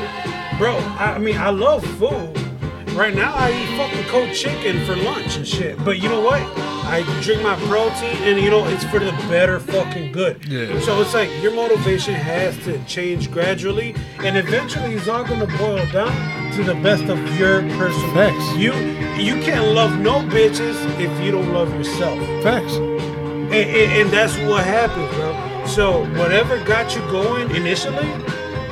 bro. 0.58 0.76
I, 0.98 1.14
I 1.16 1.20
mean, 1.20 1.38
I 1.38 1.50
love 1.50 1.86
food. 1.98 2.43
Right 2.92 3.16
now, 3.16 3.34
I 3.34 3.52
eat 3.52 3.78
fucking 3.78 4.06
cold 4.06 4.34
chicken 4.34 4.86
for 4.86 4.96
lunch 4.96 5.38
and 5.38 5.48
shit. 5.48 5.84
But 5.84 6.00
you 6.00 6.10
know 6.10 6.22
what? 6.22 6.42
I 6.86 7.04
drink 7.22 7.42
my 7.42 7.56
protein, 7.68 8.16
and 8.24 8.40
you 8.40 8.50
know 8.50 8.68
it's 8.68 8.84
for 8.84 9.00
the 9.00 9.12
better 9.30 9.60
fucking 9.60 10.12
good. 10.12 10.46
Yeah. 10.46 10.80
So 10.82 11.02
it's 11.02 11.14
like 11.14 11.30
your 11.42 11.54
motivation 11.54 12.14
has 12.14 12.56
to 12.66 12.84
change 12.86 13.32
gradually, 13.32 13.96
and 14.20 14.38
eventually 14.38 14.94
it's 14.94 15.08
all 15.08 15.24
gonna 15.24 15.48
boil 15.58 15.86
down 15.88 16.52
to 16.54 16.64
the 16.64 16.76
best 16.76 17.04
of 17.06 17.18
your 17.40 17.62
personal. 17.78 18.14
Facts. 18.14 18.56
You 18.58 18.74
you 19.18 19.42
can't 19.42 19.74
love 19.74 20.00
no 20.00 20.20
bitches 20.20 20.76
if 21.00 21.24
you 21.24 21.32
don't 21.32 21.52
love 21.52 21.74
yourself. 21.74 22.20
Facts. 22.44 22.74
And, 22.74 23.54
and, 23.54 23.92
and 24.02 24.10
that's 24.12 24.38
what 24.40 24.64
happens, 24.64 25.10
bro. 25.16 25.66
So 25.66 26.06
whatever 26.20 26.64
got 26.66 26.96
you 26.96 27.02
going 27.10 27.56
initially 27.56 28.10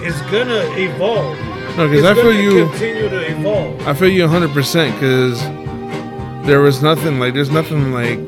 is 0.05 0.19
gonna 0.23 0.63
evolve. 0.77 1.37
No, 1.77 1.87
because 1.87 2.05
I 2.05 2.13
feel 2.13 2.33
you. 2.33 2.69
continue 2.69 3.09
to 3.09 3.31
evolve. 3.31 3.87
I 3.87 3.93
feel 3.93 4.09
you 4.09 4.23
100 4.23 4.51
percent 4.51 4.93
because 4.95 5.41
there 6.45 6.59
was 6.61 6.81
nothing 6.81 7.19
like 7.19 7.33
there's 7.33 7.51
nothing 7.51 7.91
like 7.91 8.19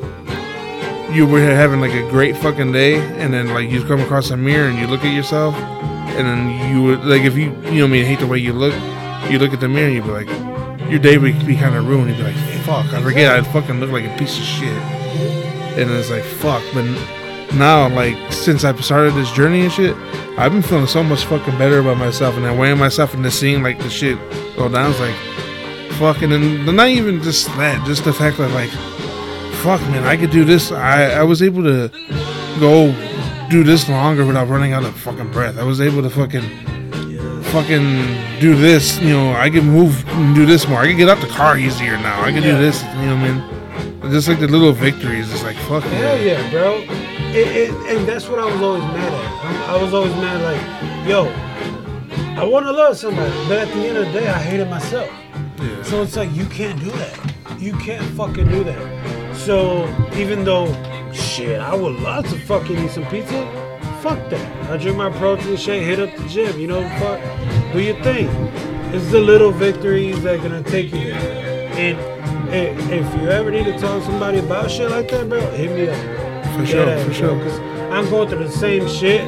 you 1.14 1.26
were 1.26 1.40
having 1.40 1.80
like 1.80 1.92
a 1.92 2.08
great 2.10 2.36
fucking 2.36 2.72
day 2.72 2.96
and 3.18 3.32
then 3.32 3.48
like 3.48 3.70
you 3.70 3.84
come 3.84 4.00
across 4.00 4.30
a 4.30 4.36
mirror 4.36 4.68
and 4.68 4.78
you 4.78 4.86
look 4.86 5.04
at 5.04 5.14
yourself 5.14 5.54
and 5.54 6.26
then 6.26 6.72
you 6.74 6.82
would 6.82 7.04
like 7.04 7.22
if 7.22 7.36
you 7.36 7.50
you 7.70 7.80
know 7.80 7.84
I 7.84 7.88
mean 7.88 8.04
hate 8.04 8.20
the 8.20 8.26
way 8.26 8.38
you 8.38 8.52
look 8.52 8.74
you 9.30 9.38
look 9.38 9.52
at 9.52 9.60
the 9.60 9.68
mirror 9.68 9.86
and 9.86 9.94
you'd 9.94 10.04
be 10.04 10.10
like 10.10 10.90
your 10.90 10.98
day 10.98 11.18
would 11.18 11.46
be 11.46 11.56
kind 11.56 11.74
of 11.74 11.86
ruined 11.88 12.10
you'd 12.10 12.18
be 12.18 12.22
like 12.24 12.36
fuck 12.64 12.86
I 12.92 13.02
forget 13.02 13.32
I 13.32 13.42
fucking 13.42 13.80
look 13.80 13.90
like 13.90 14.04
a 14.04 14.16
piece 14.16 14.38
of 14.38 14.44
shit 14.44 14.68
and 15.78 15.90
it's 15.90 16.10
like 16.10 16.22
fuck 16.24 16.62
but 16.72 16.84
now 17.54 17.88
like 17.88 18.16
since 18.32 18.64
I've 18.64 18.82
started 18.84 19.14
this 19.14 19.30
journey 19.32 19.62
and 19.62 19.72
shit 19.72 19.96
I've 20.36 20.52
been 20.52 20.62
feeling 20.62 20.86
so 20.86 21.02
much 21.02 21.24
fucking 21.24 21.56
better 21.58 21.78
about 21.78 21.96
myself 21.98 22.34
and 22.36 22.44
then 22.44 22.58
weighing 22.58 22.78
myself 22.78 23.14
in 23.14 23.22
the 23.22 23.30
scene 23.30 23.62
like 23.62 23.78
the 23.78 23.90
shit 23.90 24.18
go 24.56 24.68
down 24.68 24.90
it's 24.90 25.00
like 25.00 25.14
fucking 25.98 26.32
and 26.32 26.66
not 26.66 26.88
even 26.88 27.22
just 27.22 27.46
that, 27.56 27.84
just 27.86 28.04
the 28.04 28.12
fact 28.12 28.36
that 28.38 28.50
like, 28.50 28.70
fuck 29.62 29.80
man, 29.82 30.04
I 30.04 30.16
could 30.16 30.30
do 30.32 30.44
this. 30.44 30.72
I 30.72 31.12
I 31.12 31.22
was 31.22 31.40
able 31.40 31.62
to 31.62 31.88
go 32.58 32.92
do 33.48 33.62
this 33.62 33.88
longer 33.88 34.26
without 34.26 34.48
running 34.48 34.72
out 34.72 34.82
of 34.84 34.96
fucking 34.98 35.30
breath. 35.30 35.56
I 35.56 35.62
was 35.62 35.80
able 35.80 36.02
to 36.02 36.10
fucking 36.10 36.42
fucking 37.54 38.40
do 38.40 38.56
this. 38.56 38.98
You 39.00 39.10
know, 39.10 39.32
I 39.34 39.50
can 39.50 39.66
move 39.66 40.04
and 40.08 40.34
do 40.34 40.44
this 40.46 40.66
more. 40.66 40.80
I 40.80 40.88
can 40.88 40.96
get 40.96 41.08
out 41.08 41.20
the 41.20 41.28
car 41.28 41.56
easier 41.56 41.96
now. 41.98 42.20
I 42.22 42.32
can 42.32 42.42
Yeah. 42.42 42.52
do 42.52 42.58
this. 42.58 42.82
You 42.82 42.88
know 43.06 43.16
what 43.16 43.24
I 43.24 44.02
mean? 44.02 44.10
Just 44.10 44.28
like 44.28 44.40
the 44.40 44.48
little 44.48 44.72
victories. 44.72 45.32
It's 45.32 45.44
like 45.44 45.56
fuck 45.68 45.84
Hell 45.84 46.18
yeah, 46.20 46.50
bro. 46.50 46.82
It, 47.34 47.70
it, 47.70 47.96
and 47.96 48.08
that's 48.08 48.28
what 48.28 48.38
I 48.38 48.44
was 48.44 48.60
always 48.60 48.82
mad 48.82 49.12
at. 49.12 49.68
I 49.68 49.82
was 49.82 49.92
always 49.94 50.12
mad 50.14 50.40
like, 50.42 51.08
yo, 51.08 51.26
I 52.40 52.44
want 52.44 52.66
to 52.66 52.72
love 52.72 52.96
somebody, 52.96 53.32
but 53.48 53.58
at 53.58 53.68
the 53.68 53.86
end 53.86 53.96
of 53.96 54.06
the 54.06 54.12
day, 54.12 54.28
I 54.28 54.38
hated 54.38 54.68
myself. 54.68 55.10
Yeah. 55.58 55.82
So 55.82 56.02
it's 56.02 56.16
like 56.16 56.32
you 56.32 56.46
can't 56.46 56.78
do 56.80 56.90
that. 56.90 57.34
You 57.58 57.72
can't 57.74 58.04
fucking 58.16 58.48
do 58.48 58.64
that. 58.64 59.36
So 59.36 59.86
even 60.16 60.44
though, 60.44 60.66
shit, 61.12 61.60
I 61.60 61.74
would 61.74 61.96
love 62.00 62.28
to 62.30 62.38
fucking 62.40 62.78
eat 62.78 62.90
some 62.90 63.06
pizza. 63.06 63.44
Fuck 64.02 64.30
that. 64.30 64.70
I 64.70 64.76
drink 64.76 64.96
my 64.96 65.10
protein 65.10 65.56
shake, 65.56 65.82
hit 65.82 66.00
up 66.00 66.14
the 66.16 66.28
gym. 66.28 66.58
You 66.58 66.66
know, 66.66 66.82
fuck, 66.98 67.20
do 67.72 67.80
your 67.80 68.02
thing. 68.02 68.28
It's 68.92 69.10
the 69.10 69.20
little 69.20 69.50
victories 69.50 70.22
that 70.22 70.38
are 70.38 70.42
gonna 70.42 70.62
take 70.62 70.92
you 70.92 71.04
there. 71.04 71.72
And, 71.72 71.98
and 72.52 72.92
if 72.92 73.20
you 73.20 73.28
ever 73.28 73.50
need 73.50 73.64
to 73.64 73.78
talk 73.78 74.00
to 74.00 74.06
somebody 74.06 74.38
about 74.38 74.70
shit 74.70 74.90
like 74.90 75.08
that, 75.10 75.28
bro, 75.28 75.40
hit 75.52 75.70
me 75.70 75.88
up. 75.88 76.23
For 76.56 76.66
sure, 76.66 76.98
for 77.04 77.12
sure. 77.12 77.38
Cause 77.42 77.58
I'm 77.92 78.08
going 78.10 78.28
through 78.28 78.44
the 78.44 78.50
same 78.50 78.88
shit, 78.88 79.20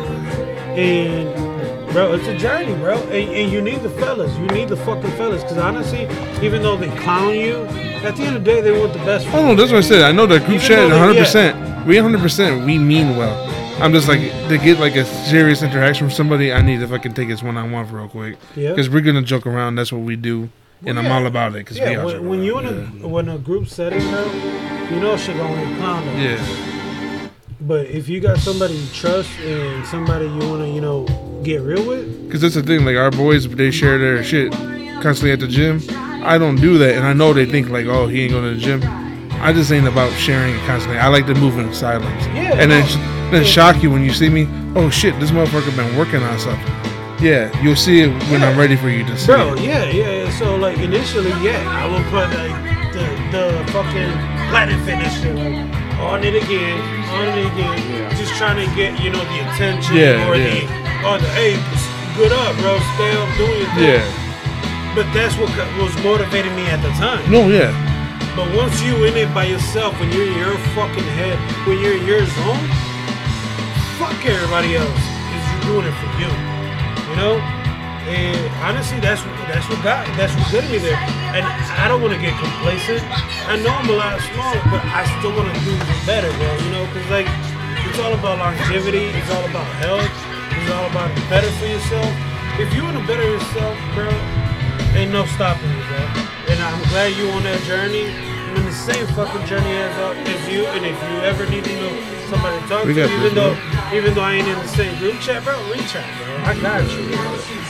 and 0.77 1.93
bro, 1.93 2.13
it's 2.15 2.27
a 2.27 2.37
journey, 2.37 2.75
bro. 2.75 2.97
And, 3.05 3.31
and 3.35 3.53
you 3.53 3.61
need 3.61 3.81
the 3.81 3.91
fellas. 3.91 4.37
You 4.39 4.47
need 4.49 4.69
the 4.69 4.77
fucking 4.77 5.11
fellas. 5.13 5.43
Cause 5.43 5.59
honestly, 5.59 6.03
even 6.45 6.63
though 6.63 6.77
they 6.77 6.89
clown 7.01 7.35
you, 7.35 7.65
at 8.05 8.17
the 8.17 8.23
end 8.25 8.37
of 8.37 8.45
the 8.45 8.51
day, 8.53 8.61
they 8.61 8.79
want 8.79 8.93
the 8.93 8.99
best. 9.01 9.27
For 9.27 9.37
Oh 9.39 9.47
no, 9.49 9.55
that's 9.55 9.71
what 9.73 9.79
I 9.79 9.83
said. 9.83 10.03
I 10.03 10.13
know 10.13 10.27
that 10.27 10.45
group 10.47 10.61
chat, 10.61 10.89
though 10.91 10.99
100. 10.99 11.19
percent 11.19 11.87
We 11.87 11.97
100. 12.01 12.21
percent 12.21 12.67
We 12.67 12.79
mean 12.79 13.17
well. 13.17 13.53
I'm 13.83 13.93
just 13.93 14.09
like 14.09 14.21
to 14.49 14.57
get 14.59 14.79
like 14.81 14.97
a 14.97 15.05
serious 15.05 15.63
interaction 15.63 16.07
from 16.09 16.15
somebody. 16.15 16.53
I 16.53 16.63
need 16.63 16.81
to 16.81 16.89
fucking 16.89 17.13
take 17.15 17.29
this 17.29 17.43
one 17.43 17.57
on 17.59 17.73
one 17.73 17.91
real 17.93 18.09
quick. 18.09 18.37
Yeah. 18.55 18.71
Because 18.71 18.89
we're 18.89 19.03
gonna 19.03 19.23
joke 19.23 19.47
around. 19.47 19.75
That's 19.75 19.93
what 19.93 20.01
we 20.03 20.17
do, 20.17 20.49
and 20.87 20.99
I'm 20.99 21.11
all 21.13 21.27
about 21.27 21.55
it. 21.57 21.65
Cause 21.67 21.77
Yeah, 21.79 22.03
when, 22.05 22.27
when 22.29 22.43
you 22.43 22.59
in 22.59 22.67
around. 22.67 23.03
a 23.05 23.09
when 23.09 23.29
a 23.29 23.37
group 23.39 23.67
setting, 23.69 24.01
bro, 24.01 24.25
you 24.91 25.01
know 25.01 25.17
shit 25.19 25.37
gonna 25.37 25.55
get 25.57 25.79
clowned 25.79 26.07
yeah. 26.23 26.76
Yeah. 27.67 27.77
But 27.77 27.87
if 27.87 28.09
you 28.09 28.21
got 28.21 28.39
somebody 28.39 28.75
you 28.75 28.87
trust 28.93 29.31
and 29.41 29.87
somebody 29.87 30.27
you 30.27 30.49
wanna, 30.51 30.67
you 30.69 30.81
know, 30.81 31.07
get 31.43 31.63
real 31.63 31.87
with, 31.87 32.27
Because 32.27 32.41
that's 32.41 32.55
the 32.55 32.63
thing. 32.63 32.85
Like 32.85 32.97
our 32.97 33.11
boys, 33.11 33.49
they 33.49 33.71
share 33.71 33.99
their 33.99 34.23
shit 34.25 34.53
constantly 35.03 35.33
at 35.33 35.41
the 35.41 35.49
gym. 35.49 35.81
I 36.25 36.39
don't 36.39 36.57
do 36.57 36.79
that, 36.79 36.97
and 36.97 37.07
I 37.07 37.13
know 37.13 37.33
they 37.33 37.47
think 37.47 37.69
like, 37.69 37.87
oh, 37.87 38.09
he 38.09 38.23
ain't 38.23 38.33
going 38.33 38.45
to 38.45 38.55
the 38.55 38.61
gym. 38.61 38.81
I 39.41 39.53
just 39.53 39.71
ain't 39.71 39.87
about 39.87 40.11
sharing 40.19 40.55
it 40.55 40.61
constantly. 40.67 40.99
I 40.99 41.09
like 41.09 41.27
to 41.27 41.35
move 41.35 41.59
in 41.59 41.73
silence. 41.73 42.25
Yeah, 42.35 42.55
And 42.55 42.71
then, 42.71 42.85
no. 42.85 43.31
then 43.31 43.45
shock 43.45 43.83
you 43.83 43.91
when 43.91 44.03
you 44.03 44.13
see 44.13 44.29
me. 44.29 44.49
Oh 44.75 44.91
shit, 44.91 45.19
this 45.21 45.31
motherfucker 45.31 45.77
been 45.77 45.97
working 45.97 46.23
on 46.23 46.39
something. 46.39 46.67
Yeah, 47.21 47.51
you'll 47.63 47.77
see 47.77 48.01
it 48.01 48.09
when 48.31 48.43
I'm 48.43 48.59
ready 48.59 48.77
for 48.77 48.89
you 48.89 49.05
to 49.05 49.17
see 49.17 49.27
bro, 49.27 49.55
it. 49.55 49.61
yeah, 49.63 49.85
yeah. 49.85 50.11
yeah. 50.25 50.31
So 50.39 50.57
like 50.57 50.79
initially, 50.79 51.31
yeah, 51.43 51.63
I 51.69 51.87
will 51.87 52.03
put 52.11 52.29
like 52.37 52.93
the 52.93 53.07
the 53.33 53.73
fucking 53.73 54.13
Planet 54.51 54.79
Fitness 54.85 55.21
shit 55.21 55.35
like 55.35 55.55
on 56.01 56.25
it 56.25 56.35
again, 56.35 56.96
on 57.15 57.29
it 57.29 57.47
again, 57.53 58.11
just 58.17 58.35
trying 58.35 58.59
to 58.59 58.69
get 58.75 58.99
you 59.03 59.11
know 59.11 59.23
the 59.23 59.39
attention 59.51 59.97
Yeah, 59.97 60.29
or 60.29 60.35
yeah. 60.37 60.45
the 60.45 61.07
or 61.07 61.17
the 61.19 61.29
hey, 61.39 61.55
good 62.17 62.33
up, 62.33 62.57
bro, 62.59 62.79
stay 62.97 63.13
up 63.17 63.29
doing 63.37 63.59
your 63.63 63.71
thing. 63.77 63.95
Yeah. 63.99 64.05
But 64.97 65.07
that's 65.13 65.37
what 65.37 65.53
was 65.77 65.93
motivating 66.03 66.55
me 66.57 66.65
at 66.67 66.81
the 66.81 66.89
time. 66.97 67.21
No, 67.31 67.49
yeah. 67.49 67.71
But 68.35 68.49
once 68.57 68.81
you 68.83 69.05
in 69.05 69.17
it 69.17 69.33
by 69.35 69.45
yourself, 69.45 69.99
when 70.01 70.11
you're 70.13 70.27
in 70.27 70.37
your 70.37 70.57
fucking 70.77 71.05
head, 71.17 71.37
when 71.67 71.79
you're 71.81 71.97
in 71.97 72.05
your 72.07 72.25
zone, 72.25 72.65
fuck 74.01 74.17
everybody 74.25 74.77
else. 74.77 75.03
Cause 75.29 75.45
you're 75.53 75.65
doing 75.73 75.87
it 75.89 75.97
for 76.01 76.11
you. 76.21 76.29
You 77.11 77.17
know? 77.17 77.56
And 78.07 78.39
honestly, 78.63 79.01
that's 79.01 79.25
what 79.27 79.35
that's 79.51 79.67
what 79.69 79.83
got 79.83 80.07
that's 80.17 80.31
what 80.39 80.47
got 80.53 80.65
me 80.71 80.79
there. 80.79 80.95
And 81.35 81.43
I 81.43 81.89
don't 81.89 82.01
want 82.01 82.15
to 82.15 82.21
get 82.21 82.39
complacent. 82.39 83.03
I 83.51 83.59
know 83.59 83.71
I'm 83.75 83.91
a 83.91 83.99
lot 83.99 84.21
smaller, 84.31 84.63
but 84.71 84.83
I 84.95 85.03
still 85.19 85.35
want 85.35 85.51
to 85.51 85.59
do 85.67 85.75
better, 86.07 86.31
bro. 86.39 86.49
You 86.63 86.71
know, 86.71 86.85
cause 86.95 87.07
like 87.11 87.27
it's 87.83 87.99
all 87.99 88.15
about 88.15 88.39
longevity. 88.39 89.11
It's 89.11 89.31
all 89.31 89.45
about 89.51 89.67
health. 89.83 90.07
It's 90.55 90.71
all 90.71 90.87
about 90.87 91.11
better 91.29 91.51
for 91.59 91.67
yourself. 91.67 92.07
If 92.63 92.73
you 92.75 92.85
want 92.85 92.97
to 92.99 93.05
better 93.07 93.27
yourself, 93.27 93.75
bro, 93.95 94.09
ain't 94.95 95.11
no 95.13 95.27
stopping 95.35 95.67
you, 95.69 95.83
bro. 95.91 96.03
And 96.49 96.63
I'm 96.63 96.79
glad 96.95 97.11
you're 97.19 97.33
on 97.35 97.43
that 97.43 97.61
journey. 97.67 98.07
I'm 98.07 98.57
in 98.57 98.65
the 98.65 98.73
same 98.73 99.07
fucking 99.19 99.45
journey 99.47 99.75
as, 99.83 99.93
uh, 99.99 100.15
as 100.15 100.49
you. 100.49 100.65
And 100.73 100.87
if 100.87 100.95
you 100.95 101.15
ever 101.27 101.45
need, 101.51 101.65
to 101.65 101.75
know, 101.75 101.93
somebody 102.31 102.61
to 102.63 102.69
talk 102.69 102.85
We 102.87 102.95
to, 102.95 103.05
even 103.05 103.21
this, 103.21 103.35
though 103.35 103.55
bro. 103.55 103.99
even 103.99 104.15
though 104.15 104.23
I 104.23 104.33
ain't 104.35 104.49
in 104.49 104.59
the 104.59 104.69
same 104.69 104.97
group 104.99 105.21
chat, 105.21 105.45
bro, 105.45 105.59
reach 105.71 105.95
out, 105.97 106.07
bro. 106.23 106.37
I 106.47 106.55
got 106.61 106.87
you. 106.91 107.11
Bro. 107.11 107.66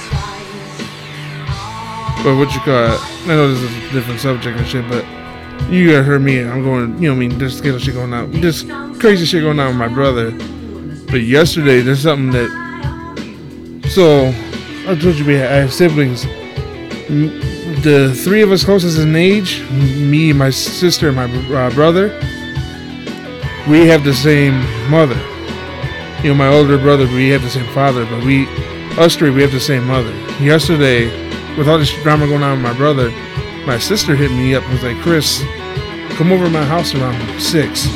But 2.24 2.36
what 2.36 2.52
you 2.54 2.60
call 2.60 2.92
it? 2.92 3.00
I 3.00 3.26
know 3.28 3.54
this 3.54 3.62
is 3.62 3.90
a 3.90 3.92
different 3.92 4.20
subject 4.20 4.58
and 4.58 4.66
shit, 4.66 4.88
but 4.88 5.04
you 5.70 5.92
guys 5.92 6.04
heard 6.04 6.22
me. 6.22 6.40
I'm 6.40 6.62
going, 6.62 7.00
you 7.02 7.08
know, 7.08 7.14
I 7.14 7.18
mean, 7.18 7.38
there's 7.38 7.58
skittle 7.58 7.78
shit 7.78 7.94
going 7.94 8.12
on, 8.12 8.32
just 8.40 8.68
crazy 8.98 9.24
shit 9.24 9.42
going 9.42 9.60
on 9.60 9.68
with 9.68 9.76
my 9.76 9.88
brother. 9.88 10.30
But 11.10 11.22
yesterday, 11.22 11.80
there's 11.80 12.02
something 12.02 12.30
that. 12.32 12.50
So, 13.90 14.28
I 14.90 14.94
told 14.96 15.16
you 15.16 15.24
we 15.24 15.34
have, 15.34 15.50
I 15.50 15.54
have 15.56 15.72
siblings. 15.72 16.24
The 17.82 18.12
three 18.24 18.42
of 18.42 18.50
us 18.50 18.64
closest 18.64 18.98
in 18.98 19.14
age, 19.14 19.62
me, 19.70 20.32
my 20.32 20.50
sister, 20.50 21.08
and 21.08 21.16
my 21.16 21.24
uh, 21.54 21.70
brother, 21.70 22.08
we 23.68 23.86
have 23.86 24.04
the 24.04 24.14
same 24.14 24.58
mother. 24.90 25.16
You 26.22 26.30
know, 26.30 26.34
my 26.34 26.48
older 26.48 26.78
brother, 26.78 27.06
we 27.06 27.28
have 27.30 27.42
the 27.42 27.50
same 27.50 27.66
father, 27.72 28.04
but 28.06 28.24
we, 28.24 28.46
us 28.96 29.16
three, 29.16 29.30
we 29.30 29.42
have 29.42 29.52
the 29.52 29.60
same 29.60 29.86
mother. 29.86 30.12
Yesterday, 30.40 31.25
with 31.56 31.68
all 31.68 31.78
this 31.78 31.92
drama 32.02 32.26
going 32.26 32.42
on 32.42 32.62
with 32.62 32.72
my 32.72 32.76
brother, 32.76 33.10
my 33.66 33.78
sister 33.78 34.14
hit 34.14 34.30
me 34.30 34.54
up 34.54 34.62
and 34.64 34.72
was 34.72 34.82
like, 34.82 34.96
Chris, 34.98 35.42
come 36.16 36.32
over 36.32 36.44
to 36.44 36.50
my 36.50 36.64
house 36.64 36.94
around 36.94 37.40
six. 37.40 37.86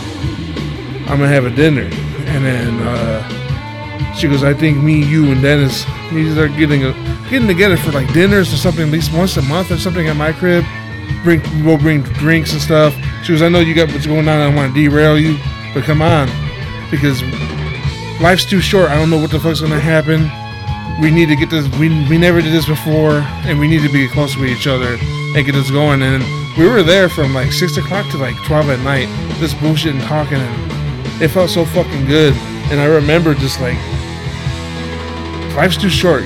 I'm 1.09 1.19
gonna 1.19 1.29
have 1.29 1.45
a 1.45 1.51
dinner. 1.51 1.89
And 2.31 2.45
then 2.45 2.81
uh, 2.83 4.15
she 4.15 4.29
goes, 4.29 4.45
I 4.45 4.55
think 4.55 4.79
me, 4.79 5.05
you, 5.05 5.31
and 5.31 5.43
Dennis 5.43 5.87
need 6.13 6.25
to 6.25 6.33
start 6.33 6.57
getting 6.57 6.85
a 6.85 6.93
getting 7.31 7.49
together 7.49 7.77
for 7.77 7.93
like 7.93 8.13
dinners 8.13 8.53
or 8.53 8.57
something 8.57 8.87
at 8.87 8.93
least 8.93 9.13
once 9.13 9.37
a 9.37 9.43
month 9.43 9.71
or 9.71 9.79
something 9.79 10.09
at 10.09 10.17
my 10.17 10.33
crib. 10.33 10.65
Bring 11.23 11.41
we'll 11.65 11.79
bring 11.79 12.03
drinks 12.03 12.53
and 12.53 12.61
stuff. 12.61 12.95
She 13.23 13.33
goes, 13.33 13.43
I 13.43 13.49
know 13.49 13.61
you 13.61 13.75
got 13.75 13.89
what's 13.93 14.07
going 14.07 14.29
on. 14.29 14.41
I 14.41 14.45
don't 14.45 14.55
want 14.55 14.75
to 14.75 14.81
derail 14.81 15.19
you, 15.19 15.39
but 15.75 15.85
come 15.85 16.03
on, 16.03 16.29
because 16.91 17.23
life's 18.21 18.45
too 18.45 18.61
short. 18.61 18.91
I 18.91 18.97
don't 18.97 19.11
know 19.11 19.19
what 19.19 19.31
the 19.31 19.41
fuck's 19.41 19.61
gonna 19.61 19.79
happen. 19.79 20.31
We 21.01 21.11
need 21.11 21.27
to 21.29 21.37
get 21.37 21.51
this. 21.51 21.67
We 21.79 21.89
we 22.09 22.19
never 22.19 22.41
did 22.43 22.53
this 22.53 22.67
before, 22.67 23.21
and 23.49 23.59
we 23.59 23.67
need 23.69 23.83
to 23.83 23.93
be 23.93 24.07
close 24.09 24.37
with 24.37 24.49
each 24.51 24.67
other 24.67 24.97
and 25.01 25.47
get 25.47 25.53
this 25.53 25.71
going. 25.71 26.03
And 26.03 26.23
we 26.59 26.69
were 26.69 26.83
there 26.83 27.09
from 27.09 27.33
like 27.35 27.53
six 27.53 27.77
o'clock 27.77 28.11
to 28.11 28.19
like 28.19 28.37
twelve 28.45 28.69
at 28.71 28.81
night, 28.81 29.09
just 29.39 29.59
bullshit 29.61 29.95
and 29.95 30.03
talking, 30.05 30.39
and 30.39 31.23
it 31.23 31.29
felt 31.29 31.51
so 31.51 31.65
fucking 31.65 32.07
good. 32.07 32.35
And 32.71 32.81
I 32.81 32.85
remember 32.87 33.35
just 33.35 33.61
like 33.61 33.79
life's 35.57 35.77
too 35.77 35.91
short 35.91 36.23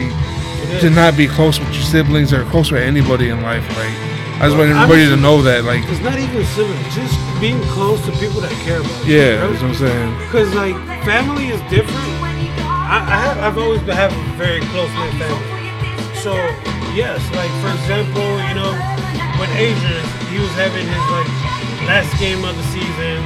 to 0.80 0.90
not 0.90 1.16
be 1.16 1.26
close 1.28 1.58
with 1.58 1.72
your 1.72 1.82
siblings 1.84 2.32
or 2.32 2.44
close 2.46 2.70
with 2.72 2.82
anybody 2.82 3.28
in 3.28 3.42
life. 3.42 3.66
Like 3.76 3.94
I 4.42 4.46
just 4.46 4.56
want 4.56 4.70
everybody 4.70 5.06
to 5.06 5.16
know 5.16 5.40
that. 5.42 5.64
Like 5.64 5.84
It's 5.86 6.00
not 6.02 6.18
even 6.18 6.44
sibling. 6.46 6.82
Just 6.90 7.14
being 7.40 7.60
close 7.70 8.04
to 8.06 8.12
people 8.18 8.40
that 8.40 8.50
care 8.64 8.80
about 8.80 9.06
you. 9.06 9.16
yeah, 9.16 9.46
that's 9.46 9.62
what 9.62 9.70
I'm 9.70 9.74
saying. 9.76 10.18
Because 10.26 10.52
like 10.54 10.74
family 11.04 11.48
is 11.48 11.60
different. 11.70 12.13
I, 12.84 13.16
have 13.16 13.38
I've 13.38 13.58
always 13.58 13.80
been 13.82 13.96
having 13.96 14.20
very 14.36 14.60
close 14.72 14.92
knit 14.92 15.16
family. 15.16 15.48
So 16.20 16.36
yes, 16.92 17.20
like 17.32 17.52
for 17.64 17.72
example, 17.72 18.28
you 18.48 18.54
know, 18.56 18.72
when 19.40 19.48
Adrian 19.56 20.04
he 20.28 20.42
was 20.42 20.50
having 20.58 20.82
his 20.82 21.04
like 21.14 21.30
last 21.86 22.10
game 22.18 22.44
of 22.44 22.56
the 22.56 22.66
season. 22.74 23.22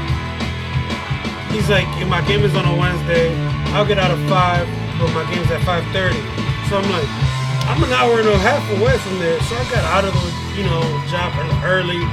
He's 1.48 1.70
like, 1.72 1.88
if 1.96 2.06
my 2.06 2.20
game 2.28 2.44
is 2.44 2.54
on 2.54 2.68
a 2.68 2.74
Wednesday, 2.76 3.32
I'll 3.72 3.86
get 3.86 3.98
out 3.98 4.10
of 4.10 4.20
five, 4.28 4.68
but 5.00 5.08
my 5.16 5.24
game's 5.32 5.50
at 5.50 5.64
five 5.64 5.82
thirty. 5.90 6.20
So 6.68 6.76
I'm 6.76 6.88
like, 6.92 7.08
I'm 7.64 7.80
an 7.82 7.92
hour 7.96 8.20
and 8.20 8.28
a 8.28 8.36
half 8.38 8.60
away 8.76 8.92
from 8.98 9.18
there. 9.18 9.40
So 9.48 9.56
I 9.56 9.64
got 9.72 9.84
out 9.88 10.04
of 10.04 10.12
the, 10.12 10.26
you 10.52 10.68
know, 10.68 10.84
job 11.08 11.32
early, 11.64 12.04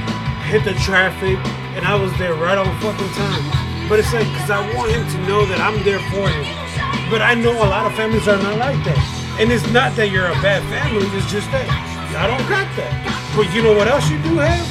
hit 0.48 0.64
the 0.64 0.72
traffic, 0.80 1.36
and 1.76 1.84
I 1.84 1.94
was 1.94 2.10
there 2.16 2.34
right 2.34 2.56
on 2.56 2.66
fucking 2.80 3.12
time. 3.12 3.44
But 3.88 4.00
it's 4.00 4.12
like, 4.12 4.26
cause 4.40 4.50
I 4.50 4.64
want 4.74 4.90
him 4.92 5.04
to 5.04 5.18
know 5.28 5.44
that 5.46 5.60
I'm 5.60 5.76
there 5.84 6.00
for 6.08 6.24
him. 6.28 6.65
But 7.10 7.22
I 7.22 7.34
know 7.34 7.52
a 7.52 7.68
lot 7.70 7.86
of 7.86 7.94
families 7.94 8.26
are 8.28 8.36
not 8.38 8.58
like 8.58 8.82
that. 8.84 8.98
And 9.38 9.52
it's 9.52 9.66
not 9.70 9.94
that 9.96 10.10
you're 10.10 10.26
a 10.26 10.38
bad 10.42 10.62
family, 10.72 11.06
it's 11.16 11.30
just 11.30 11.50
that 11.52 11.68
I 12.16 12.26
don't 12.26 12.42
got 12.48 12.64
that. 12.80 12.92
But 13.36 13.52
you 13.54 13.62
know 13.62 13.76
what 13.76 13.86
else 13.86 14.08
you 14.08 14.16
do 14.24 14.38
have? 14.40 14.64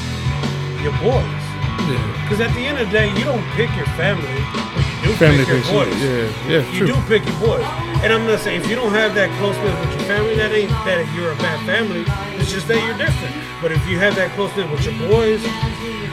Your 0.82 0.94
boys. 1.00 1.24
Yeah. 1.86 2.02
Because 2.26 2.42
at 2.42 2.50
the 2.58 2.66
end 2.66 2.80
of 2.82 2.90
the 2.90 2.94
day, 2.94 3.14
you 3.14 3.24
don't 3.24 3.46
pick 3.54 3.70
your 3.78 3.86
family, 3.94 4.26
but 4.26 4.82
you 5.06 5.14
do 5.14 5.22
Family 5.22 5.46
pick 5.46 5.62
your 5.62 5.86
boys. 5.86 5.94
yeah, 6.02 6.26
yeah, 6.50 6.66
You 6.74 6.78
true. 6.82 6.88
do 6.88 6.98
pick 7.06 7.22
your 7.30 7.38
boys. 7.38 7.66
And 8.02 8.10
I'm 8.12 8.26
not 8.26 8.42
saying 8.42 8.62
if 8.62 8.68
you 8.68 8.74
don't 8.76 8.92
have 8.92 9.14
that 9.14 9.30
closeness 9.38 9.70
with 9.86 9.94
your 9.94 10.06
family, 10.10 10.34
that 10.42 10.50
ain't 10.52 10.74
that 10.90 11.06
you're 11.14 11.32
a 11.32 11.38
bad 11.38 11.62
family. 11.70 12.02
It's 12.42 12.50
just 12.52 12.68
that 12.68 12.82
you're 12.82 12.98
different. 12.98 13.34
But 13.62 13.72
if 13.72 13.86
you 13.88 14.02
have 14.02 14.16
that 14.18 14.34
closeness 14.34 14.66
with 14.74 14.82
your 14.86 14.98
boys, 15.08 15.42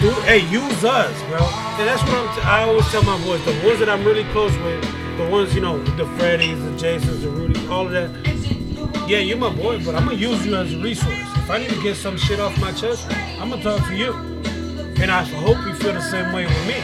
do, 0.01 0.13
hey, 0.29 0.45
use 0.53 0.85
us, 0.85 1.17
bro. 1.33 1.41
And 1.81 1.89
that's 1.89 2.05
what 2.05 2.13
I'm 2.21 2.29
t- 2.37 2.45
I 2.45 2.63
always 2.69 2.85
tell 2.93 3.03
my 3.09 3.17
boys. 3.25 3.41
The 3.49 3.57
ones 3.65 3.81
that 3.81 3.89
I'm 3.89 4.05
really 4.05 4.25
close 4.37 4.53
with, 4.61 4.85
the 5.17 5.29
ones, 5.29 5.55
you 5.55 5.61
know, 5.61 5.83
the 5.97 6.05
Freddys, 6.17 6.63
the 6.65 6.77
Jasons, 6.79 7.23
the 7.23 7.29
Rudy, 7.29 7.67
all 7.69 7.87
of 7.87 7.93
that. 7.93 8.11
Yeah, 9.09 9.19
you're 9.19 9.37
my 9.37 9.53
boy, 9.53 9.85
but 9.85 9.95
I'm 9.95 10.07
gonna 10.07 10.17
use 10.17 10.45
you 10.47 10.55
as 10.57 10.73
a 10.73 10.79
resource. 10.79 11.13
If 11.37 11.51
I 11.51 11.59
need 11.59 11.71
to 11.71 11.83
get 11.83 11.97
some 11.97 12.17
shit 12.17 12.41
off 12.41 12.59
my 12.61 12.73
chest, 12.73 13.07
I'm 13.41 13.51
gonna 13.51 13.63
talk 13.63 13.87
to 13.89 13.97
you. 13.97 14.13
And 15.03 15.11
I 15.11 15.25
hope 15.25 15.59
you 15.67 15.75
feel 15.75 15.93
the 15.93 16.01
same 16.01 16.33
way 16.33 16.47
with 16.47 16.67
me, 16.67 16.79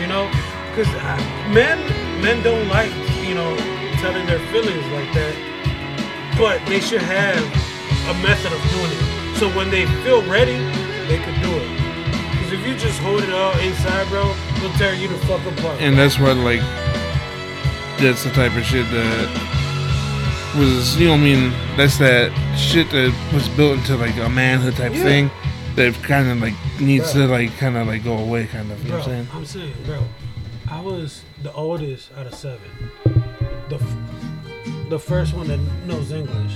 you 0.00 0.06
know? 0.06 0.30
Because 0.70 0.88
uh, 0.94 1.16
men, 1.52 1.78
men 2.22 2.42
don't 2.42 2.68
like, 2.68 2.92
you 3.26 3.34
know, 3.34 3.56
telling 4.00 4.26
their 4.26 4.38
feelings 4.50 4.86
like 4.92 5.12
that. 5.14 5.34
But 6.38 6.64
they 6.66 6.80
should 6.80 7.02
have 7.02 7.38
a 8.08 8.14
method 8.22 8.52
of 8.52 8.62
doing 8.70 8.92
it. 8.92 9.36
So 9.38 9.48
when 9.50 9.70
they 9.70 9.86
feel 10.04 10.22
ready, 10.30 10.58
they 11.08 11.18
can 11.18 11.34
do 11.42 11.50
it. 11.50 12.30
Because 12.30 12.52
if 12.52 12.66
you 12.66 12.76
just 12.76 13.00
hold 13.00 13.22
it 13.22 13.32
all 13.32 13.58
inside, 13.58 14.08
bro, 14.08 14.32
they'll 14.60 14.72
tear 14.74 14.94
you 14.94 15.08
the 15.08 15.18
fuck 15.26 15.44
apart. 15.46 15.80
and 15.80 15.98
that's 15.98 16.18
what 16.18 16.36
like 16.36 16.60
that's 17.98 18.24
the 18.24 18.30
type 18.30 18.54
of 18.56 18.64
shit 18.64 18.86
that 18.90 20.52
was 20.56 20.96
you 20.98 21.06
know 21.06 21.12
what 21.12 21.20
I 21.20 21.24
mean 21.24 21.50
that's 21.76 21.98
that 21.98 22.32
shit 22.58 22.90
that 22.90 23.14
was 23.32 23.48
built 23.50 23.78
into 23.78 23.96
like 23.96 24.16
a 24.16 24.28
manhood 24.28 24.74
type 24.76 24.92
Yeah. 24.94 25.02
thing 25.02 25.30
that 25.76 25.94
kind 26.02 26.28
of 26.28 26.40
like 26.40 26.54
needs 26.80 27.12
to 27.12 27.26
like 27.26 27.56
kind 27.58 27.76
of 27.76 27.86
like 27.86 28.02
go 28.04 28.16
away 28.18 28.46
kind 28.46 28.70
of 28.72 28.82
you 28.82 28.90
know 28.90 28.98
what 28.98 29.08
I'm 29.08 29.10
saying 29.12 29.28
I'm 29.34 29.44
saying, 29.44 29.72
bro, 29.84 30.02
I 30.70 30.80
was 30.80 31.22
the 31.42 31.52
oldest 31.52 32.10
out 32.16 32.26
of 32.26 32.34
seven. 32.34 32.60
The 33.68 33.76
f- 33.76 34.88
the 34.88 34.98
first 34.98 35.34
one 35.34 35.48
that 35.48 35.58
knows 35.86 36.12
English. 36.12 36.52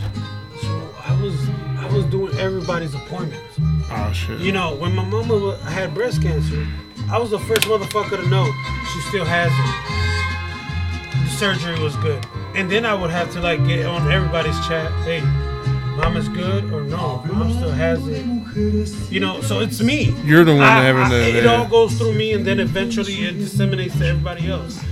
So 0.63 0.95
I 1.05 1.21
was 1.23 1.35
I 1.79 1.89
was 1.93 2.05
doing 2.07 2.37
everybody's 2.39 2.95
appointments. 2.95 3.59
oh 3.91 4.13
shit 4.15 4.41
You 4.41 4.53
know, 4.53 4.75
when 4.77 4.95
my 4.95 5.05
mama 5.05 5.57
had 5.65 5.93
breast 5.95 6.23
cancer, 6.23 6.67
I 7.11 7.19
was 7.19 7.31
the 7.31 7.39
first 7.41 7.63
motherfucker 7.63 8.17
to 8.23 8.29
know 8.29 8.47
she 8.93 9.01
still 9.09 9.25
has 9.25 9.51
it. 9.53 10.10
Surgery 11.41 11.83
was 11.83 11.97
good. 11.97 12.23
And 12.55 12.71
then 12.71 12.85
I 12.85 12.93
would 12.93 13.09
have 13.09 13.33
to 13.33 13.41
like 13.41 13.67
get 13.67 13.87
on 13.87 14.13
everybody's 14.13 14.59
chat, 14.69 14.93
hey, 15.05 15.23
mama's 15.97 16.29
good 16.29 16.71
or 16.71 16.83
no, 16.83 17.25
mom 17.33 17.51
still 17.55 17.71
has 17.71 18.07
it. 18.09 18.27
You 19.11 19.21
know, 19.21 19.41
so 19.41 19.61
it's 19.61 19.81
me. 19.83 20.15
You're 20.23 20.45
the 20.45 20.53
one 20.53 20.65
I- 20.65 20.83
having 20.83 21.05
I- 21.05 21.09
the- 21.09 21.39
It 21.39 21.47
all 21.47 21.65
goes 21.67 21.95
through 21.95 22.13
me 22.13 22.35
and 22.35 22.45
then 22.47 22.61
eventually 22.61 23.15
it 23.25 23.39
disseminates 23.39 23.97
to 24.01 24.07
everybody 24.09 24.51
else. 24.51 24.85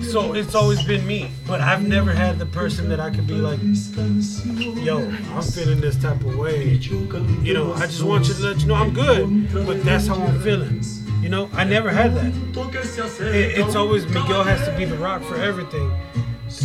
So 0.00 0.32
it's 0.32 0.56
always 0.56 0.82
been 0.82 1.06
me. 1.06 1.30
But 1.46 1.60
I've 1.60 1.86
never 1.86 2.12
had 2.12 2.40
the 2.40 2.46
person 2.46 2.88
that 2.88 2.98
I 2.98 3.10
could 3.10 3.28
be 3.28 3.34
like, 3.34 3.60
yo, 4.82 4.98
I'm 5.36 5.42
feeling 5.44 5.80
this 5.80 5.94
type 5.94 6.20
of 6.24 6.36
way. 6.36 6.70
You 7.44 7.54
know, 7.54 7.72
I 7.74 7.86
just 7.86 8.02
want 8.02 8.26
you 8.26 8.34
to 8.34 8.42
let 8.42 8.60
you 8.62 8.66
know 8.66 8.74
I'm 8.74 8.92
good, 8.92 9.52
but 9.64 9.84
that's 9.84 10.08
how 10.08 10.16
I'm 10.16 10.40
feeling. 10.40 10.82
You 11.24 11.30
know, 11.30 11.48
I 11.54 11.64
never 11.64 11.88
had 11.88 12.14
that. 12.16 12.52
It, 13.34 13.58
it's 13.58 13.74
always 13.74 14.04
Miguel 14.06 14.44
has 14.44 14.62
to 14.68 14.76
be 14.76 14.84
the 14.84 14.98
rock 14.98 15.22
for 15.22 15.36
everything. 15.36 15.90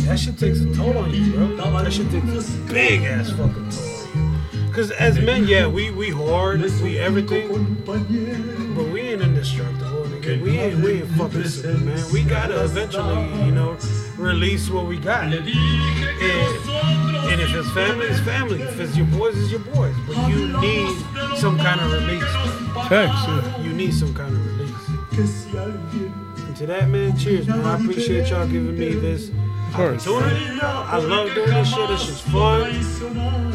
That 0.04 0.18
shit 0.18 0.38
takes 0.38 0.60
a 0.60 0.70
toll 0.74 0.98
on 0.98 1.14
you, 1.14 1.32
bro. 1.32 1.56
That 1.56 1.90
shit 1.90 2.10
takes 2.10 2.54
a 2.54 2.58
big 2.70 3.04
ass 3.04 3.30
fucking 3.30 3.70
toll 3.70 4.22
on 4.22 4.66
you. 4.66 4.72
Cause 4.74 4.90
as 4.90 5.18
men, 5.18 5.46
yeah, 5.48 5.66
we 5.66 5.90
we 5.90 6.10
hard, 6.10 6.60
we 6.82 6.98
everything, 6.98 7.82
but 7.86 8.00
we 8.90 9.00
ain't 9.00 9.22
indestructible, 9.22 10.02
nigga. 10.04 10.42
We 10.42 10.58
ain't 10.58 10.84
we 10.84 10.92
ain't 11.00 11.08
fucking 11.12 11.44
Superman. 11.44 12.04
We 12.12 12.22
gotta 12.22 12.62
eventually, 12.62 13.46
you 13.46 13.52
know, 13.52 13.78
release 14.18 14.68
what 14.68 14.84
we 14.86 14.98
got. 14.98 15.24
And, 15.24 15.32
and 15.32 15.46
if 17.40 17.54
it's 17.54 17.70
family, 17.72 18.08
it's 18.08 18.20
family. 18.20 18.60
If 18.60 18.78
it's 18.78 18.94
your 18.94 19.06
boys, 19.06 19.38
it's 19.38 19.50
your 19.50 19.60
boys. 19.60 19.94
But 20.06 20.28
you 20.28 20.48
need 20.60 20.98
some 21.38 21.56
kind 21.56 21.80
of 21.80 21.90
release. 21.92 22.24
facts. 22.90 23.62
You 23.64 23.72
need 23.72 23.94
some 23.94 24.12
kind 24.14 24.34
of 24.34 24.38
release. 24.38 24.49
And 25.12 26.56
to 26.56 26.66
that, 26.66 26.88
man, 26.88 27.16
cheers, 27.16 27.46
man. 27.48 27.60
I 27.64 27.74
appreciate 27.80 28.28
y'all 28.30 28.46
giving 28.46 28.78
me 28.78 28.94
this 28.94 29.28
of 29.28 29.74
course. 29.74 30.06
opportunity. 30.06 30.60
I 30.62 30.98
love 30.98 31.34
doing 31.34 31.50
this 31.50 31.68
shit. 31.72 31.88
This 31.88 32.02
shit's 32.06 32.20
fun. 32.20 32.70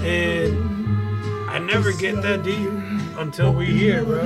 And 0.06 1.49
I 1.49 1.60
never 1.60 1.93
get 1.93 2.22
that 2.24 2.43
deep 2.43 2.70
until 3.18 3.53
we 3.53 3.66
here, 3.68 4.03
bro. 4.03 4.22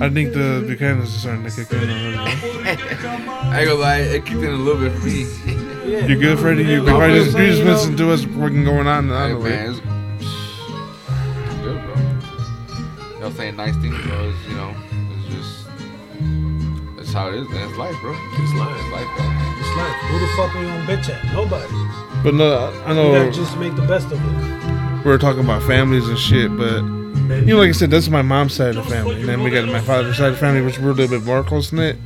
I 0.00 0.08
think 0.10 0.32
the 0.34 0.64
Buchanan's 0.66 1.12
is 1.14 1.20
starting 1.22 1.42
to 1.44 1.50
kick 1.50 1.72
in 1.72 1.78
already. 1.90 2.16
I 2.68 3.60
ain't 3.60 3.68
gonna 3.68 3.74
lie, 3.74 3.98
it 3.98 4.24
kicked 4.24 4.42
in 4.42 4.44
a 4.52 4.56
little 4.56 4.80
bit 4.80 4.92
for 4.98 5.06
me. 5.06 5.26
Yeah. 5.90 6.06
you 6.06 6.16
good 6.18 6.38
Freddie 6.38 6.62
you, 6.64 6.84
Yeah, 6.84 6.94
I'm 6.96 7.10
you 7.10 7.16
just, 7.24 7.32
saying, 7.36 7.46
you 7.46 7.52
just 7.52 7.64
know, 7.64 7.72
listen 7.72 7.96
to 7.96 8.10
us 8.12 8.24
fucking 8.24 8.64
going 8.64 8.86
on 8.86 9.04
and 9.04 9.12
on 9.12 9.28
Hey, 9.28 9.34
over 9.34 9.48
man, 9.48 9.72
here. 9.74 9.82
it's 10.20 11.54
good, 11.62 11.80
bro. 11.84 13.20
Y'all 13.20 13.30
saying 13.32 13.56
nice 13.56 13.76
things, 13.76 13.96
bro. 14.04 14.32
You 14.48 14.54
know, 14.54 14.70
it's 14.70 14.76
just, 14.76 14.84
it's 14.84 14.85
how 17.16 17.28
it 17.28 17.34
is, 17.36 17.48
man. 17.48 17.68
It's 17.68 17.78
life, 17.78 17.96
bro. 18.02 18.12
It's 18.12 18.52
life. 18.54 18.76
It's 18.76 18.92
life, 18.92 19.08
bro. 19.16 19.24
It's 19.58 19.76
like, 19.76 19.96
who 20.10 20.18
the 20.20 20.26
fuck 20.36 20.54
are 20.54 20.62
you 20.62 20.68
on 20.68 20.86
bitch 20.86 21.08
at? 21.08 21.24
Nobody. 21.32 22.22
but 22.22 22.34
no 22.34 22.46
I 22.84 22.90
You 22.90 22.94
know 22.94 23.12
gotta 23.12 23.32
just 23.32 23.56
make 23.56 23.74
the 23.74 23.82
best 23.82 24.06
of 24.12 24.20
it. 24.22 25.04
we 25.04 25.10
were 25.10 25.18
talking 25.18 25.42
about 25.42 25.62
families 25.62 26.06
and 26.08 26.18
shit, 26.18 26.54
but 26.56 26.82
you 27.44 27.46
know, 27.54 27.58
like 27.58 27.70
I 27.70 27.72
said, 27.72 27.90
that's 27.90 28.08
my 28.08 28.22
mom's 28.22 28.52
side 28.54 28.76
of 28.76 28.84
the 28.84 28.90
family, 28.90 29.16
and 29.20 29.28
then 29.28 29.42
we 29.42 29.50
got 29.50 29.66
my 29.66 29.80
father's 29.80 30.16
side 30.18 30.28
of 30.28 30.34
the 30.34 30.40
family, 30.40 30.60
which 30.60 30.78
we're 30.78 30.90
a 30.90 30.94
little 30.94 31.18
bit 31.18 31.26
more 31.26 31.42
close 31.42 31.72
knit. 31.72 31.96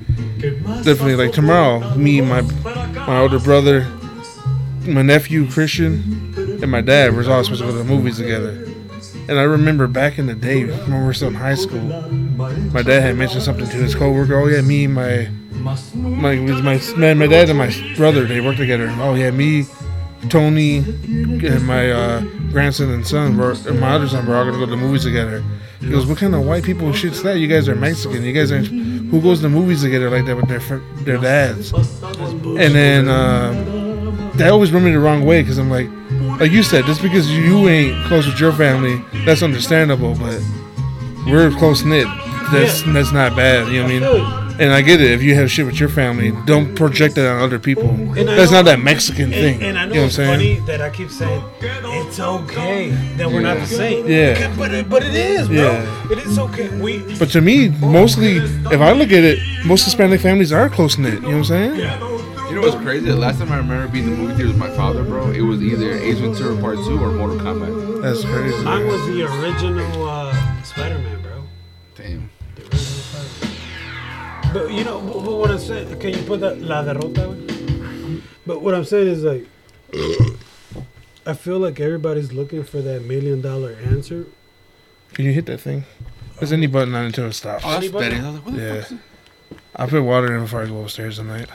Definitely, 0.41 1.17
like 1.17 1.33
tomorrow, 1.33 1.95
me, 1.97 2.21
my 2.23 2.41
my 3.07 3.19
older 3.19 3.39
brother, 3.41 3.87
my 4.87 5.03
nephew 5.03 5.51
Christian, 5.51 6.33
and 6.63 6.71
my 6.71 6.81
dad 6.81 7.15
we're 7.15 7.29
all 7.31 7.43
supposed 7.45 7.61
to 7.61 7.67
go 7.67 7.73
to 7.73 7.79
the 7.79 7.85
movies 7.85 8.17
together. 8.17 8.67
And 9.31 9.39
I 9.39 9.45
remember 9.45 9.87
back 9.87 10.19
in 10.19 10.27
the 10.27 10.35
day 10.35 10.65
when 10.65 10.93
we 10.93 11.07
were 11.07 11.15
still 11.15 11.29
in 11.29 11.35
high 11.35 11.55
school, 11.55 11.79
my 11.79 12.83
dad 12.83 13.01
had 13.01 13.17
mentioned 13.17 13.45
something 13.45 13.65
to 13.65 13.77
his 13.77 13.95
coworker. 13.95 14.35
Oh 14.35 14.49
yeah, 14.49 14.61
me, 14.61 14.87
and 14.87 14.95
my 14.95 15.29
my 15.95 16.41
was 16.41 16.61
my 16.63 16.81
man, 16.97 17.17
my 17.17 17.29
dad 17.29 17.49
and 17.49 17.57
my 17.57 17.73
brother, 17.97 18.25
they 18.25 18.41
work 18.41 18.57
together. 18.57 18.93
Oh 18.99 19.15
yeah, 19.15 19.31
me, 19.31 19.67
Tony, 20.31 20.79
and 20.79 21.65
my 21.65 21.93
uh, 21.93 22.23
grandson 22.51 22.91
and 22.91 23.07
son, 23.07 23.39
were, 23.39 23.53
and 23.53 23.79
my 23.79 23.91
other 23.91 24.09
son, 24.09 24.27
were 24.27 24.35
all 24.35 24.45
gonna 24.45 24.59
go 24.59 24.65
to 24.65 24.71
the 24.73 24.77
movies 24.77 25.05
together. 25.05 25.45
He 25.79 25.91
goes, 25.91 26.07
"What 26.07 26.19
kind 26.19 26.35
of 26.35 26.45
white 26.45 26.65
people 26.65 26.93
shit's 26.93 27.23
that? 27.23 27.39
You 27.39 27.47
guys 27.47 27.69
are 27.69 27.77
Mexican. 27.77 28.25
You 28.25 28.33
guys 28.33 28.51
are 28.51 28.59
who 28.59 29.23
goes 29.23 29.43
to 29.43 29.49
movies 29.49 29.83
together 29.83 30.11
like 30.11 30.27
that 30.27 30.35
with 30.35 30.49
their 30.49 30.81
their 31.05 31.19
dads?" 31.19 31.73
And 31.73 32.75
then 32.75 33.07
uh, 33.07 33.80
that 34.35 34.51
always 34.51 34.73
rubbed 34.73 34.85
me 34.87 34.93
the 34.93 34.99
wrong 35.01 35.25
way 35.25 35.43
because 35.43 35.59
I'm 35.59 35.71
like, 35.71 35.89
like 36.41 36.51
you 36.51 36.63
said, 36.63 36.85
just 36.87 37.03
because 37.03 37.31
you 37.31 37.69
ain't 37.69 38.05
close 38.07 38.27
with 38.27 38.41
your 38.41 38.53
family, 38.53 39.03
that's 39.25 39.43
understandable. 39.43 40.15
But 40.15 40.41
we're 41.27 41.51
close 41.53 41.85
knit. 41.85 42.07
That's 42.53 42.85
Yeah. 42.85 42.93
that's 42.93 43.13
not 43.13 43.37
bad. 43.37 43.69
You 43.69 43.83
know 43.83 43.85
what 43.85 44.15
I 44.19 44.41
mean? 44.41 44.47
And 44.61 44.73
I 44.75 44.83
get 44.83 45.01
it. 45.01 45.11
If 45.13 45.23
you 45.23 45.35
have 45.37 45.51
shit 45.51 45.65
with 45.65 45.81
your 45.81 45.89
family, 45.89 46.33
don't 46.45 46.75
project 46.75 47.15
that 47.15 47.27
on 47.27 47.41
other 47.41 47.59
people. 47.59 47.89
And 47.89 48.29
That's 48.29 48.51
not 48.51 48.67
that 48.67 48.79
Mexican 48.79 49.31
thing. 49.31 49.55
And, 49.55 49.65
and 49.65 49.79
I 49.79 49.87
know, 49.87 49.95
you 49.95 50.01
know 50.01 50.01
what 50.03 50.03
I'm 50.03 50.07
it's 50.09 50.17
saying? 50.17 50.31
funny 50.31 50.67
that 50.67 50.83
I 50.83 50.91
keep 50.91 51.11
saying 51.11 51.43
it's 51.63 52.21
okay 52.21 52.91
that 53.17 53.31
we're 53.31 53.41
not 53.41 53.59
the 53.59 53.67
same. 53.67 54.07
Yeah. 54.07 54.55
But 54.59 54.75
it, 54.75 54.91
but 54.91 55.03
it 55.03 55.15
is, 55.15 55.49
bro. 55.49 55.57
Yeah. 55.57 56.13
It 56.13 56.19
is 56.19 56.39
okay. 56.39 56.69
We 56.79 56.99
But 57.19 57.31
to 57.31 57.41
me, 57.41 57.71
mostly, 57.81 58.37
if 58.37 58.81
I 58.83 58.93
look 58.93 59.13
at 59.13 59.25
it, 59.25 59.39
most 59.65 59.85
Hispanic 59.85 60.21
families 60.21 60.53
are 60.53 60.69
close 60.69 60.99
knit. 60.99 61.15
You 61.15 61.21
know 61.21 61.29
what 61.29 61.35
I'm 61.37 61.45
saying? 61.45 61.75
You 62.51 62.57
know 62.57 62.63
what's 62.63 62.75
crazy? 62.83 63.07
The 63.07 63.15
last 63.17 63.39
time 63.39 63.53
I 63.53 63.59
remember 63.59 63.87
being 63.93 64.05
in 64.07 64.11
the 64.11 64.17
movie 64.17 64.35
theater 64.35 64.49
with 64.49 64.59
my 64.59 64.71
father, 64.71 65.05
bro, 65.05 65.31
it 65.31 65.41
was 65.41 65.63
either 65.63 65.93
Ace 65.93 66.19
Ventura 66.19 66.61
Part 66.61 66.79
2 66.79 66.99
or 67.01 67.13
Mortal 67.13 67.37
Kombat. 67.39 68.03
That's 68.03 68.25
crazy. 68.25 68.65
mine 68.65 68.87
was 68.89 69.07
the 69.07 69.23
original 69.23 70.09
uh, 70.09 70.63
Spider-Man, 70.65 71.23
bro. 71.23 71.45
Damn. 71.95 72.29
The 72.57 72.63
original 72.63 72.79
Spider-Man. 72.79 74.53
But 74.53 74.73
you 74.73 74.83
know, 74.83 75.01
but, 75.01 75.25
but 75.25 75.37
what 75.37 75.51
I'm 75.53 75.59
saying, 75.61 76.01
can 76.01 76.11
you 76.13 76.23
put 76.25 76.41
that 76.41 76.61
La 76.61 76.83
Derrota? 76.83 77.29
güey? 77.29 78.23
But 78.45 78.63
what 78.63 78.75
I'm 78.75 78.85
saying 78.85 79.07
is 79.07 79.23
like, 79.23 79.47
I 81.25 81.35
feel 81.35 81.61
like 81.61 81.79
everybody's 81.79 82.33
looking 82.33 82.65
for 82.65 82.81
that 82.83 83.05
million 83.05 83.41
dollar 83.41 83.77
answer. 83.85 84.27
Can 85.15 85.25
you 85.25 85.33
hit 85.33 85.47
that 85.47 85.59
thing? 85.61 85.85
There's 86.41 86.53
any 86.53 86.67
button 86.67 86.95
on 86.97 87.05
it 87.05 87.07
until 87.09 87.27
it 87.27 87.35
stops. 87.35 87.63
Oh, 87.65 87.71
that's 87.71 87.85
Anybody? 87.85 88.11
Betty. 88.17 88.21
I 88.23 88.27
was 88.27 88.35
like, 88.35 88.45
what 88.47 88.55
the 88.57 88.63
Yeah. 88.63 88.81
fuck? 88.83 88.99
I 89.77 89.87
put 89.87 90.03
water 90.03 90.35
in 90.35 90.43
before 90.43 90.63
I 90.63 90.67
go 90.67 90.83
upstairs 90.83 91.17
tonight. 91.19 91.49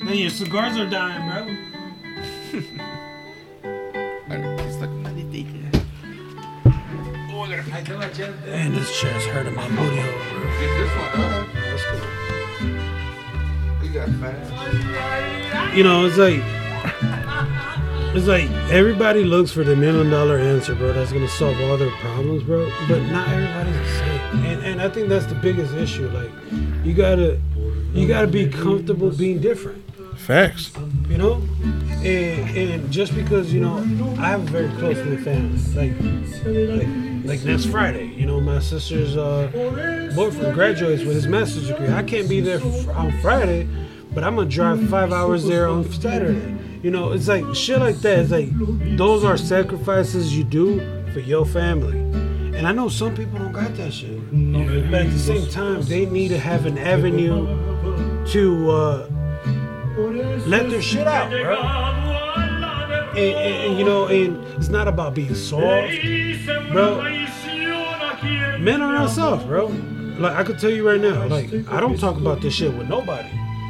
Man, 0.00 0.14
your 0.16 0.30
cigars 0.30 0.76
are 0.76 0.88
dying, 0.88 1.30
bro. 1.30 2.62
It's 4.62 4.80
like, 4.80 4.90
Man, 8.46 8.74
this 8.74 9.00
chair's 9.00 9.24
hurting 9.26 9.54
my 9.54 9.68
booty 9.68 9.96
hole, 9.96 10.12
bro. 10.30 10.50
Get 10.60 10.70
this 10.78 10.90
one, 10.96 11.10
dog. 11.20 11.46
That's 11.54 11.84
cool. 11.84 12.00
You 13.84 13.90
got 13.92 14.08
fat. 14.20 15.76
you 15.76 15.82
know, 15.84 16.06
it's 16.06 16.16
like 16.16 16.40
it's 18.16 18.26
like 18.26 18.50
everybody 18.70 19.24
looks 19.24 19.50
for 19.52 19.64
the 19.64 19.76
million 19.76 20.10
dollar 20.10 20.38
answer, 20.38 20.74
bro. 20.74 20.92
That's 20.92 21.12
gonna 21.12 21.28
solve 21.28 21.60
all 21.60 21.76
their 21.76 21.90
problems, 22.00 22.42
bro. 22.42 22.70
But 22.88 23.00
not 23.02 23.28
everybody's 23.28 23.76
the 23.76 23.86
same, 23.98 24.44
and 24.44 24.64
and 24.64 24.82
I 24.82 24.88
think 24.88 25.08
that's 25.08 25.26
the 25.26 25.34
biggest 25.34 25.74
issue. 25.74 26.08
Like, 26.08 26.30
you 26.84 26.94
gotta 26.94 27.40
you 27.92 28.08
gotta 28.08 28.26
be 28.26 28.48
comfortable 28.48 29.10
being 29.10 29.40
different, 29.40 29.84
Facts. 30.16 30.72
you 31.08 31.18
know. 31.18 31.42
And 32.04 32.56
and 32.56 32.90
just 32.92 33.14
because 33.14 33.52
you 33.52 33.60
know 33.60 33.76
I 34.18 34.28
have 34.28 34.42
a 34.42 34.50
very 34.50 34.68
close 34.78 34.96
knit 35.04 35.20
family, 35.20 35.58
like 35.74 36.84
like 36.84 36.88
like 37.24 37.44
next 37.44 37.66
Friday, 37.66 38.06
you 38.08 38.26
know, 38.26 38.40
my 38.40 38.60
sister's 38.60 39.16
uh, 39.16 39.50
boyfriend 40.14 40.54
graduates 40.54 41.02
with 41.04 41.14
his 41.14 41.26
master's 41.26 41.68
degree. 41.68 41.88
I 41.88 42.02
can't 42.02 42.28
be 42.28 42.40
there 42.40 42.60
f- 42.60 42.88
on 42.88 43.12
Friday, 43.20 43.68
but 44.14 44.22
I'm 44.22 44.36
gonna 44.36 44.48
drive 44.48 44.88
five 44.88 45.12
hours 45.12 45.46
there 45.46 45.66
on 45.66 45.90
Saturday. 45.90 46.54
You 46.82 46.90
know, 46.92 47.12
it's 47.12 47.26
like 47.26 47.44
shit 47.54 47.80
like 47.80 47.96
that. 48.02 48.18
It's 48.20 48.30
like 48.30 48.50
those 48.96 49.24
are 49.24 49.36
sacrifices 49.36 50.36
you 50.36 50.44
do 50.44 50.78
for 51.12 51.20
your 51.20 51.44
family. 51.44 51.98
And 52.56 52.66
I 52.68 52.72
know 52.72 52.88
some 52.88 53.14
people 53.14 53.38
don't 53.40 53.52
got 53.52 53.74
that 53.76 53.92
shit, 53.92 54.20
but 54.90 55.00
at 55.02 55.10
the 55.10 55.18
same 55.18 55.48
time, 55.50 55.82
they 55.82 56.06
need 56.06 56.28
to 56.28 56.38
have 56.38 56.64
an 56.66 56.78
avenue 56.78 57.46
to 58.28 58.70
uh, 58.70 59.10
let 60.46 60.70
their 60.70 60.82
shit 60.82 61.06
out, 61.06 61.30
bro. 61.30 61.56
And, 63.10 63.18
and, 63.18 63.64
and, 63.64 63.78
you 63.78 63.84
know, 63.84 64.06
and 64.06 64.44
it's 64.56 64.68
not 64.68 64.88
about 64.88 65.14
being 65.14 65.34
soft, 65.34 65.92
bro. 66.70 67.02
Men 68.58 68.82
are 68.82 68.92
not 68.92 69.10
soft, 69.10 69.46
bro. 69.46 69.66
Like 70.18 70.36
I 70.36 70.44
could 70.44 70.58
tell 70.58 70.70
you 70.70 70.86
right 70.86 71.00
now, 71.00 71.26
like 71.26 71.52
I 71.68 71.80
don't 71.80 71.98
talk 71.98 72.16
about 72.16 72.40
this 72.40 72.54
shit 72.54 72.72
with 72.76 72.88
nobody. 72.88 73.28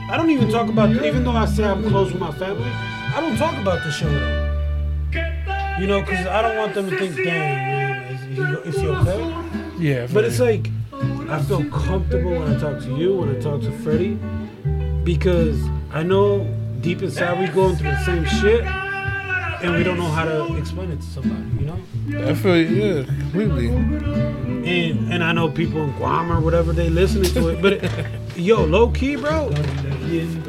I 0.08 0.16
don't 0.16 0.30
even 0.30 0.50
talk 0.50 0.68
about, 0.68 0.90
even 1.04 1.24
though 1.24 1.32
I 1.32 1.46
say 1.46 1.64
I'm 1.64 1.82
close 1.88 2.12
with 2.12 2.20
my 2.20 2.30
family, 2.32 2.70
I 2.70 3.20
don't 3.20 3.36
talk 3.36 3.56
about 3.60 3.82
this 3.84 3.96
shit 3.96 4.08
with 4.08 4.20
them. 4.20 5.80
You 5.80 5.86
know, 5.86 6.00
because 6.00 6.26
I 6.26 6.42
don't 6.42 6.56
want 6.56 6.74
them 6.74 6.88
to 6.90 6.98
think, 6.98 7.16
damn, 7.16 7.24
man, 7.26 8.14
is 8.14 8.20
he, 8.22 8.42
is 8.68 8.80
he 8.80 8.88
okay? 8.88 9.74
Yeah. 9.78 10.06
But 10.12 10.24
it's 10.24 10.40
like 10.40 10.70
I 11.28 11.42
feel 11.42 11.64
comfortable 11.70 12.30
when 12.30 12.54
I 12.54 12.58
talk 12.58 12.80
to 12.80 12.96
you, 12.96 13.16
when 13.16 13.34
I 13.34 13.40
talk 13.40 13.60
to 13.62 13.72
Freddie, 13.78 14.18
because 15.04 15.60
I 15.92 16.02
know 16.02 16.46
deep 16.80 17.02
inside 17.02 17.38
we 17.38 17.46
going 17.48 17.76
through 17.76 17.90
the 17.90 18.04
same 18.04 18.24
shit, 18.24 18.64
and 18.64 19.74
we 19.74 19.82
don't 19.82 19.98
know 19.98 20.08
how 20.08 20.24
to 20.24 20.56
explain 20.56 20.90
it 20.90 21.00
to 21.00 21.06
somebody, 21.06 21.42
you 21.58 21.66
know. 21.66 22.28
I 22.28 22.34
feel 22.34 22.56
you, 22.56 22.66
yeah, 22.66 23.04
completely. 23.04 23.68
And 23.68 25.12
and 25.12 25.24
I 25.24 25.32
know 25.32 25.50
people 25.50 25.82
in 25.82 25.92
Guam 25.96 26.30
or 26.30 26.40
whatever 26.40 26.72
they 26.72 26.88
listening 26.88 27.32
to 27.34 27.48
it, 27.48 27.62
but 27.62 27.72
it, 27.74 27.90
yo, 28.36 28.64
low 28.64 28.90
key, 28.90 29.16
bro. 29.16 29.50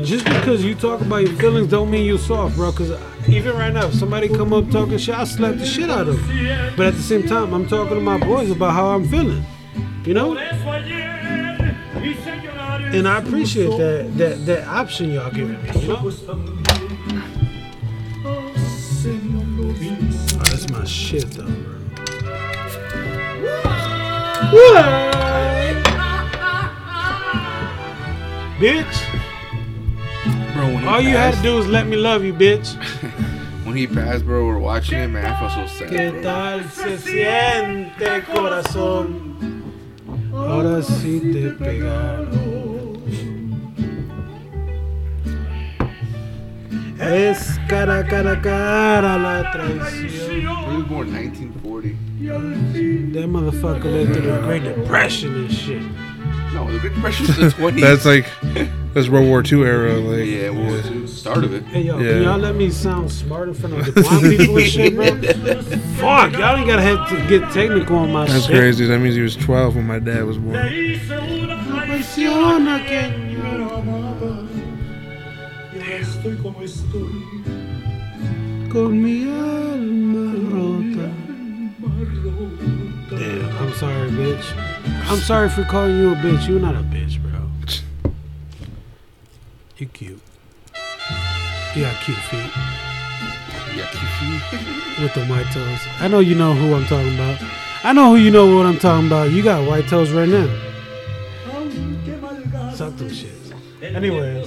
Just 0.04 0.26
because 0.26 0.64
you 0.64 0.76
talk 0.76 1.02
about 1.02 1.18
your 1.18 1.34
feelings 1.38 1.70
don't 1.70 1.90
mean 1.90 2.06
you 2.06 2.18
soft, 2.18 2.56
bro. 2.56 2.72
Cause 2.72 2.92
even 3.28 3.56
right 3.56 3.74
now, 3.74 3.88
if 3.88 3.96
somebody 3.96 4.30
come 4.30 4.54
up 4.54 4.70
talking 4.70 4.98
shit, 4.98 5.16
I 5.16 5.24
slap 5.24 5.56
the 5.56 5.66
shit 5.66 5.90
out 5.90 6.08
of 6.08 6.28
them. 6.28 6.74
But 6.78 6.88
at 6.88 6.94
the 6.94 7.02
same 7.02 7.28
time, 7.28 7.54
I'm 7.54 7.68
talking 7.68 7.96
to 7.96 8.02
my 8.02 8.18
boys 8.20 8.52
about 8.52 8.74
how 8.74 8.90
I'm 8.90 9.08
feeling, 9.08 9.44
you 10.06 10.14
know. 10.14 10.36
And 12.94 13.08
I 13.08 13.18
appreciate 13.20 13.78
that 13.78 14.18
that 14.18 14.46
that 14.46 14.68
option 14.68 15.12
y'all 15.12 15.32
giving 15.32 15.62
me, 15.62 15.70
you 15.82 15.88
know. 15.90 16.12
Oh, 18.26 18.52
that's 20.44 20.70
my 20.70 20.84
shit 20.86 21.30
though, 21.32 21.46
bro. 21.46 21.74
Bitch, 28.60 28.96
Bro, 30.56 30.66
when 30.74 30.80
he 30.80 30.88
all 30.88 31.02
you 31.02 31.10
had 31.10 31.36
to 31.36 31.42
do 31.44 31.56
was 31.58 31.68
let 31.68 31.86
me 31.86 31.96
love 31.96 32.24
you, 32.24 32.34
bitch. 32.34 32.76
When 33.68 33.76
he 33.76 33.86
passed, 33.86 34.24
bro, 34.24 34.46
we're 34.46 34.60
watching 34.60 34.98
it, 34.98 35.10
man. 35.10 35.26
I 35.26 35.38
felt 35.38 35.70
so 35.70 35.86
sad, 35.86 36.14
bro. 36.14 36.22
tal 36.24 36.64
se 36.70 36.98
siente 36.98 38.24
corazón? 38.24 39.36
Ahora 40.34 40.82
sí 40.82 41.20
te 41.34 41.50
pegaron. 41.52 42.57
Es 47.00 47.58
cara, 47.68 48.04
cara, 48.08 48.40
cara 48.42 49.18
la 49.18 49.52
traición. 49.52 50.42
He 50.42 50.78
was 50.78 50.84
born 50.88 51.12
1940. 51.14 51.96
That 53.14 53.30
motherfucker 53.30 53.84
lived 53.84 54.14
through 54.14 54.32
the 54.32 54.40
Great 54.42 54.64
Depression 54.64 55.36
and 55.36 55.52
shit. 55.52 55.82
No, 56.54 56.70
the 56.72 56.80
Great 56.80 56.96
Depression 56.96 57.28
was 57.28 57.36
the 57.38 57.50
20s. 57.50 57.82
That's 57.88 58.06
like 58.06 58.26
that's 58.94 59.10
World 59.10 59.28
War 59.28 59.44
II 59.46 59.62
era. 59.64 59.94
Like 60.00 60.26
yeah, 60.28 60.50
World 60.50 60.70
War 60.86 60.94
II. 60.94 61.06
Start 61.08 61.44
of 61.44 61.54
it. 61.54 61.64
Hey 61.66 61.82
yo, 61.84 62.00
Yeah. 62.00 62.14
can 62.14 62.24
y'all 62.24 62.38
let 62.40 62.56
me 62.56 62.72
sound 62.72 63.12
smart 63.12 63.48
in 63.50 63.54
front 63.54 63.76
of 63.78 63.86
the 63.94 64.02
blind 64.02 64.24
people 64.38 64.58
and 64.58 64.68
shit, 64.68 64.96
bro? 64.96 65.06
Fuck, 65.98 66.34
y'all 66.34 66.56
ain't 66.58 66.68
gotta 66.68 66.82
have 66.82 67.08
to 67.10 67.28
get 67.28 67.52
technical 67.52 67.98
on 67.98 68.12
my 68.12 68.26
That's 68.26 68.46
shit. 68.46 68.56
crazy. 68.56 68.86
That 68.88 69.00
means 69.00 69.14
he 69.16 69.22
was 69.22 69.36
12 69.36 69.76
when 69.76 69.86
my 69.86 70.00
dad 70.00 70.24
was 70.26 70.38
born. 70.40 70.56
Apasiona 71.78 72.80
que 72.86 73.27
con 78.70 79.02
mi 79.02 79.24
alma 79.24 80.34
rota. 80.52 81.10
Damn, 83.10 83.58
I'm 83.58 83.74
sorry, 83.74 84.10
bitch. 84.12 84.46
I'm 85.10 85.20
sorry 85.20 85.50
for 85.50 85.64
calling 85.64 85.98
you 85.98 86.12
a 86.12 86.16
bitch. 86.16 86.48
You're 86.48 86.60
not 86.60 86.76
a 86.76 86.80
bitch, 86.80 87.22
bro. 87.22 87.50
You 89.78 89.86
cute. 89.88 90.20
You 91.76 91.84
got 91.84 91.96
cute 92.04 92.18
feet 92.18 92.52
Yeah, 93.76 93.86
Kifi. 93.86 95.02
with 95.04 95.14
the 95.14 95.26
white 95.28 95.46
toes. 95.54 95.80
I 96.00 96.08
know 96.08 96.20
you 96.20 96.36
know 96.36 96.54
who 96.54 96.74
I'm 96.74 96.86
talking 96.86 97.14
about. 97.14 97.40
I 97.84 97.94
know 97.94 98.10
who 98.10 98.16
you 98.18 98.32
know 98.32 98.56
what 98.58 98.66
I'm 98.66 98.80
talking 98.80 99.08
about. 99.08 99.32
You 99.32 99.44
got 99.44 99.68
white 99.68 99.88
toes 99.88 100.12
right 100.12 100.28
now. 100.28 100.48
Suck 102.74 102.96
them 102.98 103.10
shit. 103.14 103.32
Anyway, 103.82 104.46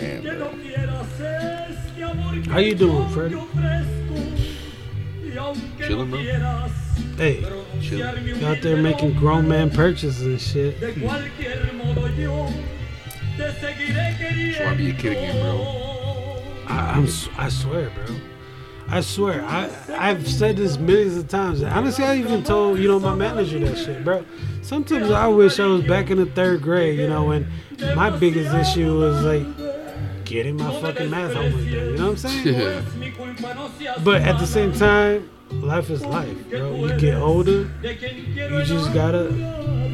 Damn, 0.00 0.24
how 2.46 2.58
you 2.58 2.74
doing, 2.74 3.08
Freddie? 3.10 3.36
Chilling, 5.78 6.10
bro. 6.10 6.18
Hey, 7.16 7.40
Chilling. 7.80 8.26
you 8.26 8.46
out 8.46 8.60
there 8.62 8.76
making 8.76 9.14
grown 9.14 9.46
man 9.48 9.70
purchases 9.70 10.26
and 10.26 10.40
shit. 10.40 10.78
Just 10.80 10.98
want 11.00 11.24
to 11.24 11.30
be 14.76 14.90
a 14.90 14.94
kid 14.94 15.12
again, 15.12 15.40
bro. 15.42 15.56
I, 16.66 16.90
I'm, 16.92 17.04
s- 17.04 17.28
I 17.38 17.48
swear, 17.48 17.90
bro. 17.90 18.06
I 18.90 19.00
swear. 19.02 19.44
I, 19.44 19.70
I've 19.96 20.28
said 20.28 20.56
this 20.56 20.76
millions 20.76 21.16
of 21.16 21.28
times. 21.28 21.62
Honestly, 21.62 22.04
I 22.04 22.16
even 22.16 22.42
told, 22.42 22.78
you 22.78 22.88
know, 22.88 22.98
my 22.98 23.14
manager 23.14 23.60
that 23.60 23.78
shit, 23.78 24.04
bro. 24.04 24.24
Sometimes 24.62 25.10
I 25.10 25.28
wish 25.28 25.60
I 25.60 25.66
was 25.66 25.84
back 25.84 26.10
in 26.10 26.18
the 26.18 26.26
third 26.26 26.62
grade, 26.62 26.98
you 26.98 27.08
know, 27.08 27.24
when 27.24 27.50
my 27.94 28.10
biggest 28.10 28.52
issue 28.52 28.98
was 28.98 29.22
like 29.22 29.46
getting 30.24 30.56
my 30.56 30.80
fucking 30.80 31.08
math 31.08 31.34
homework 31.34 31.52
done. 31.52 31.70
You 31.70 31.96
know 31.96 32.10
what 32.10 32.10
I'm 32.10 32.16
saying? 32.16 32.46
Yeah. 32.46 32.82
But 34.02 34.22
at 34.22 34.38
the 34.38 34.46
same 34.46 34.72
time, 34.72 35.30
life 35.50 35.88
is 35.90 36.04
life, 36.04 36.50
bro. 36.50 36.74
You 36.74 36.98
get 36.98 37.14
older, 37.14 37.70
you 37.82 38.64
just 38.64 38.92
gotta 38.92 39.28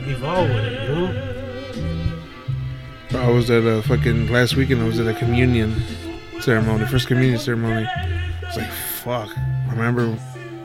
evolve 0.09 0.49
with 0.49 0.65
it, 0.65 0.89
you 0.89 0.95
know? 0.95 1.33
I 3.15 3.31
was 3.31 3.51
at 3.51 3.63
a 3.63 3.83
fucking 3.83 4.29
last 4.29 4.57
weekend. 4.57 4.83
I 4.83 4.85
was 4.87 4.99
at 4.99 5.07
a 5.07 5.15
communion 5.15 5.75
ceremony, 6.41 6.87
first 6.87 7.07
communion 7.09 7.39
ceremony. 7.39 7.87
It's 8.43 8.57
like 8.57 8.71
fuck. 8.71 9.31
I 9.37 9.71
remember 9.71 10.17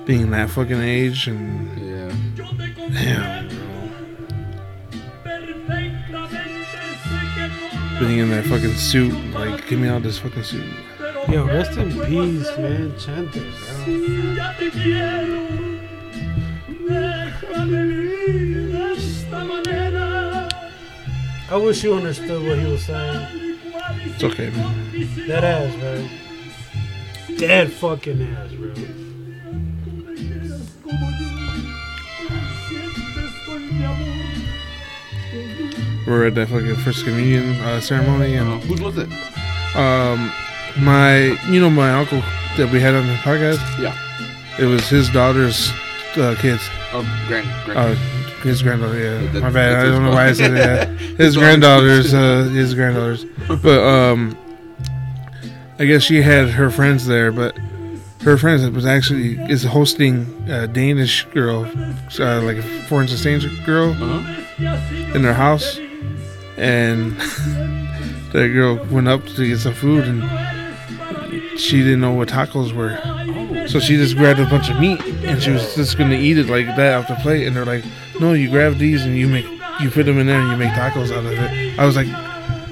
being 0.06 0.32
that 0.32 0.50
fucking 0.50 0.82
age 0.82 1.28
and 1.28 1.70
Yeah. 1.80 2.12
damn, 2.92 3.48
bro. 3.48 3.58
Being 8.00 8.20
in 8.20 8.30
that 8.32 8.46
fucking 8.46 8.74
suit, 8.76 9.14
like, 9.34 9.68
give 9.68 9.80
me 9.80 9.88
out 9.88 10.02
this 10.04 10.18
fucking 10.18 10.44
suit. 10.44 10.66
Yo, 11.30 11.46
rest 11.46 11.78
in 11.78 11.92
peace, 11.92 12.50
man. 12.58 12.92
Chente, 12.98 13.42
bro. 13.42 15.02
I 21.50 21.58
wish 21.58 21.84
you 21.84 21.94
understood 21.96 22.44
what 22.48 22.58
he 22.58 22.66
was 22.66 22.84
saying. 22.86 23.58
It's 24.06 24.24
okay, 24.24 24.50
man. 24.52 24.91
That 25.28 25.44
ass, 25.44 25.76
bro. 25.76 27.38
Dead 27.38 27.72
fucking 27.72 28.22
ass, 28.36 28.52
bro. 28.54 28.74
We're 36.08 36.26
at 36.28 36.36
that 36.36 36.50
fucking 36.50 36.76
first 36.78 37.06
communion 37.06 37.56
uh, 37.62 37.80
ceremony, 37.80 38.38
Uh, 38.38 38.44
and 38.44 38.64
whose 38.64 38.82
was 38.82 38.98
it? 38.98 39.08
um, 39.76 40.32
my, 40.84 41.38
you 41.50 41.60
know, 41.62 41.70
my 41.70 41.92
uncle 41.94 42.20
that 42.58 42.70
we 42.72 42.80
had 42.82 42.96
on 42.96 43.08
the 43.08 43.14
podcast. 43.16 43.60
Yeah. 43.82 43.96
It 44.60 44.66
was 44.66 44.88
his 44.90 45.10
daughter's 45.10 45.72
uh, 46.18 46.36
kids. 46.40 46.68
Oh, 46.92 47.04
grand, 47.28 47.48
grand. 47.66 47.80
Uh, 47.80 47.96
his 48.42 48.62
granddaughter, 48.62 49.00
yeah. 49.00 49.32
That- 49.32 49.42
My 49.44 49.50
bad. 49.52 49.74
I 49.74 49.84
that's 49.84 49.92
don't 49.96 50.04
know 50.04 50.12
why 50.12 50.28
I 50.28 50.34
said 50.34 50.52
that. 50.56 50.88
His 51.22 51.38
granddaughters, 51.38 52.14
uh, 52.14 52.50
his 52.52 52.74
granddaughters. 52.74 53.26
But 53.48 53.84
um, 53.84 54.36
I 55.82 55.86
guess 55.86 56.04
she 56.04 56.22
had 56.22 56.50
her 56.50 56.70
friends 56.70 57.08
there, 57.08 57.32
but 57.32 57.58
her 58.22 58.38
friends 58.38 58.70
was 58.70 58.86
actually 58.86 59.34
is 59.52 59.64
hosting 59.64 60.28
a 60.48 60.68
Danish 60.68 61.26
girl, 61.34 61.66
uh, 62.20 62.42
like 62.44 62.58
a 62.58 62.62
foreign 62.88 63.06
exchange 63.10 63.48
girl, 63.66 63.90
Uh-huh. 63.90 65.16
in 65.16 65.24
their 65.24 65.34
house, 65.34 65.80
and 66.56 67.14
that 68.32 68.50
girl 68.54 68.76
went 68.92 69.08
up 69.08 69.26
to 69.26 69.48
get 69.48 69.58
some 69.58 69.74
food, 69.74 70.06
and 70.06 71.60
she 71.60 71.80
didn't 71.80 72.02
know 72.02 72.14
what 72.14 72.28
tacos 72.28 72.74
were. 72.74 72.96
So 73.68 73.80
she 73.80 73.98
just 73.98 74.16
grabbed 74.16 74.40
a 74.40 74.46
bunch 74.46 74.70
of 74.70 74.80
meat 74.80 75.02
and 75.24 75.42
she 75.42 75.50
was 75.50 75.74
just 75.76 75.98
gonna 75.98 76.16
eat 76.16 76.38
it 76.38 76.48
like 76.48 76.68
that 76.76 76.94
off 77.00 77.08
the 77.08 77.16
plate. 77.16 77.48
And 77.48 77.56
they're 77.56 77.66
like, 77.66 77.84
"No, 78.20 78.34
you 78.34 78.50
grab 78.50 78.78
these 78.78 79.04
and 79.04 79.16
you 79.18 79.28
make 79.28 79.46
you 79.80 79.90
put 79.90 80.06
them 80.06 80.20
in 80.20 80.28
there 80.28 80.40
and 80.40 80.52
you 80.52 80.58
make 80.58 80.74
tacos 80.74 81.12
out 81.12 81.26
of 81.26 81.32
it." 81.32 81.80
I 81.80 81.86
was 81.86 81.96
like, 81.96 82.08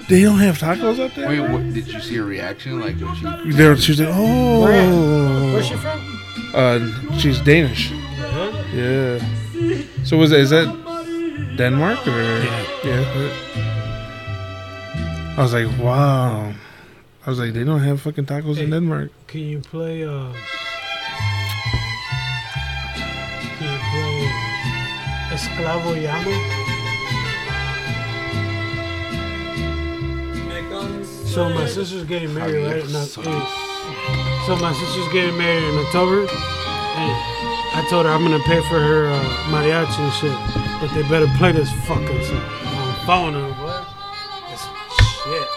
"They 0.10 0.24
don't 0.24 0.40
have 0.40 0.58
tacos 0.58 1.00
out 1.00 1.16
there." 1.16 1.30
Wait, 1.30 1.40
what, 1.40 1.74
did 1.74 1.88
you 1.88 2.02
see 2.02 2.18
her 2.18 2.26
reaction? 2.26 2.80
Like 2.82 2.98
when 2.98 3.16
she. 3.16 3.52
They 3.52 3.68
were, 3.68 3.78
she 3.78 3.92
was 3.94 4.00
like, 4.02 4.10
"Oh, 4.12 5.54
Where's 5.54 5.68
she 5.68 5.76
from? 5.76 6.00
Uh, 6.54 7.18
she's 7.18 7.40
Danish." 7.42 7.92
Yeah. 8.74 9.20
So 10.04 10.18
was 10.18 10.30
that, 10.32 10.40
is 10.40 10.50
that 10.52 10.68
Denmark 11.58 12.08
or 12.08 12.22
yeah? 12.22 12.66
yeah. 12.84 13.60
I 15.38 15.42
was 15.42 15.54
like, 15.54 15.68
wow. 15.80 16.54
I 17.26 17.30
was 17.30 17.40
like, 17.40 17.54
they 17.54 17.64
don't 17.64 17.80
have 17.80 18.02
fucking 18.02 18.26
tacos 18.26 18.58
in 18.58 18.70
Denmark. 18.70 19.12
Can 19.28 19.42
you 19.42 19.60
play, 19.60 20.04
uh. 20.04 20.34
Can 23.58 23.72
you 23.72 23.80
play 23.92 24.32
Esclavo 25.32 25.96
y 25.96 26.06
Amo? 26.08 26.59
So 31.34 31.48
my 31.50 31.66
sister's 31.68 32.04
getting 32.06 32.34
married, 32.34 32.66
right? 32.66 32.84
in 32.84 32.96
Oc- 32.96 33.26
eh, 33.28 34.46
So 34.46 34.56
my 34.58 34.74
sister's 34.74 35.14
getting 35.14 35.38
married 35.38 35.64
in 35.64 35.78
October, 35.86 36.22
and 36.22 37.16
I 37.78 37.86
told 37.90 38.06
her 38.06 38.12
I'm 38.12 38.24
gonna 38.24 38.40
pay 38.40 38.60
for 38.62 38.80
her 38.80 39.08
uh, 39.08 39.24
mariachi 39.52 40.00
and 40.00 40.14
shit, 40.14 40.82
but 40.82 40.94
they 40.96 41.08
better 41.08 41.28
play 41.38 41.52
this 41.52 41.72
fucking 41.88 42.24
song 42.26 42.42
on 42.78 43.06
phone 43.06 43.36
or 43.36 43.50
what? 43.64 43.86
It's 44.52 44.66
shit. 45.24 45.48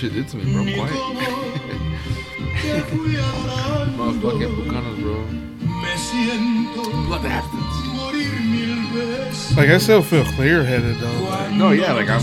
Shit 0.00 0.14
did 0.14 0.26
to 0.28 0.36
me, 0.38 0.50
bro. 0.50 0.62
I'm 0.62 0.72
quiet. 0.72 0.94
cómo 0.96 1.20
te 2.62 2.80
fui 2.88 3.16
Motherfucking. 3.96 4.56
Bucanas, 4.56 4.96
bro. 5.00 5.24
Blood 7.06 7.22
bastards. 7.22 7.76
morir 7.94 8.40
mil 8.40 8.80
veces. 8.94 9.56
Like 9.56 9.68
I 9.68 9.78
still 9.78 10.02
feel 10.02 10.24
clear 10.36 10.64
headed 10.64 10.96
though. 11.00 11.50
No, 11.50 11.72
yeah, 11.72 11.92
like 11.92 12.08
I'm 12.08 12.22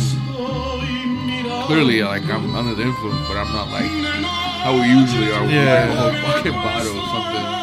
clearly 1.68 2.02
like 2.02 2.24
I'm 2.24 2.56
under 2.56 2.74
the 2.74 2.82
influence, 2.82 3.28
but 3.28 3.38
I'm 3.38 3.54
not 3.54 3.70
like 3.70 3.92
how 4.64 4.74
we 4.74 4.88
usually 4.88 5.32
are. 5.32 5.46
Yeah. 5.46 5.86
like 5.86 5.90
a 5.90 6.02
whole 6.02 6.34
fucking 6.34 6.54
bottle 6.54 6.98
or 6.98 7.08
something. 7.14 7.57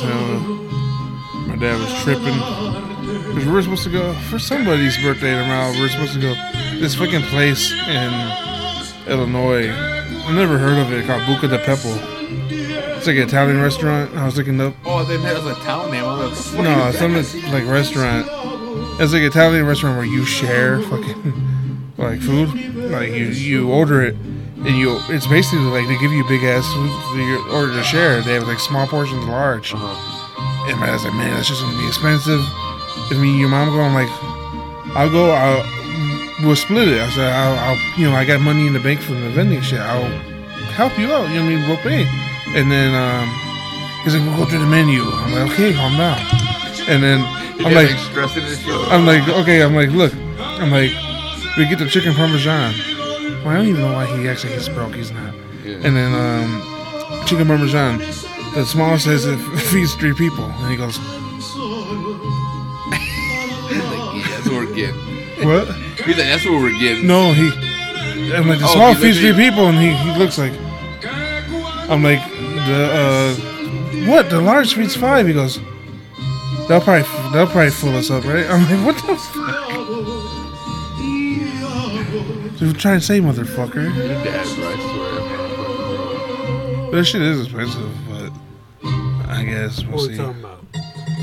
Funny 0.00 0.12
as 0.12 0.40
hell. 0.40 0.40
My 1.46 1.56
dad 1.56 1.80
was 1.80 2.02
tripping. 2.02 2.38
Cause 3.34 3.44
we 3.44 3.52
were 3.52 3.62
supposed 3.62 3.84
to 3.84 3.90
go 3.90 4.12
for 4.30 4.38
somebody's 4.38 4.96
birthday 4.98 5.34
tomorrow. 5.34 5.72
We 5.72 5.80
were 5.80 5.88
supposed 5.88 6.14
to 6.14 6.20
go 6.20 6.34
this 6.78 6.94
fucking 6.94 7.22
place 7.22 7.72
in 7.72 8.12
Illinois. 9.08 9.70
I 9.70 10.32
never 10.34 10.58
heard 10.58 10.78
of 10.78 10.92
it 10.92 11.06
called 11.06 11.22
Buca 11.22 11.48
di 11.48 11.58
Beppo. 11.58 12.96
It's 12.96 13.06
like 13.06 13.16
an 13.16 13.22
Italian 13.22 13.62
restaurant. 13.62 14.14
I 14.16 14.24
was 14.24 14.36
looking 14.36 14.60
up. 14.60 14.74
Oh, 14.84 15.04
then 15.04 15.22
that 15.22 15.42
was 15.42 15.56
a 15.56 15.60
town 15.62 15.90
name. 15.92 16.04
I 16.04 16.26
was 16.26 16.54
like, 16.54 16.64
No, 16.64 16.90
some 16.92 17.14
like 17.52 17.66
restaurant. 17.66 18.26
It's 19.00 19.12
like 19.12 19.22
Italian 19.22 19.66
restaurant 19.66 19.96
where 19.96 20.06
you 20.06 20.24
share 20.24 20.80
fucking 20.82 21.92
like 21.96 22.20
food. 22.20 22.74
Like 22.74 23.10
you 23.10 23.26
you 23.26 23.70
order 23.70 24.02
it 24.02 24.16
and 24.64 24.76
you 24.76 24.98
it's 25.08 25.26
basically 25.26 25.66
like 25.66 25.86
they 25.88 25.98
give 25.98 26.12
you 26.12 26.24
big 26.28 26.42
ass 26.42 26.64
food 26.72 26.90
for 27.12 27.18
your 27.18 27.40
order 27.52 27.72
to 27.74 27.82
share. 27.82 28.22
They 28.22 28.34
have 28.34 28.48
like 28.48 28.58
small 28.58 28.86
portions, 28.86 29.24
large. 29.26 29.74
Uh-huh. 29.74 30.70
And 30.70 30.82
I 30.82 30.92
was 30.92 31.04
like, 31.04 31.14
man, 31.14 31.34
that's 31.34 31.48
just 31.48 31.62
gonna 31.62 31.76
be 31.76 31.86
expensive. 31.86 32.40
I 33.10 33.18
mean, 33.20 33.38
your 33.38 33.48
mom 33.48 33.70
go, 33.70 33.80
I'm 33.82 33.94
like, 33.94 34.10
I'll 34.96 35.10
go. 35.10 35.30
I'll 35.30 35.62
we'll 36.42 36.56
split 36.56 36.88
it. 36.88 37.00
I 37.00 37.10
said, 37.10 37.32
I'll, 37.32 37.58
I'll 37.58 37.98
you 37.98 38.08
know 38.08 38.16
I 38.16 38.24
got 38.24 38.40
money 38.40 38.66
in 38.66 38.72
the 38.72 38.80
bank 38.80 39.00
from 39.00 39.20
the 39.20 39.30
vending 39.30 39.60
shit. 39.60 39.80
I'll 39.80 40.08
help 40.74 40.98
you 40.98 41.12
out. 41.12 41.28
You 41.28 41.40
know 41.40 41.44
what 41.44 41.52
I 41.52 41.56
mean? 41.56 41.68
We'll 41.68 41.84
pay. 41.84 42.04
And 42.56 42.72
then 42.72 42.94
um, 42.94 43.28
he's 44.04 44.14
like, 44.14 44.24
we'll 44.26 44.36
go 44.36 44.44
through 44.48 44.60
the 44.60 44.70
menu. 44.70 45.02
I'm 45.02 45.32
like, 45.32 45.52
okay, 45.52 45.72
calm 45.74 45.96
down. 45.96 46.18
And 46.88 47.02
then 47.02 47.20
I'm 47.64 47.74
like, 47.74 47.90
stressing. 47.98 48.42
I'm 48.90 49.04
like, 49.04 49.28
okay, 49.28 49.62
I'm 49.62 49.74
like, 49.74 49.90
look, 49.90 50.14
I'm 50.38 50.70
like, 50.70 50.90
we 51.56 51.68
get 51.68 51.78
the 51.78 51.88
chicken 51.88 52.14
parmesan. 52.14 52.74
Well, 53.46 53.54
I 53.54 53.58
don't 53.58 53.68
even 53.68 53.80
know 53.82 53.92
why 53.92 54.06
he 54.06 54.28
actually 54.28 54.54
he's 54.54 54.68
broke. 54.68 54.94
He's 54.96 55.12
not. 55.12 55.32
Yeah. 55.64 55.74
And 55.84 55.96
then 55.96 56.12
um, 56.12 56.60
chicken 57.26 57.46
parmesan. 57.46 57.98
The 58.54 58.64
small 58.66 58.98
says 58.98 59.24
it 59.24 59.36
feeds 59.70 59.94
three 59.94 60.14
people, 60.14 60.44
and 60.44 60.70
he 60.70 60.76
goes, 60.76 60.98
Like, 60.98 61.06
yeah, 64.16 64.26
that's 64.30 64.48
what 64.48 64.66
we're 64.66 64.74
getting. 64.74 65.46
what? 65.46 65.68
He's 66.04 66.06
like, 66.06 66.16
that's 66.16 66.44
what 66.44 66.54
we're 66.54 66.78
getting. 66.78 67.06
No, 67.06 67.32
he. 67.32 67.50
I'm 68.34 68.48
like, 68.48 68.58
the 68.58 68.64
Oh, 68.66 68.74
small 68.74 68.94
feeds 68.94 69.18
three 69.20 69.32
people, 69.32 69.68
and 69.68 69.78
he, 69.78 69.90
he 69.94 70.18
looks 70.18 70.38
like. 70.38 70.52
I'm 71.88 72.02
like, 72.02 72.20
the 72.66 72.90
uh, 72.92 73.34
what? 74.10 74.28
The 74.30 74.40
large 74.40 74.74
feeds 74.74 74.96
five. 74.96 75.26
He 75.28 75.32
goes, 75.34 75.60
they'll 76.68 76.80
probably 76.80 77.02
they'll 77.32 77.46
probably 77.46 77.70
fool 77.70 77.94
us 77.96 78.10
up, 78.10 78.24
right? 78.24 78.44
I'm 78.46 78.62
like, 78.64 78.84
what 78.86 78.96
the 79.06 79.16
fuck? 79.16 79.65
You're 82.66 82.74
trying 82.74 82.98
to 82.98 83.04
say, 83.06 83.20
motherfucker. 83.20 83.84
Your 83.94 84.08
dad, 84.24 84.44
bro. 84.56 84.68
I 84.68 84.76
swear. 84.76 85.20
man. 86.82 86.90
That 86.90 87.04
shit 87.04 87.22
is 87.22 87.44
expensive, 87.44 87.90
but 88.08 88.32
I 89.30 89.44
guess 89.44 89.82
we'll 89.84 89.92
What 89.92 90.02
we 90.08 90.16
see. 90.16 90.16
talking 90.16 90.40
about? 90.40 90.64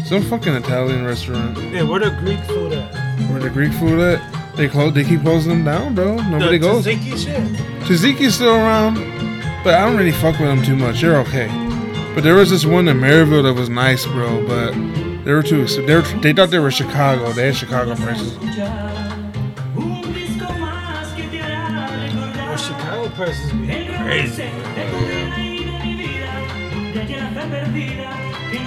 Some 0.05 0.23
fucking 0.23 0.53
Italian 0.55 1.03
restaurant 1.05 1.57
Yeah, 1.73 1.83
where 1.83 1.99
the 1.99 2.11
Greek 2.21 2.39
food 2.45 2.71
at? 2.73 2.93
where 3.29 3.39
the 3.41 3.49
Greek 3.49 3.73
food 3.73 3.99
at. 3.99 4.21
They 4.55 4.67
close. 4.69 4.93
They 4.93 5.03
keep 5.03 5.21
closing 5.21 5.49
them 5.51 5.63
down, 5.65 5.95
bro. 5.95 6.15
Nobody 6.15 6.57
the 6.59 6.65
goes. 6.67 6.85
tzatziki 6.85 7.17
shit. 7.17 7.43
Taziki's 7.87 8.35
still 8.35 8.53
around, 8.55 8.95
but 9.65 9.73
I 9.73 9.85
don't 9.85 9.97
really 9.97 10.11
fuck 10.13 10.37
with 10.39 10.47
them 10.47 10.63
too 10.63 10.75
much. 10.77 11.01
They're 11.01 11.17
okay. 11.21 11.47
But 12.15 12.23
there 12.23 12.35
was 12.35 12.51
this 12.51 12.63
one 12.65 12.87
in 12.87 12.99
Merrillville 12.99 13.43
that 13.43 13.53
was 13.53 13.67
nice, 13.69 14.05
bro. 14.05 14.45
But 14.47 14.71
they 15.25 15.33
were 15.33 15.41
too. 15.43 15.65
They 15.65 15.95
were, 15.95 16.01
they 16.21 16.31
thought 16.33 16.51
they 16.51 16.59
were 16.59 16.69
Chicago. 16.71 17.31
They 17.33 17.47
had 17.47 17.55
Chicago 17.55 17.95
prices. 17.95 18.37
Chicago 23.13 23.25
prices 23.25 23.51
be 23.53 23.67
crazy. 23.67 24.49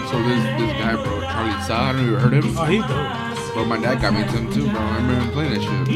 So 0.06 0.16
this 0.22 0.42
this 0.56 0.72
guy, 0.78 0.94
bro, 0.94 1.20
Charlie 1.20 1.62
Sa, 1.62 1.74
I 1.76 1.92
don't 1.92 1.96
know 1.96 2.02
if 2.02 2.08
you 2.08 2.16
heard 2.16 2.34
him. 2.34 2.44
Oh, 2.56 2.64
he 2.64 2.78
dope. 2.78 3.54
Bro, 3.54 3.64
my 3.64 3.78
dad 3.78 4.00
got 4.00 4.12
me 4.14 4.22
into 4.22 4.36
him 4.36 4.52
too, 4.52 4.70
bro. 4.70 4.80
I 4.80 4.96
remember 4.96 5.24
him 5.24 5.30
playing 5.32 5.52
that 5.54 5.62
shit. 5.62 5.88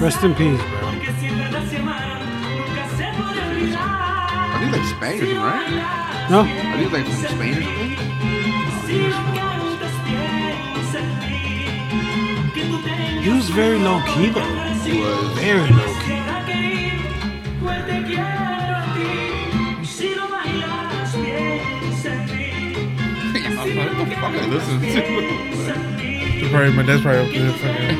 Rest 0.00 0.24
in 0.24 0.34
peace, 0.34 0.60
bro. 0.60 0.88
I 4.48 4.58
think 4.60 4.72
like 4.72 4.84
Spain 4.84 5.36
right? 5.36 6.28
No? 6.30 6.40
I 6.42 6.44
think 6.78 6.92
like 6.92 7.06
from 7.06 7.24
Spain 7.24 7.54
or 7.58 9.12
something. 9.12 9.45
He 13.26 13.32
was 13.32 13.50
very 13.50 13.76
low 13.76 14.00
key 14.06 14.30
though. 14.30 14.40
He 14.84 15.00
was. 15.00 15.38
Very 15.40 15.68
low 15.68 15.94
key. 16.04 16.14
what 23.74 24.08
the 24.08 24.14
fuck 24.14 24.32
I 24.32 24.46
listen 24.46 24.78
to? 24.78 24.86
They're 24.86 26.50
Probably, 26.50 26.72
my 26.72 26.82
dad's 26.84 27.02
probably 27.02 27.22
up 27.26 27.32
there. 27.32 27.52
Fucking, 27.58 27.96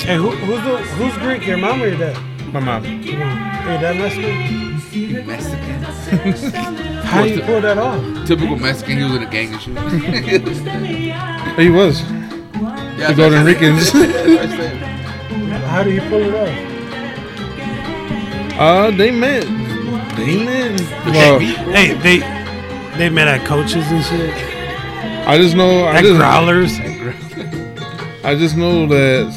Hey, 0.00 0.16
who, 0.16 0.30
who's 0.30 0.64
the 0.64 0.78
who's 0.78 1.14
Greek? 1.18 1.46
Your 1.46 1.58
mom 1.58 1.82
or 1.82 1.88
your 1.88 1.98
dad? 1.98 2.16
my 2.50 2.60
mom. 2.60 2.82
Your 2.82 3.18
mom. 3.18 3.36
Hey, 3.36 3.76
that 3.78 3.96
Mexican? 3.96 5.26
Mexican. 5.26 6.76
How 7.04 7.22
do 7.24 7.28
you 7.28 7.42
pull 7.42 7.60
that 7.60 7.76
off? 7.76 8.26
Typical 8.26 8.56
Mexican. 8.56 8.96
He 8.96 9.04
was 9.04 9.16
in 9.16 9.22
a 9.22 9.30
gang 9.30 9.52
and 9.52 9.60
shit. 9.60 11.58
He 11.58 11.68
was. 11.68 12.02
Yeah, 13.04 13.12
The 13.12 13.14
Golden 13.16 13.44
Ricans. 13.44 13.90
How 15.68 15.82
do 15.82 15.90
you 15.92 16.00
pull 16.02 16.22
it 16.22 16.34
off? 16.34 16.74
Uh, 18.58 18.90
they 18.92 19.10
met. 19.10 19.44
They 20.16 20.44
met. 20.44 20.80
Well, 21.06 21.38
Hey, 21.40 21.94
they 21.94 22.18
they 22.96 23.10
met 23.10 23.26
at 23.28 23.44
coaches 23.46 23.84
and 23.90 24.04
shit. 24.04 24.32
I 25.28 25.36
just 25.38 25.56
know. 25.56 25.86
At 25.86 25.96
I 25.96 25.98
At 25.98 26.02
just, 26.04 26.16
growlers. 26.18 26.78
I 28.24 28.34
just 28.36 28.56
know 28.56 28.86
that 28.86 29.32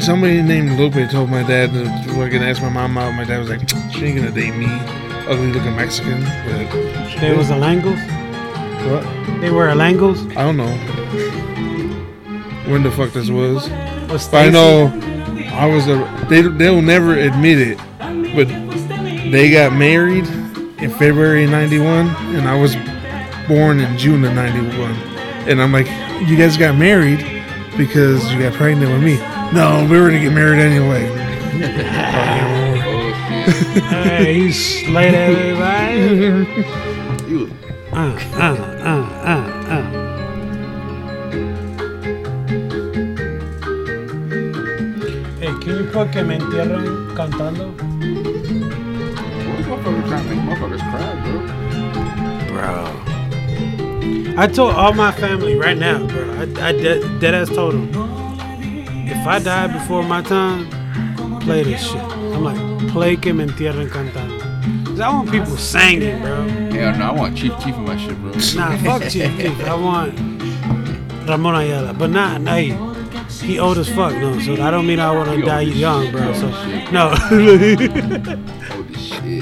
somebody 0.00 0.42
named 0.42 0.78
Lupe 0.78 1.08
told 1.10 1.30
my 1.30 1.42
dad 1.42 1.72
to 1.72 1.84
fucking 2.14 2.42
ask 2.42 2.60
my 2.60 2.68
mom 2.68 2.98
out. 2.98 3.14
My 3.14 3.24
dad 3.24 3.38
was 3.38 3.48
like, 3.50 3.60
"She 3.92 4.06
ain't 4.06 4.16
gonna 4.18 4.30
date 4.32 4.54
me, 4.56 4.66
ugly 5.28 5.52
looking 5.52 5.76
Mexican." 5.76 6.20
But 6.22 7.20
They 7.20 7.34
was 7.36 7.50
a 7.50 7.54
Alangos. 7.54 8.00
what? 8.90 9.40
They 9.40 9.50
were 9.50 9.68
a 9.68 9.74
Alangos. 9.74 10.18
I 10.36 10.42
don't 10.42 10.56
know 10.56 10.76
when 12.66 12.82
the 12.82 12.90
fuck 12.90 13.12
this 13.12 13.28
was. 13.30 13.68
Was 14.10 14.28
But 14.28 14.46
I 14.46 14.50
know 14.50 14.86
I 15.52 15.66
was 15.66 15.88
a. 15.88 16.26
They 16.28 16.42
they'll 16.42 16.82
never 16.82 17.14
admit 17.14 17.58
it, 17.58 17.78
but 18.34 18.48
they 19.30 19.50
got 19.50 19.72
married 19.72 20.26
in 20.78 20.90
February 20.90 21.46
'91, 21.46 22.08
and 22.36 22.48
I 22.48 22.58
was 22.58 22.74
born 23.48 23.80
in 23.80 23.96
June 23.98 24.24
of 24.24 24.34
'91. 24.34 24.92
And 25.48 25.60
I'm 25.60 25.72
like, 25.72 25.86
you 26.28 26.36
guys 26.36 26.56
got 26.56 26.76
married 26.76 27.18
because 27.76 28.32
you 28.32 28.38
got 28.40 28.52
pregnant 28.54 28.92
with 28.92 29.02
me. 29.02 29.16
No, 29.52 29.86
we 29.90 29.98
were 30.00 30.08
gonna 30.08 30.20
get 30.20 30.32
married 30.32 30.60
anyway. 30.60 31.08
Shit. 31.52 31.86
Hey, 33.84 34.34
he 34.34 34.52
slayed 34.52 35.14
everybody. 35.14 36.44
He. 37.28 37.52
Uh, 37.92 38.18
uh, 38.34 38.56
uh, 38.80 39.02
uh, 39.22 39.51
make 50.26 50.38
motherfuckers 50.46 50.82
cry, 50.90 51.12
bro? 52.50 54.36
I 54.36 54.46
told 54.46 54.74
all 54.74 54.94
my 54.94 55.12
family 55.12 55.54
right 55.56 55.76
now, 55.76 56.06
bro. 56.06 56.30
I, 56.34 56.42
I 56.42 56.72
dead, 56.72 57.20
dead 57.20 57.34
ass 57.34 57.48
told 57.50 57.74
them, 57.74 57.88
if 59.06 59.26
I 59.26 59.38
die 59.38 59.66
before 59.66 60.02
my 60.02 60.22
time, 60.22 60.68
play 61.40 61.62
this 61.64 61.82
shit. 61.86 62.00
I'm 62.00 62.42
like, 62.44 62.58
play 62.92 63.16
que 63.16 63.32
me 63.34 63.44
entierren 63.44 63.88
cantando. 63.88 64.40
'Cause 64.86 65.00
I 65.00 65.08
want 65.08 65.30
people 65.30 65.56
singing, 65.56 66.20
bro. 66.22 66.44
Yeah, 66.72 66.96
no, 66.96 67.04
I 67.06 67.12
want 67.12 67.36
Chief 67.36 67.52
Keef 67.58 67.74
in 67.76 67.84
my 67.84 67.96
shit, 67.96 68.16
bro. 68.20 68.30
Nah, 68.56 68.76
fuck 68.78 69.02
Chief 69.10 69.30
Keef. 69.38 69.60
I 69.66 69.74
want 69.74 70.14
Ramon 71.28 71.54
Ayala. 71.54 71.92
But 71.94 72.10
not, 72.10 72.40
nah, 72.42 72.56
he, 72.56 72.72
he 73.42 73.58
old 73.58 73.78
as 73.78 73.88
fuck, 73.88 74.14
no. 74.14 74.38
So 74.40 74.54
I 74.54 74.70
don't 74.70 74.86
mean 74.86 75.00
I 75.00 75.10
want 75.12 75.30
to 75.30 75.42
die 75.42 75.62
young, 75.62 76.10
bro. 76.10 76.32
So, 76.34 76.46
old 76.46 76.54
as 76.54 76.64
shit. 76.64 76.92
no. 76.92 77.10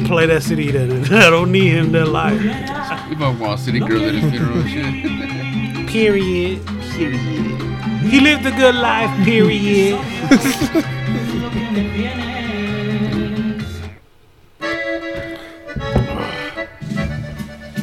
Play 0.07 0.27
that 0.27 0.43
city 0.43 0.71
then. 0.71 1.05
I 1.13 1.31
don't 1.31 1.53
need 1.53 1.69
him 1.69 1.93
to 1.93 2.05
lie. 2.05 2.33
You 2.33 3.17
might 3.17 3.39
want 3.39 3.61
city 3.61 3.79
girls 3.81 4.03
at 4.03 4.15
his 4.15 4.31
funeral 4.31 4.65
shit. 4.65 5.87
Period. 5.89 6.67
Period. 6.93 7.61
He 8.03 8.21
lived 8.21 8.47
a 8.47 8.51
good 8.51 8.75
life, 8.75 9.25
period. 9.25 10.01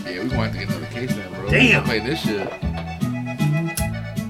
yeah, 0.05 0.23
we 0.23 0.35
want 0.35 0.53
to 0.53 0.59
get 0.59 0.67
another 0.67 0.85
case 0.87 1.15
now, 1.15 1.29
bro. 1.29 1.49
Damn. 1.49 1.83
Play 1.83 1.99
this 1.99 2.19
shit. 2.21 2.66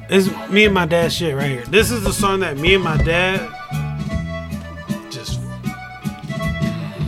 This 0.09 0.27
is 0.27 0.49
me 0.49 0.63
and 0.63 0.73
my 0.73 0.85
dad 0.85 1.11
shit 1.11 1.35
right 1.35 1.51
here. 1.51 1.65
This 1.65 1.91
is 1.91 2.01
the 2.01 2.13
song 2.13 2.39
that 2.39 2.57
me 2.57 2.75
and 2.75 2.83
my 2.83 2.95
dad 2.95 3.41
just. 5.11 5.41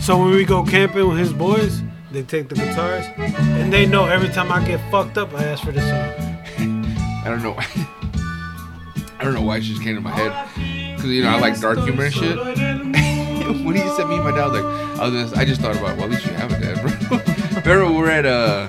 So 0.02 0.18
when 0.18 0.32
we 0.32 0.44
go 0.44 0.64
camping 0.64 1.08
with 1.08 1.18
his 1.18 1.32
boys, 1.32 1.82
they 2.12 2.24
take 2.24 2.50
the 2.50 2.56
guitars, 2.56 3.06
and 3.18 3.72
they 3.72 3.86
know 3.86 4.06
every 4.06 4.28
time 4.28 4.52
I 4.52 4.66
get 4.66 4.82
fucked 4.92 5.18
up, 5.18 5.34
I 5.34 5.46
ask 5.46 5.64
for 5.64 5.72
this 5.72 5.84
song. 5.84 6.26
I 7.24 7.30
don't 7.30 7.42
know. 7.42 7.56
I 9.18 9.24
don't 9.24 9.34
know 9.34 9.44
why 9.44 9.58
it 9.58 9.62
just 9.62 9.82
came 9.82 9.96
to 9.96 10.02
my 10.02 10.12
head. 10.12 10.98
Cause 10.98 11.08
you 11.08 11.24
know 11.24 11.30
I 11.30 11.40
like 11.40 11.58
dark 11.62 11.80
humor 11.80 12.04
and 12.04 12.14
shit. 12.14 12.38
when 13.66 13.76
he 13.76 13.88
said 13.96 14.10
me 14.10 14.16
and 14.16 14.26
my 14.26 14.32
dad, 14.32 14.42
I 14.42 14.48
was 14.48 14.62
like, 14.62 15.00
I 15.00 15.08
was 15.08 15.14
just, 15.14 15.38
I 15.38 15.46
just 15.46 15.62
thought 15.62 15.78
about, 15.78 15.96
well, 15.96 16.06
at 16.06 16.12
least 16.12 16.26
you 16.26 16.34
have 16.34 16.52
a 16.52 16.60
dad, 16.60 16.82
bro. 16.82 17.72
Remember 17.72 17.98
we're 17.98 18.10
at 18.10 18.26
uh, 18.26 18.68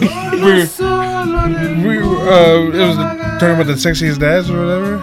We, 0.46 1.98
we 1.98 1.98
uh, 1.98 2.70
it 2.70 2.86
was 2.88 2.96
talking 3.40 3.54
about 3.54 3.66
the 3.66 3.74
sexiest 3.74 4.18
dads 4.18 4.50
or 4.50 4.58
whatever. 4.58 4.96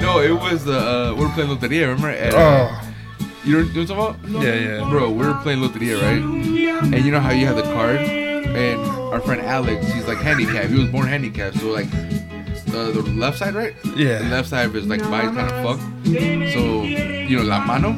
no, 0.00 0.20
it 0.20 0.32
was 0.32 0.64
the 0.64 0.78
uh, 0.78 1.14
we 1.14 1.24
were 1.24 1.30
playing 1.32 1.50
Loteria. 1.50 1.82
Remember? 1.88 2.08
At, 2.10 2.34
uh, 2.34 2.68
Oh, 2.70 2.86
you 3.44 3.56
know, 3.62 3.64
what 3.64 3.76
I'm 3.76 3.86
talking 3.86 4.34
about? 4.34 4.42
yeah, 4.44 4.54
yeah. 4.54 4.90
Bro, 4.90 5.10
we 5.10 5.26
were 5.26 5.34
playing 5.42 5.60
Loteria, 5.60 6.00
right? 6.02 6.22
And 6.94 7.04
you 7.04 7.10
know 7.10 7.20
how 7.20 7.30
you 7.30 7.46
have 7.46 7.56
the 7.56 7.62
card, 7.62 7.96
and 8.00 8.80
our 9.12 9.20
friend 9.20 9.40
Alex, 9.40 9.86
he's 9.92 10.06
like 10.06 10.18
handicapped. 10.18 10.68
He 10.68 10.78
was 10.78 10.88
born 10.88 11.06
handicapped, 11.08 11.58
so 11.58 11.68
like 11.68 11.86
uh, 11.92 12.90
the 12.92 13.02
left 13.16 13.38
side, 13.38 13.54
right? 13.54 13.74
Yeah. 13.96 14.18
The 14.18 14.28
left 14.28 14.48
side 14.48 14.74
is 14.74 14.86
like 14.86 15.00
body's 15.00 15.30
kind 15.30 15.50
of 15.50 15.64
fucked. 15.64 16.06
So 16.52 16.82
you 16.84 17.36
know, 17.38 17.42
la 17.44 17.64
mano, 17.64 17.92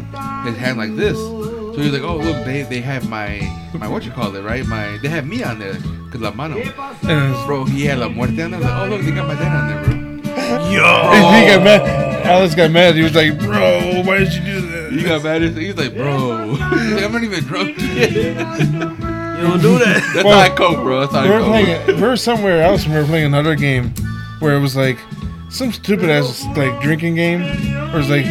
his 0.44 0.56
hand 0.56 0.78
like 0.78 0.94
this. 0.96 1.16
So 1.18 1.76
he's 1.78 1.92
like, 1.92 2.02
oh 2.02 2.16
look, 2.18 2.44
they 2.44 2.62
they 2.62 2.80
have 2.80 3.08
my 3.08 3.40
my 3.74 3.88
what 3.88 4.04
you 4.04 4.10
call 4.12 4.34
it, 4.36 4.42
right? 4.42 4.64
My 4.66 4.98
they 4.98 5.08
have 5.08 5.26
me 5.26 5.42
on 5.42 5.58
there, 5.58 5.74
cause 6.12 6.20
la 6.20 6.30
mano. 6.30 6.56
And 6.58 7.10
eh, 7.10 7.46
Bro, 7.46 7.64
he 7.66 7.84
had 7.86 7.98
la 7.98 8.08
muerte 8.08 8.40
on 8.42 8.50
there. 8.52 8.60
I 8.62 8.62
was 8.62 8.64
like, 8.64 8.78
oh 8.78 8.86
look, 8.96 9.02
they 9.02 9.10
got 9.12 9.26
my 9.26 9.34
dad 9.34 9.56
on 9.56 9.68
there, 9.68 9.84
bro. 9.84 9.92
Yo! 10.70 11.10
he 11.40 11.46
got 11.46 11.62
mad. 11.64 12.26
Alice 12.26 12.54
got 12.54 12.70
mad. 12.70 12.94
He 12.94 13.02
was 13.02 13.14
like, 13.16 13.36
"Bro, 13.38 14.02
why 14.04 14.18
did 14.18 14.32
you 14.32 14.40
do 14.44 14.60
that?" 14.60 14.92
He 14.92 15.02
got 15.02 15.22
mad. 15.24 15.42
He's 15.42 15.76
like, 15.76 15.94
bro, 15.94 16.52
he's 16.52 16.60
like, 16.94 17.04
I'm 17.04 17.12
not 17.12 17.22
even 17.24 17.42
drunk 17.44 17.76
yet. 17.78 18.12
You 18.12 19.48
don't 19.48 19.60
do 19.60 19.76
that. 19.78 20.12
That's 20.14 20.24
Well, 20.24 20.38
how 20.38 20.44
I 20.44 20.48
cope, 20.50 20.76
bro. 20.76 21.00
That's 21.00 21.12
how 21.12 21.20
I 21.20 21.24
we 21.24 21.30
were 21.30 21.38
cope. 21.40 21.48
playing. 21.48 21.96
We 22.00 22.06
were 22.08 22.16
somewhere 22.16 22.62
else. 22.62 22.84
and 22.84 22.94
We 22.94 23.00
were 23.00 23.06
playing 23.06 23.26
another 23.26 23.56
game 23.56 23.90
where 24.38 24.54
it 24.56 24.60
was 24.60 24.76
like 24.76 24.98
some 25.50 25.72
stupid 25.72 26.10
ass 26.10 26.44
like 26.56 26.80
drinking 26.80 27.16
game. 27.16 27.40
Where 27.92 28.00
it's 28.00 28.08
like 28.08 28.26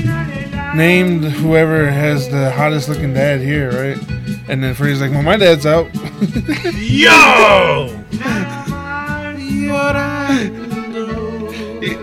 named 0.76 1.26
whoever 1.26 1.90
has 1.90 2.30
the 2.30 2.50
hottest 2.52 2.88
looking 2.88 3.14
dad 3.14 3.42
here, 3.42 3.72
right? 3.72 4.41
And 4.48 4.64
then 4.64 4.74
Freddie's 4.74 5.02
like, 5.02 5.12
"Well, 5.12 5.24
my 5.24 5.38
dad's 5.38 5.66
out." 5.66 5.90
Yo! 6.76 7.98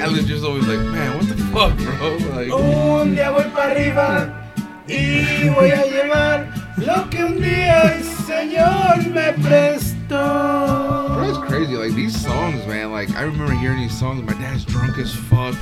Alan's 0.00 0.26
just 0.26 0.44
always 0.44 0.66
like, 0.66 0.78
man, 0.78 1.16
what 1.16 1.28
the 1.28 1.36
fuck, 1.52 1.76
bro? 1.76 2.16
Like, 2.34 2.50
Un 2.52 3.14
día 3.14 3.30
voy 3.30 3.44
para 3.54 3.72
arriba 3.72 4.52
y 4.86 5.48
voy 5.50 5.70
a 5.70 5.84
llevar 5.84 6.48
lo 6.78 7.10
que 7.10 7.24
un 7.24 7.40
día 7.40 7.94
el 7.94 8.04
Señor 8.04 9.06
me 9.10 9.32
prestó. 9.34 11.14
Bro, 11.14 11.28
it's 11.28 11.38
crazy. 11.38 11.76
Like 11.76 11.94
these 11.94 12.18
songs, 12.18 12.66
man. 12.66 12.92
Like 12.92 13.10
I 13.16 13.22
remember 13.22 13.52
hearing 13.54 13.80
these 13.80 13.98
songs. 13.98 14.22
My 14.22 14.32
dad's 14.40 14.64
drunk 14.64 14.98
as 14.98 15.14
fuck, 15.14 15.54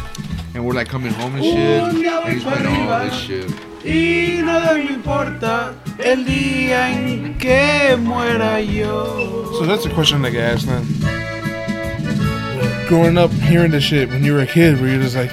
and 0.54 0.64
we're 0.64 0.74
like 0.74 0.88
coming 0.88 1.12
home 1.12 1.34
and 1.34 1.44
shit. 1.44 1.82
And 1.82 2.32
he's 2.32 2.44
playing 2.44 2.66
oh, 2.66 2.90
all 2.90 3.04
this 3.04 3.14
shit. 3.14 3.50
Y 3.86 4.42
nada 4.42 4.74
me 4.74 4.92
importa 4.92 5.72
el 5.98 6.24
día 6.26 6.90
en 6.90 7.34
que 7.38 7.96
muera 7.98 8.60
yo. 8.60 9.52
So 9.58 9.64
that's 9.66 9.86
a 9.86 9.90
question 9.90 10.24
I 10.24 10.30
get 10.30 10.42
asked 10.54 10.66
then. 10.66 10.84
Growing 12.88 13.16
up 13.18 13.30
hearing 13.32 13.70
this 13.72 13.84
shit 13.84 14.08
when 14.08 14.22
you 14.24 14.32
were 14.34 14.40
a 14.42 14.46
kid, 14.46 14.80
were 14.80 14.88
you 14.88 15.00
just 15.00 15.16
like, 15.16 15.32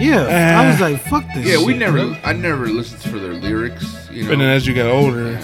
Yeah, 0.00 0.26
I 0.26 0.64
Ah. 0.64 0.70
was 0.70 0.80
like, 0.80 1.00
fuck 1.08 1.24
this. 1.34 1.46
Yeah, 1.46 1.58
we 1.64 1.72
shit, 1.74 1.78
never. 1.80 1.98
bro. 1.98 2.16
I 2.24 2.32
never 2.32 2.66
listened 2.66 3.02
for 3.02 3.18
their 3.18 3.34
lyrics. 3.34 3.84
You 4.10 4.24
know. 4.24 4.32
and 4.32 4.40
then 4.40 4.48
as 4.48 4.66
you 4.66 4.74
got 4.74 4.86
older, 4.90 5.38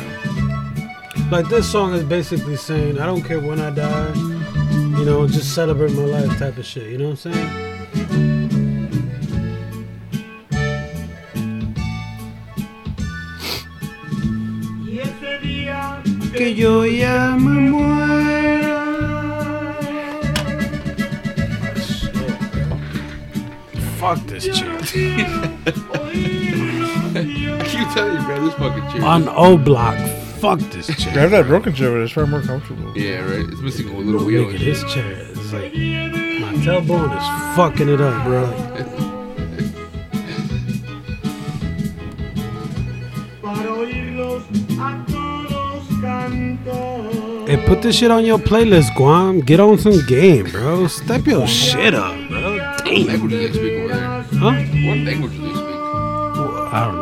Like 1.30 1.48
this 1.50 1.70
song 1.70 1.92
is 1.94 2.02
basically 2.04 2.56
saying, 2.56 2.98
I 2.98 3.04
don't 3.04 3.22
care 3.22 3.38
when 3.40 3.60
I 3.60 3.68
die. 3.70 4.12
You 4.98 5.04
know, 5.04 5.28
just 5.28 5.54
celebrate 5.54 5.92
my 5.92 6.04
life 6.04 6.38
type 6.38 6.56
of 6.56 6.64
shit. 6.64 6.88
You 6.90 6.96
know 6.98 7.10
what 7.10 7.24
I'm 7.26 7.32
saying? 7.32 7.77
Que 16.38 16.54
yo 16.54 16.84
ya 16.84 17.36
me 17.36 17.68
muera. 17.68 18.78
Fuck 23.98 24.18
this 24.26 24.44
chick. 24.44 24.68
I 24.68 24.80
keep 27.66 27.88
telling 27.92 28.14
you, 28.14 28.22
bro. 28.24 28.44
This 28.44 28.54
fucking 28.54 28.86
chick. 28.92 29.02
On 29.02 29.28
O 29.30 29.56
Block, 29.56 29.98
fuck 30.38 30.60
this 30.70 30.86
chick. 30.86 31.12
grab 31.12 31.30
that 31.30 31.46
broken 31.48 31.74
chair, 31.74 31.90
but 31.90 32.02
it's 32.02 32.12
far 32.12 32.26
more 32.26 32.40
comfortable. 32.42 32.96
yeah, 32.96 33.18
right. 33.28 33.40
It's 33.48 33.60
missing 33.60 33.88
a 33.88 33.98
little 33.98 34.24
wheel. 34.24 34.42
Look 34.42 34.50
at 34.54 34.60
and 34.60 34.64
his 34.64 34.84
chair. 34.84 35.10
It's 35.10 35.52
like 35.52 35.72
my 35.72 36.54
tailbone 36.62 37.16
is 37.16 37.56
fucking 37.56 37.88
it 37.88 38.00
up, 38.00 38.24
bro. 38.24 38.46
put 47.68 47.82
this 47.82 47.96
shit 47.96 48.10
on 48.10 48.24
your 48.24 48.38
playlist, 48.38 48.94
Guam. 48.96 49.40
Get 49.40 49.60
on 49.60 49.76
some 49.78 50.04
game, 50.06 50.46
bro. 50.50 50.86
Step 50.86 51.26
your 51.26 51.46
shit 51.46 51.94
up, 51.94 52.16
bro. 52.28 52.56
What 52.56 52.86
language 52.86 53.30
do 53.30 53.38
they 53.38 53.52
speak 53.52 53.72
over 53.72 53.88
there? 53.94 54.22
Huh? 54.22 54.52
What 54.86 54.98
language 55.08 55.32
do 55.32 55.42
they 55.42 55.48
speak? 55.52 55.66
Well, 55.66 56.68
I 56.72 56.84
don't 56.86 56.96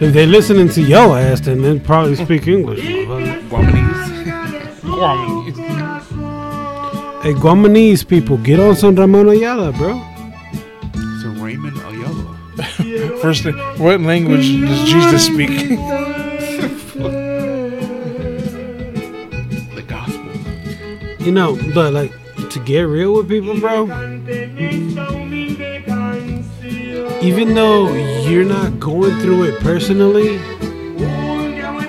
know. 0.00 0.06
If 0.06 0.12
they 0.12 0.26
listening 0.26 0.68
to 0.70 0.82
your 0.82 1.18
ass, 1.18 1.40
then 1.40 1.62
they 1.62 1.78
probably 1.78 2.16
speak 2.16 2.46
English. 2.48 2.80
motherfucker. 2.80 3.48
Guamanese. 3.48 4.80
Guamanese. 4.82 5.56
Hey, 7.20 7.34
Guamanese 7.34 8.08
people, 8.08 8.38
get 8.38 8.58
on 8.58 8.74
some 8.74 8.94
Ramon 8.94 9.28
Ayala, 9.28 9.72
bro. 9.72 9.92
So 11.20 11.28
Raymond 11.44 11.76
Ayala. 11.76 13.18
First 13.20 13.42
thing, 13.42 13.58
what 13.76 14.00
language 14.00 14.48
does 14.58 14.88
Jesus 14.88 15.26
speak? 15.26 15.50
You 21.20 21.32
know, 21.32 21.58
but 21.74 21.92
like 21.92 22.12
to 22.50 22.58
get 22.60 22.82
real 22.82 23.14
with 23.14 23.28
people, 23.28 23.60
bro. 23.60 23.84
Even 27.20 27.54
though 27.54 27.92
you're 27.92 28.44
not 28.44 28.80
going 28.80 29.20
through 29.20 29.44
it 29.44 29.60
personally, 29.60 30.40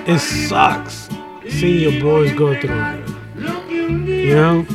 it 0.06 0.18
sucks 0.18 1.08
seeing 1.48 1.80
your 1.80 2.02
boys 2.02 2.32
go 2.34 2.58
through 2.60 2.78
it. 2.78 3.08
You 4.06 4.34
know, 4.34 4.66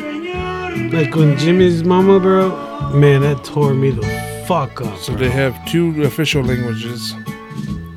like 0.92 1.16
when 1.16 1.38
Jimmy's 1.38 1.84
mama, 1.84 2.20
bro. 2.20 2.66
Man, 2.94 3.22
that 3.22 3.44
tore 3.44 3.74
me 3.74 3.92
the 3.92 4.02
fuck 4.48 4.82
up. 4.82 4.98
So 4.98 5.14
bro. 5.14 5.22
they 5.22 5.30
have 5.30 5.54
two 5.68 6.04
official 6.04 6.42
languages: 6.42 7.14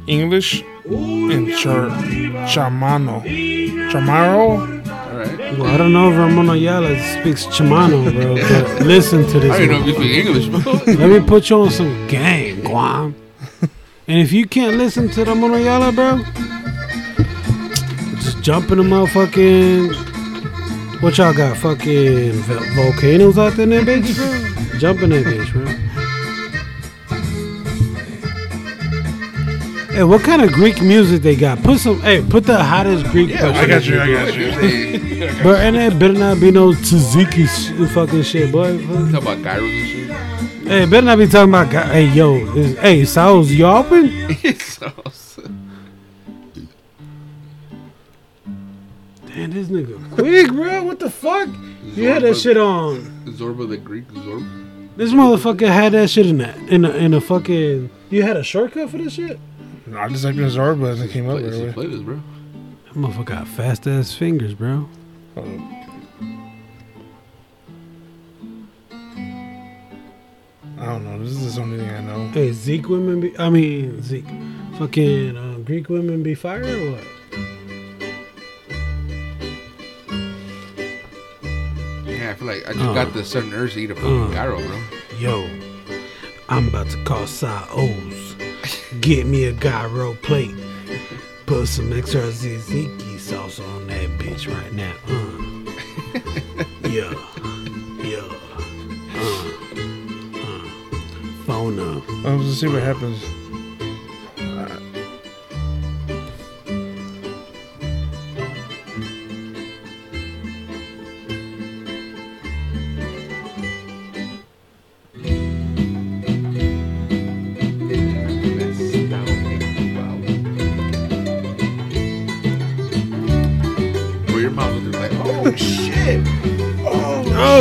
English 0.06 0.62
and 0.84 1.56
Char- 1.56 1.88
Chamano. 2.48 3.22
Chamaro. 3.90 4.79
Well, 5.58 5.66
I 5.66 5.76
don't 5.76 5.92
know 5.92 6.10
if 6.10 6.16
Ramon 6.16 6.48
Ayala 6.50 6.96
speaks 7.20 7.46
Chimano, 7.46 8.12
bro. 8.12 8.34
But 8.36 8.82
listen 8.86 9.26
to 9.28 9.40
this. 9.40 9.50
I 9.50 9.66
don't 9.66 9.68
know 9.68 9.80
if 9.80 9.86
you 9.86 9.94
speak 9.94 10.26
English, 10.26 10.46
bro. 10.46 10.72
Let 10.94 11.10
me 11.10 11.26
put 11.26 11.50
you 11.50 11.60
on 11.62 11.70
some 11.70 12.06
gang, 12.06 12.60
Guam. 12.62 13.14
And 14.06 14.18
if 14.18 14.32
you 14.32 14.46
can't 14.46 14.76
listen 14.76 15.08
to 15.10 15.24
the 15.24 15.34
Monoyala, 15.34 15.94
bro, 15.94 16.18
just 18.20 18.42
jump 18.42 18.70
in 18.70 18.78
the 18.78 18.84
motherfucking. 18.84 19.92
What 21.02 21.16
y'all 21.18 21.32
got? 21.32 21.56
Fucking 21.56 22.32
volcanoes 22.74 23.38
out 23.38 23.54
there, 23.54 23.64
in 23.64 23.70
that 23.70 23.84
bitch, 23.84 24.16
bro? 24.16 24.78
Jump 24.78 25.02
in 25.02 25.10
that 25.10 25.24
bitch, 25.24 25.52
bro. 25.52 25.64
Hey, 30.00 30.04
what 30.04 30.22
kind 30.22 30.40
of 30.40 30.50
Greek 30.50 30.80
music 30.80 31.20
they 31.20 31.36
got? 31.36 31.62
Put 31.62 31.78
some. 31.78 32.00
Hey, 32.00 32.24
put 32.26 32.44
the 32.44 32.56
hottest 32.64 33.04
Greek. 33.12 33.28
Yeah, 33.28 33.48
I 33.50 33.66
got 33.66 33.84
you, 33.84 34.00
I 34.00 34.10
got 34.10 34.34
you. 34.34 34.50
They 35.20 35.42
Bro, 35.42 35.56
and 35.56 35.76
it 35.76 35.98
better 35.98 36.14
not 36.14 36.40
be 36.40 36.50
no 36.50 36.70
tzatziki 36.72 37.46
sh- 37.46 37.92
fucking 37.92 38.22
shit, 38.22 38.50
boy. 38.50 38.78
Fuck. 38.78 39.12
talk 39.12 39.22
about 39.22 39.42
gyros 39.42 39.70
and 39.70 39.86
shit. 39.86 40.66
Hey, 40.66 40.86
better 40.86 41.04
not 41.04 41.18
be 41.18 41.26
talking 41.26 41.50
about. 41.50 41.70
guy- 41.70 41.92
Hey, 41.92 42.06
yo, 42.06 42.36
is, 42.56 42.78
hey, 42.78 43.04
Sal's 43.04 43.50
you 43.50 43.66
open? 43.66 44.08
so, 44.58 44.90
Damn, 49.26 49.50
this 49.50 49.68
nigga 49.68 50.12
quick, 50.14 50.50
bro. 50.50 50.82
What 50.84 50.98
the 50.98 51.10
fuck? 51.10 51.50
You 51.94 52.08
had 52.08 52.22
that 52.22 52.38
shit 52.38 52.56
on. 52.56 53.00
Zorba 53.36 53.68
the 53.68 53.76
Greek 53.76 54.08
Zorba. 54.08 54.96
This 54.96 55.12
motherfucker 55.12 55.68
had 55.68 55.92
that 55.92 56.08
shit 56.08 56.24
in 56.24 56.38
that 56.38 56.56
in 56.70 56.86
a 56.86 56.90
in 56.92 57.12
a 57.12 57.20
fucking. 57.20 57.90
You 58.08 58.22
had 58.22 58.38
a 58.38 58.42
shortcut 58.42 58.88
for 58.88 58.96
this 58.96 59.12
shit. 59.12 59.38
No, 59.90 59.98
I 59.98 60.08
just 60.08 60.22
typed 60.22 60.38
in 60.38 60.44
Zorba 60.44 60.92
and 60.92 61.02
it 61.02 61.10
came 61.10 61.28
up 61.28 61.34
Play, 61.38 61.42
right 61.44 61.50
just 61.50 61.62
away. 61.62 61.72
play 61.72 61.86
this, 61.86 62.00
bro. 62.00 62.20
That 62.86 62.94
motherfucker 62.94 63.24
got 63.24 63.48
fast 63.48 63.86
ass 63.86 64.12
fingers, 64.14 64.54
bro. 64.54 64.88
I 70.78 70.86
don't 70.86 71.04
know. 71.04 71.18
This 71.22 71.32
is 71.36 71.56
the 71.56 71.62
only 71.62 71.78
thing 71.78 71.90
I 71.90 72.00
know. 72.00 72.28
Hey, 72.28 72.52
Zeke 72.52 72.88
women 72.88 73.20
be. 73.20 73.38
I 73.38 73.50
mean 73.50 74.02
Zeke, 74.02 74.24
fucking 74.78 75.36
uh, 75.36 75.58
Greek 75.64 75.88
women 75.88 76.22
be 76.22 76.34
fire 76.34 76.62
or 76.64 76.92
what? 76.92 77.04
Yeah, 82.06 82.30
I 82.30 82.34
feel 82.34 82.46
like 82.46 82.66
I 82.68 82.72
just 82.72 82.84
Uh. 82.84 82.94
got 82.94 83.12
the 83.12 83.24
certain 83.24 83.52
urge 83.52 83.74
to 83.74 83.80
eat 83.80 83.90
a 83.90 83.94
fucking 83.94 84.22
Uh. 84.24 84.32
gyro, 84.32 84.58
bro. 84.66 84.80
Yo, 85.18 85.48
I'm 86.48 86.68
about 86.68 86.88
to 86.90 87.02
call 87.04 87.26
Sa 87.26 87.66
O's. 87.72 88.29
Get 89.00 89.26
me 89.26 89.44
a 89.44 89.52
gyro 89.52 90.14
plate. 90.14 90.54
Put 91.46 91.68
some 91.68 91.90
extra 91.92 92.20
tzatziki 92.20 93.18
sauce 93.18 93.58
on 93.58 93.86
that 93.86 94.10
bitch 94.18 94.46
right 94.46 94.72
now. 94.74 94.92
Uh. 95.08 95.40
yeah, 96.88 97.14
yeah. 98.04 98.28
Uh. 99.14 99.48
Uh. 100.38 101.44
Phone 101.46 101.78
up. 101.80 102.04
Let's 102.24 102.44
just 102.44 102.60
see 102.60 102.68
what 102.68 102.82
happens. 102.82 103.39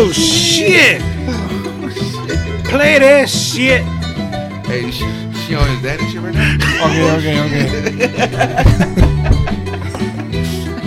Oh 0.10 0.12
shit! 0.12 1.01
Play 2.66 2.97
that 2.97 3.30
shit. 3.30 3.84
Hey, 4.66 4.89
she, 4.89 5.05
she 5.38 5.53
on 5.53 5.70
his 5.70 5.84
daddy 5.84 6.03
shit 6.10 6.20
right 6.20 6.34
now? 6.34 6.55
Okay, 6.88 7.12
okay, 7.14 7.39
okay. 7.45 7.70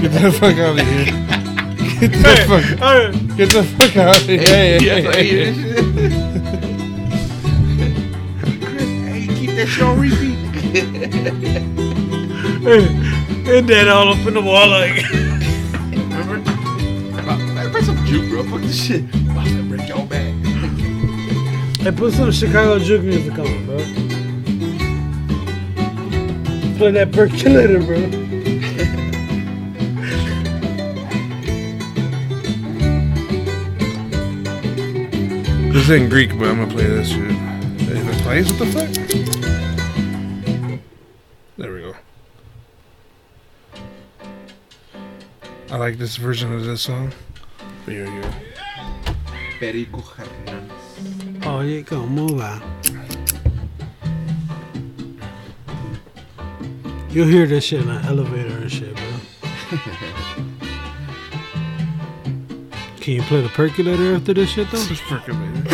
Get 0.02 0.10
the 0.10 0.32
fuck 0.32 0.58
out 0.58 0.76
of 0.76 0.84
here. 0.84 1.06
Get 2.00 2.10
the 2.10 2.34
fuck. 2.48 3.36
Get 3.36 3.48
the 3.52 3.62
fuck 3.62 3.96
out 3.96 4.16
of 4.16 4.26
here. 4.26 4.40
Hey, 4.40 4.78
Yeah, 4.80 4.94
hey, 4.96 5.24
hey, 5.24 5.52
hey. 5.52 5.54
Chris, 8.60 8.90
hey, 9.06 9.22
keep 9.36 9.50
that 9.54 9.68
show 9.68 9.86
on 9.86 10.00
repeat. 10.00 10.38
And 13.46 13.68
that 13.68 13.86
all 13.86 14.08
up 14.14 14.26
in 14.26 14.34
the 14.34 14.40
wall 14.40 14.68
like. 14.68 15.21
Juke, 18.12 18.28
bro. 18.28 18.42
Fuck 18.44 18.60
this 18.60 18.84
shit. 18.84 19.02
I'm 19.14 19.30
about 19.30 19.46
to 19.46 19.62
break 19.68 19.88
your 19.88 20.06
back. 20.06 20.34
Hey, 21.80 21.92
put 21.92 22.12
some 22.12 22.30
Chicago 22.30 22.78
juke 22.78 23.02
music 23.04 23.38
on, 23.38 23.66
bro. 23.66 23.78
Play 26.76 26.90
that 26.90 27.10
percolator, 27.12 27.80
bro. 27.80 28.00
This 35.72 35.90
ain't 35.90 36.10
Greek, 36.10 36.38
but 36.38 36.48
I'm 36.48 36.58
gonna 36.58 36.70
play 36.70 36.84
this 36.84 37.08
shit. 37.08 37.18
If 37.80 38.08
it 38.08 38.22
plays, 38.22 38.50
what 38.52 38.58
the 38.58 38.66
fuck? 38.66 38.90
There 41.56 41.72
we 41.72 41.80
go. 41.80 41.94
I 45.70 45.76
like 45.76 45.96
this 45.96 46.16
version 46.16 46.52
of 46.52 46.64
this 46.64 46.82
song. 46.82 47.12
But 47.84 47.94
here 47.94 48.06
you 48.06 48.22
go. 48.22 48.30
Perico 49.58 50.00
Hernández. 50.00 51.46
Oye, 51.46 51.84
¿cómo 51.84 52.28
va? 52.38 52.60
You'll 57.10 57.28
hear 57.28 57.46
this 57.46 57.64
shit 57.64 57.82
in 57.82 57.90
an 57.90 58.04
elevator 58.06 58.56
and 58.56 58.70
shit, 58.70 58.94
bro. 58.94 59.04
Can 63.00 63.14
you 63.14 63.22
play 63.22 63.40
the 63.42 63.48
percolator 63.48 64.14
after 64.14 64.32
this 64.32 64.48
shit, 64.50 64.70
though? 64.70 64.78
This 64.78 64.92
is 64.92 65.00
freaking 65.00 65.38
man. 65.38 65.64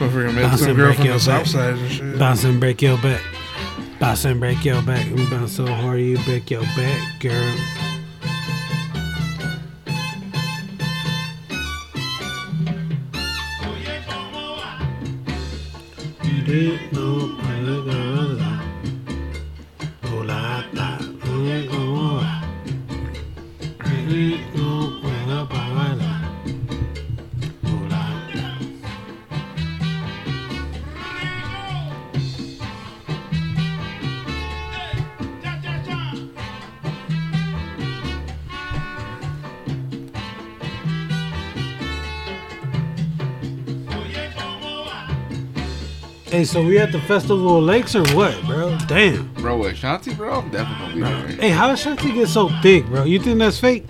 Don't 0.00 0.10
forget, 0.10 0.34
man. 0.34 0.58
Some 0.58 0.68
and 0.70 0.76
girl 0.76 0.86
break 0.88 0.96
from 0.96 1.04
your 1.06 1.14
the 1.14 1.20
south 1.20 1.44
back. 1.44 1.46
side 1.46 1.74
and 1.78 1.90
shit. 1.92 2.18
Bounce 2.18 2.44
and 2.44 2.58
break 2.60 2.82
your 2.82 2.98
back. 2.98 3.22
Bounce 4.00 4.24
and 4.24 4.40
break 4.40 4.64
your 4.64 4.82
back. 4.82 5.06
We 5.14 5.24
bounce 5.30 5.52
so 5.52 5.66
hard 5.66 6.00
you 6.00 6.18
break 6.24 6.50
your 6.50 6.62
back, 6.62 7.20
girl. 7.20 7.54
You 16.54 17.03
Hey, 46.44 46.48
so 46.48 46.62
we 46.62 46.78
at 46.78 46.92
the 46.92 47.00
Festival 47.00 47.56
of 47.56 47.64
Lakes 47.64 47.96
or 47.96 48.02
what, 48.14 48.38
bro? 48.44 48.76
Damn. 48.86 49.32
Bro, 49.32 49.60
with 49.60 49.76
Shanti, 49.76 50.14
bro, 50.14 50.40
I'm 50.40 50.50
definitely 50.50 51.00
gonna 51.00 51.26
be 51.26 51.32
there. 51.36 51.40
Hey, 51.40 51.48
how 51.48 51.68
does 51.68 51.82
Shanti 51.82 52.12
get 52.12 52.28
so 52.28 52.50
thick, 52.60 52.84
bro? 52.84 53.04
You 53.04 53.18
think 53.18 53.38
that's 53.38 53.58
fake? 53.58 53.86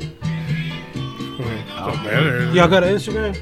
Oh, 0.95 2.01
better. 2.05 2.45
Y'all 2.53 2.69
got 2.69 2.85
an 2.85 2.95
Instagram? 2.95 3.37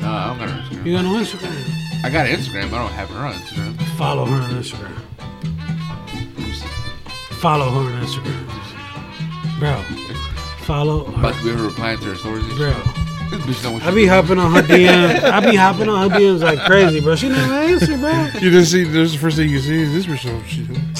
No, 0.00 0.08
I 0.10 0.26
don't 0.26 0.38
got 0.38 0.50
her 0.50 0.60
Instagram. 0.60 0.86
You 0.86 0.92
got 0.96 1.02
no 1.04 1.10
Instagram? 1.12 2.04
I 2.04 2.10
got 2.10 2.26
Instagram, 2.26 2.68
but 2.68 2.78
I 2.78 2.82
don't 2.82 2.92
have 2.94 3.10
her 3.10 3.26
on 3.26 3.32
Instagram. 3.34 3.80
Follow 3.96 4.24
her 4.24 4.42
on 4.42 4.50
Instagram. 4.50 4.98
Let 6.36 6.38
me 6.48 6.52
see. 6.52 6.66
Follow 7.36 7.70
her 7.70 7.92
on 7.94 8.02
Instagram. 8.02 9.60
Bro, 9.60 9.82
follow 10.64 11.06
About 11.06 11.32
her. 11.36 11.40
to 11.42 11.44
be 11.46 11.56
her 11.56 11.62
replying 11.68 11.98
to 12.00 12.06
her 12.06 12.16
stories. 12.16 12.44
Bro, 12.56 12.72
shit. 12.72 12.95
This 13.30 13.40
bitch 13.40 13.64
know 13.64 13.72
what 13.72 13.82
I 13.82 13.90
be 13.90 14.06
hopping 14.06 14.38
on 14.38 14.52
her 14.52 14.62
DMs. 14.62 15.22
I 15.22 15.40
be 15.40 15.56
hopping 15.56 15.88
on 15.88 16.10
her 16.10 16.16
DMs 16.16 16.42
like 16.42 16.60
crazy, 16.60 17.00
bro. 17.00 17.16
She 17.16 17.28
never 17.28 17.54
answer, 17.54 17.98
bro. 17.98 18.12
You 18.34 18.50
didn't 18.50 18.66
see. 18.66 18.84
This 18.84 19.08
is 19.08 19.12
the 19.12 19.18
first 19.18 19.36
thing 19.36 19.48
you 19.48 19.58
see. 19.58 19.82
Is 19.82 19.92
this 19.92 20.06
bitch 20.06 20.24
know 20.26 20.36
what 20.36 20.46
she 20.46 20.62
doing. 20.62 20.95